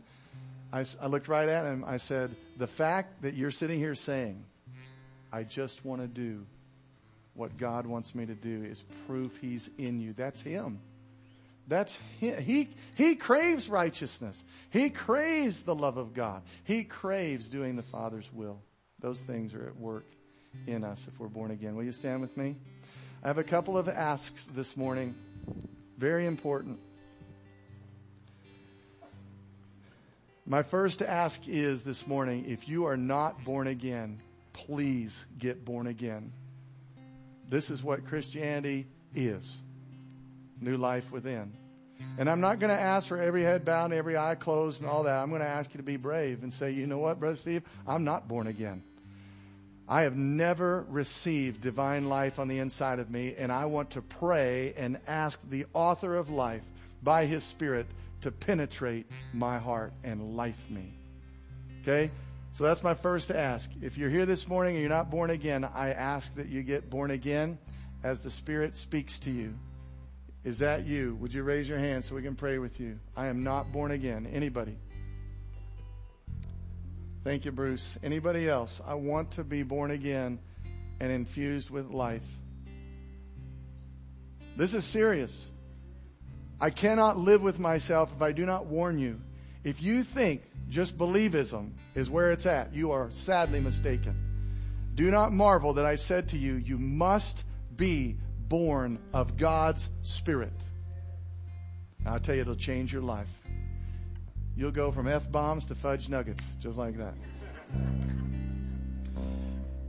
I, 0.73 0.85
I 0.99 1.07
looked 1.07 1.27
right 1.27 1.47
at 1.47 1.65
him. 1.65 1.85
I 1.85 1.97
said, 1.97 2.31
The 2.57 2.67
fact 2.67 3.21
that 3.21 3.35
you're 3.35 3.51
sitting 3.51 3.79
here 3.79 3.95
saying, 3.95 4.43
I 5.31 5.43
just 5.43 5.85
want 5.85 6.01
to 6.01 6.07
do 6.07 6.45
what 7.35 7.57
God 7.57 7.85
wants 7.85 8.15
me 8.15 8.25
to 8.25 8.33
do 8.33 8.63
is 8.63 8.81
proof 9.07 9.37
he's 9.39 9.69
in 9.77 9.99
you. 9.99 10.13
That's 10.13 10.41
him. 10.41 10.79
That's 11.67 11.97
he, 12.19 12.31
he, 12.31 12.69
he 12.93 13.15
craves 13.15 13.69
righteousness. 13.69 14.43
He 14.69 14.89
craves 14.89 15.63
the 15.63 15.75
love 15.75 15.97
of 15.97 16.13
God. 16.13 16.43
He 16.63 16.83
craves 16.83 17.49
doing 17.49 17.75
the 17.75 17.81
Father's 17.81 18.31
will. 18.31 18.61
Those 18.99 19.19
things 19.19 19.53
are 19.53 19.67
at 19.67 19.75
work 19.75 20.05
in 20.67 20.83
us 20.83 21.07
if 21.07 21.19
we're 21.19 21.27
born 21.27 21.51
again. 21.51 21.75
Will 21.75 21.83
you 21.83 21.91
stand 21.91 22.21
with 22.21 22.37
me? 22.37 22.55
I 23.23 23.27
have 23.27 23.39
a 23.39 23.43
couple 23.43 23.77
of 23.77 23.89
asks 23.89 24.47
this 24.53 24.77
morning. 24.77 25.15
Very 25.97 26.27
important. 26.27 26.79
My 30.45 30.61
first 30.61 31.01
ask 31.01 31.47
is 31.47 31.83
this 31.83 32.05
morning 32.05 32.45
if 32.47 32.69
you 32.69 32.85
are 32.85 32.97
not 32.97 33.43
born 33.43 33.65
again, 33.65 34.21
please 34.53 35.25
get 35.39 35.65
born 35.65 35.87
again. 35.87 36.31
This 37.49 37.71
is 37.71 37.81
what 37.81 38.05
Christianity 38.05 38.85
is 39.15 39.57
new 40.61 40.77
life 40.77 41.11
within. 41.11 41.51
And 42.17 42.29
I'm 42.29 42.41
not 42.41 42.59
going 42.59 42.75
to 42.75 42.79
ask 42.79 43.07
for 43.07 43.21
every 43.21 43.43
head 43.43 43.65
bowed 43.65 43.93
every 43.93 44.17
eye 44.17 44.35
closed 44.35 44.81
and 44.81 44.89
all 44.89 45.03
that. 45.03 45.15
I'm 45.15 45.29
going 45.29 45.41
to 45.41 45.47
ask 45.47 45.73
you 45.73 45.77
to 45.77 45.83
be 45.83 45.97
brave 45.97 46.43
and 46.43 46.53
say, 46.53 46.71
you 46.71 46.87
know 46.87 46.97
what, 46.97 47.19
Brother 47.19 47.35
Steve? 47.35 47.63
I'm 47.87 48.03
not 48.03 48.27
born 48.27 48.47
again. 48.47 48.83
I 49.87 50.03
have 50.03 50.15
never 50.15 50.85
received 50.89 51.61
divine 51.61 52.09
life 52.09 52.39
on 52.39 52.47
the 52.47 52.57
inside 52.57 52.99
of 52.99 53.11
me, 53.11 53.35
and 53.37 53.51
I 53.51 53.65
want 53.65 53.91
to 53.91 54.01
pray 54.01 54.73
and 54.75 54.99
ask 55.07 55.39
the 55.47 55.67
author 55.73 56.15
of 56.15 56.29
life 56.29 56.63
by 57.03 57.25
his 57.25 57.43
Spirit 57.43 57.85
to 58.21 58.31
penetrate 58.31 59.05
my 59.33 59.59
heart 59.59 59.93
and 60.03 60.35
life 60.35 60.59
me. 60.69 60.97
Okay? 61.81 62.09
So 62.53 62.63
that's 62.63 62.81
my 62.81 62.95
first 62.95 63.29
ask. 63.29 63.69
If 63.81 63.97
you're 63.97 64.09
here 64.09 64.25
this 64.25 64.47
morning 64.47 64.75
and 64.75 64.81
you're 64.81 64.89
not 64.89 65.11
born 65.11 65.29
again, 65.29 65.63
I 65.63 65.89
ask 65.89 66.33
that 66.35 66.47
you 66.47 66.63
get 66.63 66.89
born 66.89 67.11
again 67.11 67.59
as 68.01 68.23
the 68.23 68.31
Spirit 68.31 68.75
speaks 68.75 69.19
to 69.19 69.31
you. 69.31 69.53
Is 70.45 70.59
that 70.59 70.85
you? 70.85 71.15
Would 71.15 71.33
you 71.33 71.41
raise 71.41 71.67
your 71.67 71.79
hand 71.79 72.05
so 72.05 72.13
we 72.13 72.21
can 72.21 72.35
pray 72.35 72.59
with 72.59 72.79
you? 72.79 72.99
I 73.17 73.25
am 73.27 73.43
not 73.43 73.71
born 73.71 73.89
again. 73.89 74.29
Anybody? 74.31 74.77
Thank 77.23 77.45
you, 77.45 77.51
Bruce. 77.51 77.97
Anybody 78.03 78.47
else? 78.47 78.79
I 78.85 78.93
want 78.93 79.31
to 79.31 79.43
be 79.43 79.63
born 79.63 79.89
again 79.89 80.37
and 80.99 81.11
infused 81.11 81.71
with 81.71 81.89
life. 81.89 82.37
This 84.55 84.75
is 84.75 84.85
serious. 84.85 85.35
I 86.61 86.69
cannot 86.69 87.17
live 87.17 87.41
with 87.41 87.57
myself 87.57 88.13
if 88.15 88.21
I 88.21 88.31
do 88.31 88.45
not 88.45 88.67
warn 88.67 88.99
you. 88.99 89.19
If 89.63 89.81
you 89.81 90.03
think 90.03 90.43
just 90.69 90.95
believism 90.95 91.71
is 91.95 92.07
where 92.07 92.31
it's 92.31 92.45
at, 92.45 92.71
you 92.71 92.91
are 92.91 93.09
sadly 93.09 93.59
mistaken. 93.59 94.15
Do 94.93 95.09
not 95.09 95.33
marvel 95.33 95.73
that 95.73 95.87
I 95.87 95.95
said 95.95 96.29
to 96.29 96.37
you, 96.37 96.53
you 96.53 96.77
must 96.77 97.43
be 97.75 98.17
born 98.47 98.99
of 99.13 99.37
God's 99.37 99.89
Spirit. 100.01 100.53
I'll 102.05 102.19
tell 102.19 102.35
you, 102.35 102.41
it'll 102.41 102.55
change 102.55 102.93
your 102.93 103.01
life. 103.01 103.41
You'll 104.55 104.71
go 104.71 104.91
from 104.91 105.07
F 105.07 105.29
bombs 105.31 105.65
to 105.65 105.75
fudge 105.75 106.07
nuggets, 106.07 106.43
just 106.59 106.77
like 106.77 106.97
that. 106.97 107.13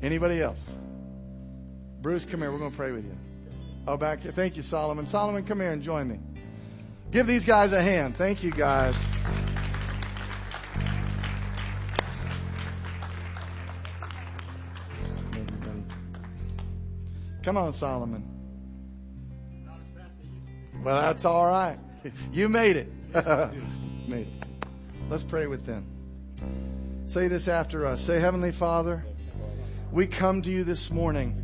Anybody 0.02 0.42
else? 0.42 0.74
Bruce, 2.00 2.24
come 2.24 2.40
here. 2.40 2.50
We're 2.50 2.58
going 2.58 2.70
to 2.70 2.76
pray 2.76 2.92
with 2.92 3.04
you. 3.04 3.16
Oh, 3.86 3.96
back 3.96 4.20
here. 4.20 4.32
Thank 4.32 4.56
you, 4.56 4.62
Solomon. 4.62 5.06
Solomon, 5.06 5.44
come 5.44 5.60
here 5.60 5.70
and 5.70 5.82
join 5.82 6.08
me. 6.08 6.18
Give 7.12 7.26
these 7.26 7.44
guys 7.44 7.72
a 7.72 7.80
hand. 7.80 8.16
Thank 8.16 8.42
you, 8.42 8.50
guys. 8.50 8.96
Come 17.42 17.56
on, 17.56 17.72
Solomon. 17.72 18.35
Well, 20.86 21.00
that's 21.00 21.24
all 21.24 21.44
right. 21.44 21.80
You 22.32 22.48
made 22.48 22.76
it. 22.76 22.88
made 24.06 24.28
it. 24.28 24.46
Let's 25.10 25.24
pray 25.24 25.48
with 25.48 25.66
them. 25.66 25.84
Say 27.06 27.26
this 27.26 27.48
after 27.48 27.84
us. 27.84 28.00
Say, 28.00 28.20
Heavenly 28.20 28.52
Father, 28.52 29.04
we 29.90 30.06
come 30.06 30.42
to 30.42 30.50
you 30.52 30.62
this 30.62 30.88
morning 30.88 31.42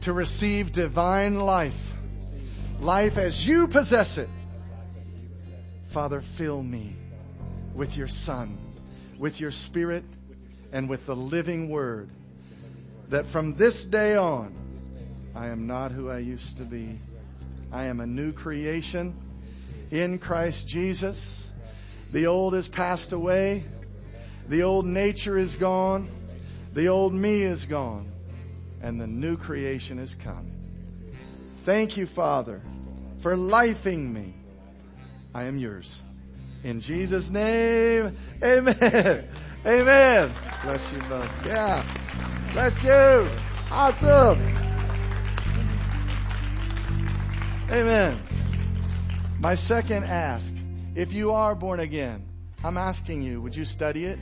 to 0.00 0.12
receive 0.12 0.72
divine 0.72 1.36
life, 1.36 1.94
life 2.80 3.16
as 3.16 3.46
you 3.46 3.68
possess 3.68 4.18
it. 4.18 4.28
Father, 5.86 6.20
fill 6.20 6.64
me 6.64 6.96
with 7.76 7.96
your 7.96 8.08
Son, 8.08 8.58
with 9.20 9.40
your 9.40 9.52
Spirit, 9.52 10.02
and 10.72 10.88
with 10.88 11.06
the 11.06 11.14
living 11.14 11.68
Word, 11.68 12.10
that 13.10 13.26
from 13.26 13.54
this 13.54 13.84
day 13.84 14.16
on, 14.16 14.52
I 15.36 15.46
am 15.46 15.68
not 15.68 15.92
who 15.92 16.10
I 16.10 16.18
used 16.18 16.56
to 16.56 16.64
be. 16.64 16.98
I 17.72 17.84
am 17.84 18.00
a 18.00 18.06
new 18.06 18.32
creation 18.32 19.16
in 19.90 20.18
Christ 20.18 20.66
Jesus. 20.66 21.48
The 22.12 22.26
old 22.26 22.54
has 22.54 22.68
passed 22.68 23.12
away. 23.12 23.64
The 24.48 24.62
old 24.62 24.86
nature 24.86 25.38
is 25.38 25.56
gone. 25.56 26.10
The 26.72 26.88
old 26.88 27.14
me 27.14 27.42
is 27.42 27.66
gone. 27.66 28.10
And 28.82 29.00
the 29.00 29.06
new 29.06 29.36
creation 29.36 29.98
has 29.98 30.14
come. 30.14 30.50
Thank 31.60 31.96
you, 31.96 32.06
Father, 32.06 32.62
for 33.20 33.36
lifing 33.36 34.12
me. 34.12 34.34
I 35.34 35.44
am 35.44 35.58
yours. 35.58 36.02
In 36.64 36.80
Jesus' 36.80 37.30
name, 37.30 38.16
amen. 38.42 39.28
Amen. 39.66 40.32
Bless 40.62 40.92
you 40.92 41.02
both. 41.02 41.46
Yeah. 41.46 41.84
Bless 42.52 42.82
you. 42.82 43.28
Awesome. 43.70 44.69
Amen. 47.70 48.20
My 49.38 49.54
second 49.54 50.02
ask, 50.02 50.52
if 50.96 51.12
you 51.12 51.32
are 51.34 51.54
born 51.54 51.78
again, 51.78 52.26
I'm 52.64 52.76
asking 52.76 53.22
you, 53.22 53.40
would 53.42 53.54
you 53.54 53.64
study 53.64 54.06
it? 54.06 54.18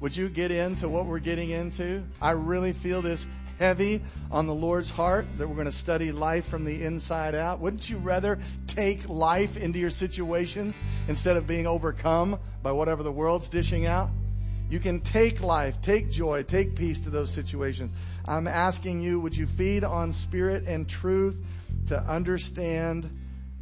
Would 0.00 0.16
you 0.16 0.28
get 0.28 0.50
into 0.50 0.88
what 0.88 1.06
we're 1.06 1.20
getting 1.20 1.50
into? 1.50 2.02
I 2.20 2.32
really 2.32 2.72
feel 2.72 3.00
this 3.00 3.24
heavy 3.60 4.02
on 4.32 4.48
the 4.48 4.54
Lord's 4.54 4.90
heart 4.90 5.26
that 5.38 5.46
we're 5.46 5.54
going 5.54 5.66
to 5.66 5.72
study 5.72 6.10
life 6.10 6.48
from 6.48 6.64
the 6.64 6.82
inside 6.84 7.36
out. 7.36 7.60
Wouldn't 7.60 7.88
you 7.88 7.98
rather 7.98 8.40
take 8.66 9.08
life 9.08 9.56
into 9.56 9.78
your 9.78 9.90
situations 9.90 10.76
instead 11.06 11.36
of 11.36 11.46
being 11.46 11.68
overcome 11.68 12.36
by 12.64 12.72
whatever 12.72 13.04
the 13.04 13.12
world's 13.12 13.48
dishing 13.48 13.86
out? 13.86 14.10
You 14.70 14.80
can 14.80 15.02
take 15.02 15.40
life, 15.40 15.80
take 15.82 16.10
joy, 16.10 16.42
take 16.42 16.74
peace 16.74 16.98
to 17.04 17.10
those 17.10 17.30
situations. 17.30 17.92
I'm 18.26 18.48
asking 18.48 19.02
you, 19.02 19.20
would 19.20 19.36
you 19.36 19.46
feed 19.46 19.84
on 19.84 20.12
spirit 20.12 20.64
and 20.66 20.88
truth 20.88 21.36
to 21.88 22.00
understand 22.00 23.10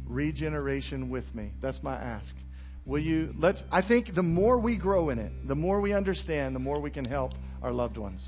regeneration 0.05 1.09
with 1.09 1.33
me? 1.35 1.51
That's 1.61 1.83
my 1.83 1.95
ask. 1.95 2.35
Will 2.85 2.99
you 2.99 3.33
let, 3.37 3.61
I 3.71 3.81
think 3.81 4.13
the 4.13 4.23
more 4.23 4.57
we 4.57 4.77
grow 4.77 5.09
in 5.09 5.19
it, 5.19 5.31
the 5.45 5.55
more 5.55 5.81
we 5.81 5.93
understand, 5.93 6.55
the 6.55 6.59
more 6.59 6.79
we 6.79 6.89
can 6.89 7.03
help 7.03 7.33
our 7.61 7.71
loved 7.71 7.97
ones. 7.97 8.25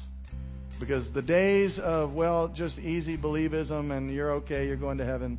Because 0.79 1.11
the 1.11 1.21
days 1.21 1.79
of, 1.79 2.13
well, 2.13 2.49
just 2.49 2.79
easy 2.79 3.17
believism 3.17 3.91
and 3.95 4.13
you're 4.13 4.31
okay, 4.31 4.67
you're 4.67 4.75
going 4.75 4.97
to 4.97 5.05
heaven, 5.05 5.37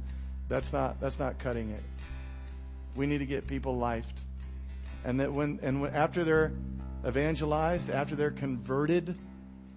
that's 0.48 0.72
not, 0.72 1.00
that's 1.00 1.18
not 1.18 1.38
cutting 1.38 1.70
it. 1.70 1.82
We 2.96 3.06
need 3.06 3.18
to 3.18 3.26
get 3.26 3.46
people 3.46 3.76
lifed. 3.76 4.04
And 5.04 5.20
that 5.20 5.32
when, 5.32 5.60
and 5.62 5.84
after 5.86 6.24
they're 6.24 6.52
evangelized, 7.06 7.90
after 7.90 8.16
they're 8.16 8.30
converted 8.30 9.16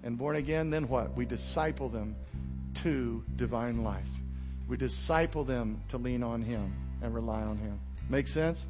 and 0.04 0.18
born 0.18 0.36
again, 0.36 0.70
then 0.70 0.88
what? 0.88 1.16
We 1.16 1.26
disciple 1.26 1.90
them 1.90 2.16
to 2.76 3.24
divine 3.36 3.84
life. 3.84 4.10
We 4.68 4.78
disciple 4.78 5.44
them 5.44 5.80
to 5.90 5.98
lean 5.98 6.24
on 6.24 6.42
Him 6.42 6.74
and 7.02 7.14
rely 7.14 7.42
on 7.42 7.58
Him. 7.58 7.80
Make 8.10 8.28
sense? 8.28 8.66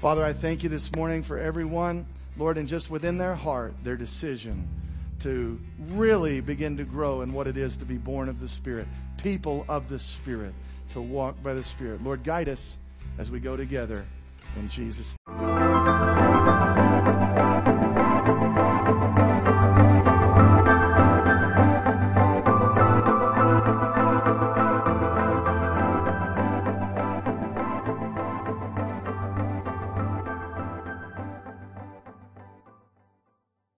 Father, 0.00 0.24
I 0.24 0.32
thank 0.32 0.62
you 0.62 0.68
this 0.68 0.94
morning 0.94 1.22
for 1.22 1.38
everyone, 1.38 2.06
Lord, 2.36 2.58
and 2.58 2.66
just 2.66 2.90
within 2.90 3.18
their 3.18 3.34
heart, 3.34 3.74
their 3.84 3.96
decision 3.96 4.68
to 5.20 5.60
really 5.90 6.40
begin 6.40 6.76
to 6.76 6.84
grow 6.84 7.22
in 7.22 7.32
what 7.32 7.46
it 7.46 7.56
is 7.56 7.76
to 7.76 7.84
be 7.84 7.96
born 7.96 8.28
of 8.28 8.40
the 8.40 8.48
Spirit, 8.48 8.88
people 9.22 9.64
of 9.68 9.88
the 9.88 9.98
Spirit, 9.98 10.54
to 10.92 11.00
walk 11.00 11.40
by 11.42 11.54
the 11.54 11.62
Spirit. 11.62 12.02
Lord, 12.02 12.24
guide 12.24 12.48
us 12.48 12.76
as 13.18 13.30
we 13.30 13.38
go 13.38 13.56
together 13.56 14.04
in 14.56 14.68
Jesus' 14.68 15.16
name. 15.28 15.61